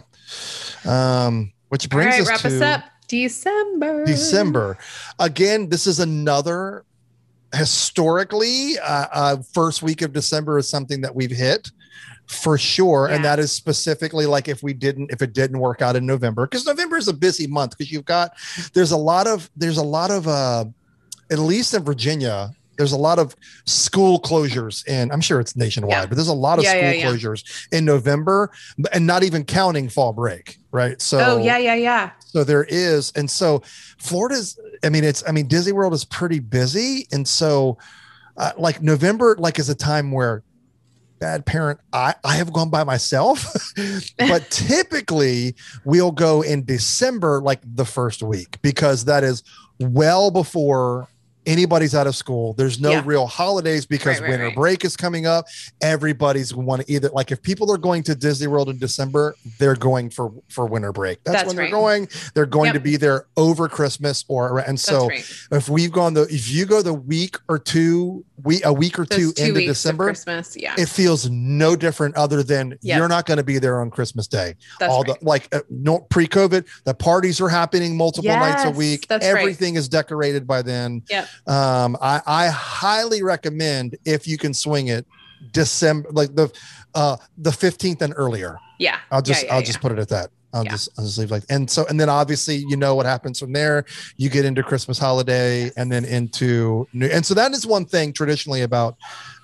Um, 0.86 1.52
which 1.70 1.90
brings 1.90 2.12
right. 2.14 2.22
us 2.22 2.28
Wrap 2.28 2.40
to 2.42 2.48
us 2.56 2.62
up. 2.62 2.84
December. 3.08 4.06
December. 4.06 4.78
Again, 5.20 5.70
this 5.70 5.88
is 5.88 6.00
another 6.00 6.86
historically 7.54 8.80
uh, 8.80 9.08
uh, 9.12 9.38
first 9.54 9.84
week 9.84 10.02
of 10.02 10.14
December 10.14 10.58
is 10.58 10.70
something 10.70 11.02
that 11.02 11.14
we've 11.14 11.32
hit 11.32 11.72
for 12.26 12.58
sure, 12.58 13.08
and 13.08 13.24
that 13.24 13.38
is 13.40 13.52
specifically 13.52 14.26
like 14.26 14.48
if 14.48 14.64
we 14.64 14.74
didn't 14.74 15.12
if 15.12 15.22
it 15.22 15.34
didn't 15.34 15.60
work 15.60 15.82
out 15.82 15.96
in 15.96 16.06
November 16.06 16.46
because 16.46 16.66
November 16.66 16.98
is 16.98 17.08
a 17.08 17.14
busy 17.14 17.48
month 17.48 17.78
because 17.78 17.92
you've 17.92 18.06
got 18.06 18.34
there's 18.74 18.92
a 18.92 18.98
lot 18.98 19.28
of 19.28 19.50
there's 19.56 19.78
a 19.78 19.84
lot 19.84 20.10
of 20.10 20.28
uh, 20.28 20.66
at 21.32 21.40
least 21.40 21.74
in 21.74 21.84
Virginia. 21.84 22.52
There's 22.78 22.92
a 22.92 22.98
lot 22.98 23.20
of 23.20 23.36
school 23.66 24.20
closures, 24.20 24.84
and 24.88 25.12
I'm 25.12 25.22
sure 25.22 25.40
it's 25.40 25.56
nationwide, 25.56 25.92
Yeah. 25.92 26.06
but 26.08 26.16
there's 26.16 26.28
a 26.28 26.34
lot 26.34 26.58
of 26.60 26.66
Yeah, 26.66 26.72
school 26.72 26.92
yeah, 26.92 27.06
closures 27.06 27.44
in 27.72 27.86
November, 27.86 28.52
and 28.92 29.06
not 29.06 29.24
even 29.24 29.44
counting 29.44 29.90
fall 29.90 30.14
break, 30.14 30.58
right? 30.72 31.02
So, 31.02 31.20
oh 31.20 31.38
yeah. 31.38 31.58
Yeah. 31.58 31.76
Yeah. 31.76 32.12
so 32.20 32.44
there 32.44 32.64
is, 32.68 33.12
and 33.16 33.30
so 33.30 33.62
Florida's. 34.00 34.60
I 34.84 34.90
mean, 34.90 35.04
it's. 35.04 35.24
I 35.28 35.32
mean, 35.32 35.48
Disney 35.48 35.72
World 35.72 35.94
is 35.94 36.04
pretty 36.06 36.40
busy, 36.40 37.08
and 37.12 37.28
so 37.28 37.78
uh, 38.38 38.52
like 38.58 38.82
November, 38.82 39.36
like 39.38 39.60
is 39.60 39.70
a 39.70 39.76
time 39.76 40.12
where 40.12 40.44
bad 41.20 41.46
parent. 41.46 41.80
I 41.94 42.16
I 42.24 42.36
have 42.36 42.52
gone 42.52 42.70
by 42.70 42.84
myself, 42.84 43.46
but 44.18 44.48
typically 44.50 45.56
we'll 45.86 46.12
go 46.12 46.42
in 46.42 46.66
December, 46.66 47.40
like 47.40 47.62
the 47.64 47.86
first 47.86 48.24
week, 48.24 48.58
because 48.62 49.06
that 49.06 49.24
is 49.24 49.44
well 49.80 50.32
before 50.32 51.08
anybody's 51.46 51.94
out 51.96 52.08
of 52.08 52.16
school. 52.16 52.54
There's 52.54 52.80
no 52.80 52.92
Yeah. 52.92 53.02
real 53.06 53.28
holidays 53.28 53.86
because 53.86 54.16
Right, 54.16 54.22
right, 54.24 54.30
winter 54.32 54.46
right. 54.48 54.56
break 54.56 54.86
is 54.86 54.96
coming 54.96 55.26
up. 55.26 55.46
Everybody's 55.82 56.54
want 56.56 56.82
to 56.86 56.92
either 56.92 57.10
like 57.10 57.32
if 57.32 57.42
people 57.42 57.72
are 57.72 57.78
going 57.78 58.04
to 58.04 58.16
Disney 58.16 58.48
World 58.48 58.70
in 58.70 58.78
December, 58.78 59.36
they're 59.60 59.76
going 59.76 60.10
for 60.10 60.32
for 60.50 60.66
winter 60.66 60.92
break. 60.92 61.24
That's, 61.24 61.38
That's 61.38 61.48
when 61.48 61.56
they're 61.58 61.70
going. 61.70 62.08
They're 62.34 62.46
going 62.46 62.68
Yep. 62.68 62.74
to 62.76 62.80
be 62.80 62.96
there 62.98 63.26
over 63.38 63.68
Christmas 63.68 64.24
or 64.28 64.60
and 64.60 64.80
so 64.80 65.10
if 65.52 65.68
we've 65.70 65.92
gone 65.92 66.14
the 66.14 66.22
if 66.24 66.50
you 66.50 66.66
go 66.66 66.82
the 66.82 66.94
week 66.94 67.38
or 67.50 67.60
two 67.60 68.24
we 68.44 68.62
a 68.64 68.74
week 68.74 68.98
or 69.00 69.06
two 69.06 69.26
Those 69.28 69.34
two 69.36 69.44
into 69.46 69.66
December, 69.66 70.06
Christmas. 70.06 70.56
Yeah. 70.58 70.76
it 70.78 70.90
feels 70.90 71.30
no 71.30 71.76
different 71.76 72.16
other 72.16 72.44
than 72.44 72.78
Yep. 72.82 72.98
you're 72.98 73.08
not 73.08 73.26
going 73.26 73.38
to 73.38 73.44
be 73.44 73.60
there 73.60 73.80
on 73.82 73.90
Christmas 73.90 74.28
Day. 74.28 74.56
That's 74.80 74.92
All 74.92 75.04
the 75.04 75.16
like 75.22 75.48
uh, 75.54 75.60
no 75.70 76.00
pre-COVID, 76.10 76.66
the 76.86 76.94
parties 76.94 77.40
are 77.42 77.50
happening 77.50 77.96
multiple 77.96 78.32
nights 78.32 78.64
a 78.66 78.72
week. 78.72 79.08
that's 79.08 79.26
right. 79.26 79.40
Everything 79.40 79.76
is 79.76 79.88
decorated 79.88 80.48
by 80.48 80.62
then. 80.62 81.04
Yep. 81.10 81.28
Um, 81.48 81.98
I, 82.02 82.22
I 82.26 82.48
highly 82.48 83.24
recommend 83.24 83.98
if 84.06 84.28
you 84.28 84.38
can 84.38 84.54
swing 84.54 84.88
it 84.88 85.06
December 85.52 86.10
like 86.12 86.34
the 86.36 86.52
uh 86.96 87.18
the 87.38 87.50
15th 87.50 88.02
and 88.02 88.14
earlier. 88.16 88.58
yeah. 88.80 89.00
I'll 89.12 89.22
just 89.22 89.44
yeah, 89.44 89.48
yeah, 89.48 89.54
I'll 89.56 89.60
yeah. 89.60 89.66
just 89.66 89.82
put 89.82 89.92
it 89.92 90.00
at 90.00 90.10
that. 90.10 90.30
I'll 90.54 90.64
just 90.64 90.90
I'll 90.98 91.04
just 91.04 91.18
leave 91.18 91.32
like 91.32 91.44
and 91.50 91.70
so 91.70 91.86
and 91.88 92.00
then 92.00 92.10
obviously 92.10 92.58
you 92.58 92.78
know 92.78 92.94
what 92.96 93.06
happens 93.06 93.40
from 93.40 93.54
there. 93.54 93.86
You 94.18 94.30
get 94.30 94.46
into 94.46 94.62
Christmas 94.62 95.00
holiday 95.00 95.72
and 95.76 95.92
then 95.92 96.06
into 96.06 96.88
new 96.94 97.08
and 97.08 97.26
so 97.26 97.34
that 97.34 97.52
is 97.54 97.66
one 97.66 97.86
thing 97.86 98.14
traditionally 98.14 98.62
about 98.62 98.96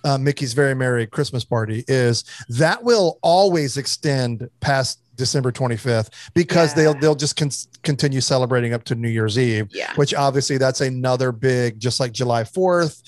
uh, 0.03 0.17
Mickey's 0.17 0.53
Very 0.53 0.73
Merry 0.75 1.05
Christmas 1.07 1.43
Party 1.43 1.83
is 1.87 2.23
that 2.49 2.83
will 2.83 3.19
always 3.21 3.77
extend 3.77 4.49
past 4.59 5.01
December 5.15 5.51
25th 5.51 6.09
because 6.33 6.73
they'll 6.73 6.93
they'll 6.93 7.15
just 7.15 7.35
con- 7.35 7.51
continue 7.83 8.21
celebrating 8.21 8.73
up 8.73 8.85
to 8.85 8.95
New 8.95 9.09
Year's 9.09 9.37
Eve, 9.37 9.67
Yeah. 9.71 9.93
which 9.95 10.13
obviously 10.13 10.57
that's 10.57 10.79
another 10.81 11.31
big 11.33 11.79
just 11.79 11.99
like 11.99 12.13
July 12.13 12.43
4th. 12.43 13.01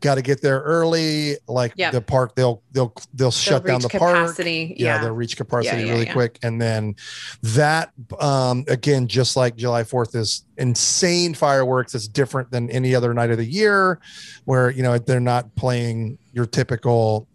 Got 0.00 0.16
to 0.16 0.22
get 0.22 0.42
there 0.42 0.60
early. 0.60 1.36
Like 1.48 1.72
Yep. 1.76 1.92
the 1.92 2.00
park, 2.02 2.34
they'll 2.34 2.62
they'll 2.72 2.92
they'll 3.14 3.30
shut 3.30 3.64
They'll 3.64 3.78
down 3.78 3.80
the 3.80 3.88
reach 3.88 3.98
park 3.98 4.38
yeah, 4.38 4.74
Yeah. 4.76 4.98
they'll 5.02 5.12
reach 5.14 5.36
capacity 5.36 5.84
yeah, 5.84 5.90
really 5.92 6.04
yeah. 6.06 6.12
quick 6.12 6.38
and 6.42 6.60
then 6.60 6.94
that 7.42 7.92
um 8.20 8.64
again 8.68 9.08
just 9.08 9.36
like 9.36 9.56
july 9.56 9.82
4th 9.82 10.14
is 10.14 10.44
insane 10.58 11.32
fireworks 11.32 11.94
it's 11.94 12.08
different 12.08 12.50
than 12.50 12.70
any 12.70 12.94
other 12.94 13.14
night 13.14 13.30
of 13.30 13.38
the 13.38 13.44
year 13.46 13.98
where 14.44 14.70
you 14.70 14.82
know 14.82 14.98
they're 14.98 15.18
not 15.20 15.54
playing 15.56 16.18
your 16.32 16.44
typical 16.46 17.26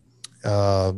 uh 0.44 0.94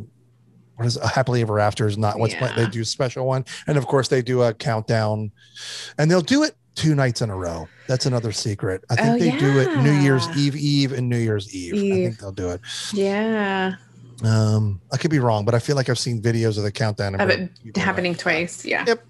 what 0.76 0.86
is 0.86 0.96
it? 0.96 1.04
happily 1.04 1.40
ever 1.40 1.58
after 1.60 1.86
is 1.86 1.96
not 1.96 2.18
what's 2.18 2.34
playing. 2.34 2.54
they 2.56 2.66
do 2.66 2.82
a 2.82 2.84
special 2.84 3.26
one 3.26 3.44
and 3.66 3.78
of 3.78 3.86
course 3.86 4.08
they 4.08 4.20
do 4.20 4.42
a 4.42 4.52
countdown 4.52 5.30
and 5.98 6.10
they'll 6.10 6.20
do 6.20 6.42
it 6.42 6.56
two 6.74 6.94
nights 6.94 7.22
in 7.22 7.30
a 7.30 7.36
row 7.36 7.68
that's 7.86 8.06
another 8.06 8.32
secret 8.32 8.82
i 8.90 8.96
think 8.96 9.08
Oh, 9.08 9.18
they 9.18 9.38
do 9.38 9.58
it 9.60 9.82
new 9.82 9.92
year's 9.92 10.28
eve 10.36 10.56
eve 10.56 10.92
and 10.92 11.08
new 11.08 11.18
year's 11.18 11.54
eve, 11.54 11.74
i 11.74 12.06
think 12.06 12.18
they'll 12.18 12.32
do 12.32 12.50
it 12.50 12.60
yeah. 12.92 13.74
um 14.24 14.80
i 14.92 14.96
could 14.96 15.10
be 15.10 15.18
wrong 15.18 15.44
but 15.44 15.54
i 15.54 15.58
feel 15.58 15.76
like 15.76 15.88
i've 15.88 15.98
seen 15.98 16.20
videos 16.20 16.56
of 16.56 16.64
the 16.64 16.72
countdown 16.72 17.14
Of 17.20 17.30
it 17.30 17.50
happening 17.76 18.12
like, 18.12 18.20
twice. 18.20 18.64
Yeah. 18.64 18.84
Yep. 18.86 19.06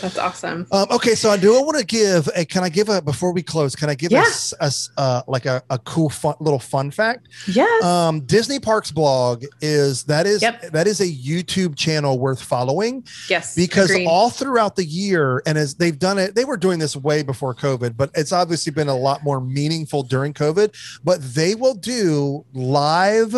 That's 0.00 0.16
awesome. 0.18 0.66
Um, 0.70 0.86
okay, 0.90 1.14
so 1.14 1.30
I 1.30 1.36
do. 1.36 1.56
I 1.56 1.60
want 1.62 1.78
to 1.78 1.84
give. 1.84 2.28
A, 2.36 2.44
can 2.44 2.62
I 2.62 2.68
give 2.68 2.88
a 2.88 3.02
before 3.02 3.32
we 3.32 3.42
close? 3.42 3.74
Can 3.74 3.88
I 3.90 3.94
give 3.94 4.12
Yeah. 4.12 4.22
us 4.22 4.54
us 4.60 4.90
uh, 4.96 5.22
like 5.26 5.46
a, 5.46 5.62
a 5.70 5.78
cool 5.80 6.08
fun 6.08 6.34
little 6.40 6.58
fun 6.58 6.90
fact? 6.90 7.28
Yes. 7.46 7.82
Um, 7.84 8.20
Disney 8.20 8.60
Parks 8.60 8.90
blog 8.92 9.44
is 9.60 10.04
that 10.04 10.26
is 10.26 10.42
Yep. 10.42 10.70
that 10.72 10.86
is 10.86 11.00
a 11.00 11.06
YouTube 11.06 11.76
channel 11.76 12.18
worth 12.18 12.40
following 12.42 13.04
yes. 13.28 13.54
because 13.56 13.90
agreed. 13.90 14.06
all 14.06 14.30
throughout 14.30 14.76
the 14.76 14.84
year 14.84 15.42
and 15.46 15.58
as 15.58 15.74
they've 15.74 15.98
done 15.98 16.18
it, 16.18 16.34
they 16.34 16.44
were 16.44 16.56
doing 16.56 16.78
this 16.78 16.94
way 16.96 17.22
before 17.22 17.54
COVID, 17.54 17.96
but 17.96 18.10
it's 18.14 18.32
obviously 18.32 18.72
been 18.72 18.88
a 18.88 18.96
lot 18.96 19.24
more 19.24 19.40
meaningful 19.40 20.02
during 20.02 20.32
COVID. 20.32 20.74
But 21.02 21.22
they 21.34 21.54
will 21.54 21.74
do 21.74 22.44
live 22.54 23.34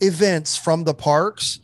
events 0.00 0.56
from 0.56 0.84
the 0.84 0.94
parks 0.94 1.60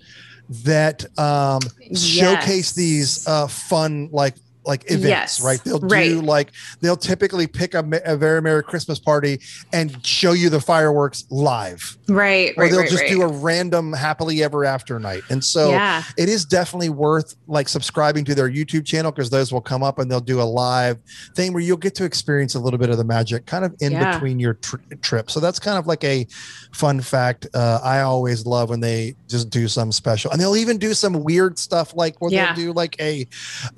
that 0.48 1.04
um, 1.18 1.60
showcase 1.94 2.72
these 2.72 3.26
uh, 3.26 3.46
fun 3.46 4.08
like 4.12 4.34
like 4.64 4.84
events, 4.90 5.06
Yes, 5.38 5.40
right? 5.42 5.62
They'll 5.64 5.80
right. 5.80 6.08
do 6.08 6.20
like 6.22 6.52
they'll 6.80 6.96
typically 6.96 7.46
pick 7.46 7.74
a, 7.74 7.84
a 8.04 8.16
very 8.16 8.40
merry 8.40 8.62
Christmas 8.62 8.98
party 8.98 9.40
and 9.72 10.04
show 10.06 10.32
you 10.32 10.48
the 10.50 10.60
fireworks 10.60 11.24
live, 11.30 11.96
Right. 12.08 12.54
or 12.56 12.62
Right. 12.62 12.70
they'll 12.70 12.80
right, 12.80 12.90
just 12.90 13.06
do 13.08 13.22
a 13.22 13.28
random 13.28 13.92
happily 13.92 14.42
ever 14.42 14.64
after 14.64 14.98
night. 14.98 15.22
And 15.30 15.44
so 15.44 15.70
yeah. 15.70 16.02
it 16.16 16.28
is 16.28 16.44
definitely 16.44 16.90
worth 16.90 17.34
like 17.48 17.68
subscribing 17.68 18.24
to 18.26 18.34
their 18.34 18.48
YouTube 18.50 18.84
channel 18.86 19.10
because 19.10 19.30
those 19.30 19.52
will 19.52 19.60
come 19.60 19.82
up 19.82 19.98
and 19.98 20.10
they'll 20.10 20.20
do 20.20 20.40
a 20.40 20.44
live 20.44 20.98
thing 21.34 21.52
where 21.52 21.62
you'll 21.62 21.76
get 21.76 21.94
to 21.96 22.04
experience 22.04 22.54
a 22.54 22.60
little 22.60 22.78
bit 22.78 22.90
of 22.90 22.98
the 22.98 23.04
magic 23.04 23.46
kind 23.46 23.64
of 23.64 23.74
in 23.80 23.92
Yeah. 23.92 24.12
between 24.14 24.38
your 24.38 24.54
tr- 24.54 24.76
trip. 25.00 25.30
So 25.30 25.40
that's 25.40 25.58
kind 25.58 25.78
of 25.78 25.86
like 25.86 26.04
a 26.04 26.26
fun 26.72 27.00
fact. 27.00 27.46
Uh, 27.54 27.80
I 27.82 28.00
always 28.00 28.46
love 28.46 28.70
when 28.70 28.80
they 28.80 29.14
just 29.28 29.50
do 29.50 29.66
some 29.68 29.90
special 29.92 30.30
and 30.30 30.40
they'll 30.40 30.56
even 30.56 30.78
do 30.78 30.94
some 30.94 31.24
weird 31.24 31.58
stuff 31.58 31.94
like 31.96 32.20
where 32.20 32.30
Yeah. 32.30 32.54
they'll 32.54 32.66
do 32.66 32.72
like 32.72 32.96
a, 33.00 33.26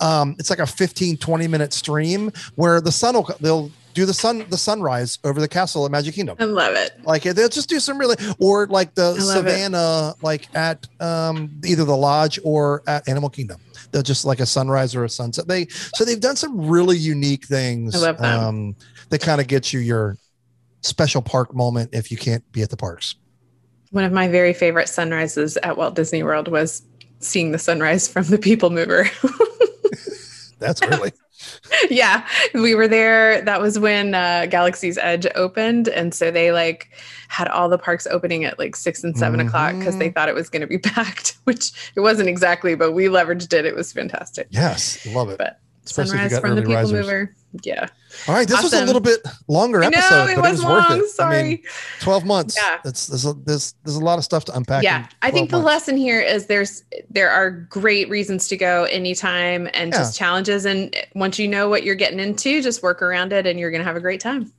um, 0.01 0.37
it's 0.39 0.51
like 0.51 0.59
a 0.59 0.67
15, 0.75 1.17
20 1.17 1.49
minute 1.49 1.73
stream 1.73 2.31
where 2.55 2.81
the 2.81 2.93
sun 2.93 3.15
will, 3.15 3.29
they'll 3.41 3.71
do 3.95 4.05
the 4.05 4.15
sun, 4.15 4.45
the 4.51 4.59
sunrise 4.59 5.19
over 5.25 5.41
the 5.41 5.49
castle 5.49 5.85
at 5.87 5.91
Magic 5.91 6.15
Kingdom. 6.15 6.37
I 6.41 6.45
love 6.45 6.75
it. 6.75 6.93
Like 7.05 7.23
they'll 7.23 7.49
just 7.49 7.69
do 7.69 7.81
some 7.81 7.97
really, 7.97 8.17
or 8.39 8.67
like 8.67 8.95
the 8.95 9.13
love 9.13 9.47
it. 9.47 9.51
savannah, 9.51 10.15
like 10.21 10.55
at 10.55 10.87
um, 11.01 11.51
either 11.65 11.85
the 11.85 11.97
lodge 11.97 12.39
or 12.45 12.83
at 12.87 13.09
Animal 13.09 13.31
Kingdom. 13.31 13.61
They'll 13.93 14.03
just 14.03 14.25
like 14.25 14.41
a 14.41 14.47
sunrise 14.47 14.95
or 14.95 15.05
a 15.05 15.09
sunset. 15.09 15.47
They 15.47 15.67
so 15.69 16.05
they've 16.05 16.21
done 16.21 16.37
some 16.37 16.69
really 16.69 16.97
unique 16.97 17.47
things. 17.47 17.95
I 17.95 17.99
love 17.99 18.19
them. 18.19 18.41
Um, 18.41 18.77
that 19.11 19.21
kind 19.21 19.41
of 19.41 19.47
get 19.47 19.73
you 19.73 19.81
your 19.81 20.19
special 20.83 21.23
park 21.23 21.55
moment 21.55 21.91
if 21.93 22.11
you 22.11 22.17
can't 22.17 22.51
be 22.53 22.63
at 22.63 22.71
the 22.71 22.77
parks. 22.77 23.15
One 23.91 24.05
of 24.05 24.13
my 24.13 24.27
very 24.27 24.53
favorite 24.53 24.89
sunrises 24.89 25.57
at 25.59 25.77
Walt 25.77 25.95
Disney 25.95 26.25
World 26.25 26.49
was 26.49 26.83
seeing 27.21 27.53
the 27.53 27.59
sunrise 27.59 28.09
from 28.09 28.25
the 28.25 28.39
People 28.39 28.71
Mover. 28.71 29.09
That's 30.65 30.81
really 30.87 31.13
yeah, 31.91 32.27
we 32.55 32.75
were 32.75 32.89
there. 32.89 33.43
That 33.43 33.61
was 33.61 33.79
when 33.79 34.15
uh, 34.15 34.47
Galaxy's 34.47 34.99
Edge 34.99 35.27
opened, 35.35 35.89
and 35.89 36.15
so 36.15 36.31
they 36.31 36.53
like 36.53 36.91
had 37.29 37.49
all 37.49 37.69
the 37.69 37.79
parks 37.79 38.07
opening 38.07 38.45
at 38.45 38.59
like 38.59 38.77
six 38.77 39.03
and 39.03 39.17
7 39.17 39.41
o'clock 39.41 39.77
because 39.79 39.99
they 39.99 40.11
thought 40.11 40.29
it 40.29 40.35
was 40.35 40.49
going 40.49 40.61
to 40.61 40.67
be 40.67 40.79
packed, 40.79 41.37
which 41.45 41.73
it 41.97 42.01
wasn't 42.01 42.29
exactly, 42.29 42.75
but 42.75 42.93
we 42.93 43.07
leveraged 43.07 43.53
it. 43.53 43.65
It 43.65 43.75
was 43.75 43.93
fantastic. 43.93 44.49
yes, 44.51 45.05
love 45.07 45.31
it. 45.31 45.39
But 45.39 45.59
Especially 45.85 46.19
Sunrise 46.19 46.39
from 46.39 46.55
the 46.55 46.63
People 46.63 46.75
risers. 46.77 46.93
Mover. 46.93 47.35
Yeah, 47.63 47.89
All 48.29 48.35
right, 48.35 48.47
this 48.49 48.63
was 48.63 48.73
a 48.73 48.85
little 48.85 49.01
bit 49.01 49.21
longer 49.49 49.83
episode, 49.83 50.11
know 50.27 50.31
it 50.33 50.35
but 50.37 50.43
was, 50.43 50.49
it 50.49 50.53
was 50.53 50.63
long. 50.63 50.99
worth 50.99 51.03
it. 51.03 51.09
Sorry. 51.11 51.37
I 51.39 51.43
mean, 51.43 51.63
twelve 52.01 52.25
months. 52.25 52.57
Yeah. 52.57 52.79
That's 52.85 53.07
there's 53.09 53.27
a, 53.27 53.33
there's 53.35 53.75
there's 53.85 53.97
a 53.97 54.01
lot 54.05 54.19
of 54.19 54.25
stuff 54.25 54.45
to 54.47 54.57
unpack. 54.57 54.83
yeah 54.83 55.07
i 55.23 55.31
think 55.31 55.49
12 55.49 55.51
the 55.51 55.57
months. 55.57 55.67
lesson 55.89 55.97
here 55.97 56.21
is 56.21 56.47
there's 56.47 56.85
there 57.11 57.31
are 57.31 57.51
great 57.51 58.09
reasons 58.09 58.49
to 58.49 58.57
go 58.57 58.85
anytime 58.85 59.69
and 59.75 59.93
Yeah. 59.93 59.99
just 59.99 60.17
challenges 60.17 60.65
and 60.65 60.95
once 61.15 61.39
you 61.39 61.49
know 61.49 61.69
what 61.69 61.83
you're 61.85 61.95
getting 61.95 62.21
into 62.21 62.63
just 62.63 62.83
work 62.83 63.03
around 63.03 63.33
it 63.33 63.47
and 63.47 63.59
you're 63.59 63.71
gonna 63.71 63.85
have 63.85 63.97
a 63.97 64.01
great 64.01 64.21
time 64.21 64.53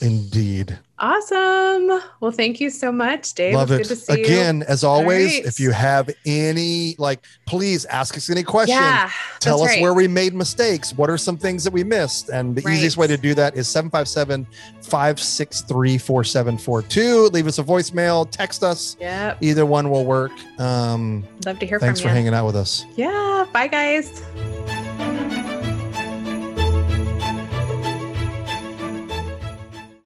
Indeed. 0.00 0.78
Awesome 0.98 2.00
well 2.20 2.30
thank 2.30 2.58
you 2.60 2.70
so 2.70 2.90
much 2.90 3.34
dave 3.34 3.54
Love 3.54 3.70
it. 3.70 3.78
good 3.78 3.88
to 3.88 3.96
see 3.96 4.22
Again, 4.22 4.62
as 4.66 4.82
always, 4.82 5.34
right. 5.34 5.44
if 5.44 5.60
you 5.60 5.70
have 5.70 6.08
any, 6.24 6.94
like, 6.98 7.24
please 7.46 7.84
ask 7.86 8.16
us 8.16 8.30
any 8.30 8.40
you 8.40 8.46
questions. 8.46 8.78
yeah 8.80 9.10
Tell 9.40 9.62
us 9.62 9.68
right. 9.70 9.82
where 9.82 9.92
we 9.94 10.08
made 10.08 10.34
mistakes. 10.34 10.92
What 10.94 11.10
are 11.10 11.18
some 11.18 11.36
things 11.36 11.62
that 11.64 11.72
we 11.72 11.84
missed? 11.84 12.30
And 12.30 12.56
the 12.56 12.66
easiest 12.68 12.96
way 12.96 13.06
to 13.06 13.16
do 13.16 13.34
that 13.34 13.54
is 13.56 13.68
757 13.68 14.46
563 14.82 15.98
4742. 15.98 17.28
Leave 17.28 17.46
us 17.46 17.58
a 17.58 17.62
voicemail, 17.62 18.28
text 18.30 18.62
us. 18.62 18.96
yep 18.98 19.36
Either 19.42 19.66
one 19.66 19.90
will 19.90 20.04
work. 20.06 20.32
Um, 20.58 21.24
love 21.44 21.58
to 21.58 21.66
hear 21.66 21.78
thanks 21.78 21.78
from 21.78 21.86
Thanks 21.88 22.00
for 22.00 22.08
you 22.08 22.14
hanging 22.14 22.34
out 22.34 22.46
with 22.46 22.56
us. 22.56 22.84
yeah 22.96 23.44
bye 23.52 23.68
guys 23.68 24.22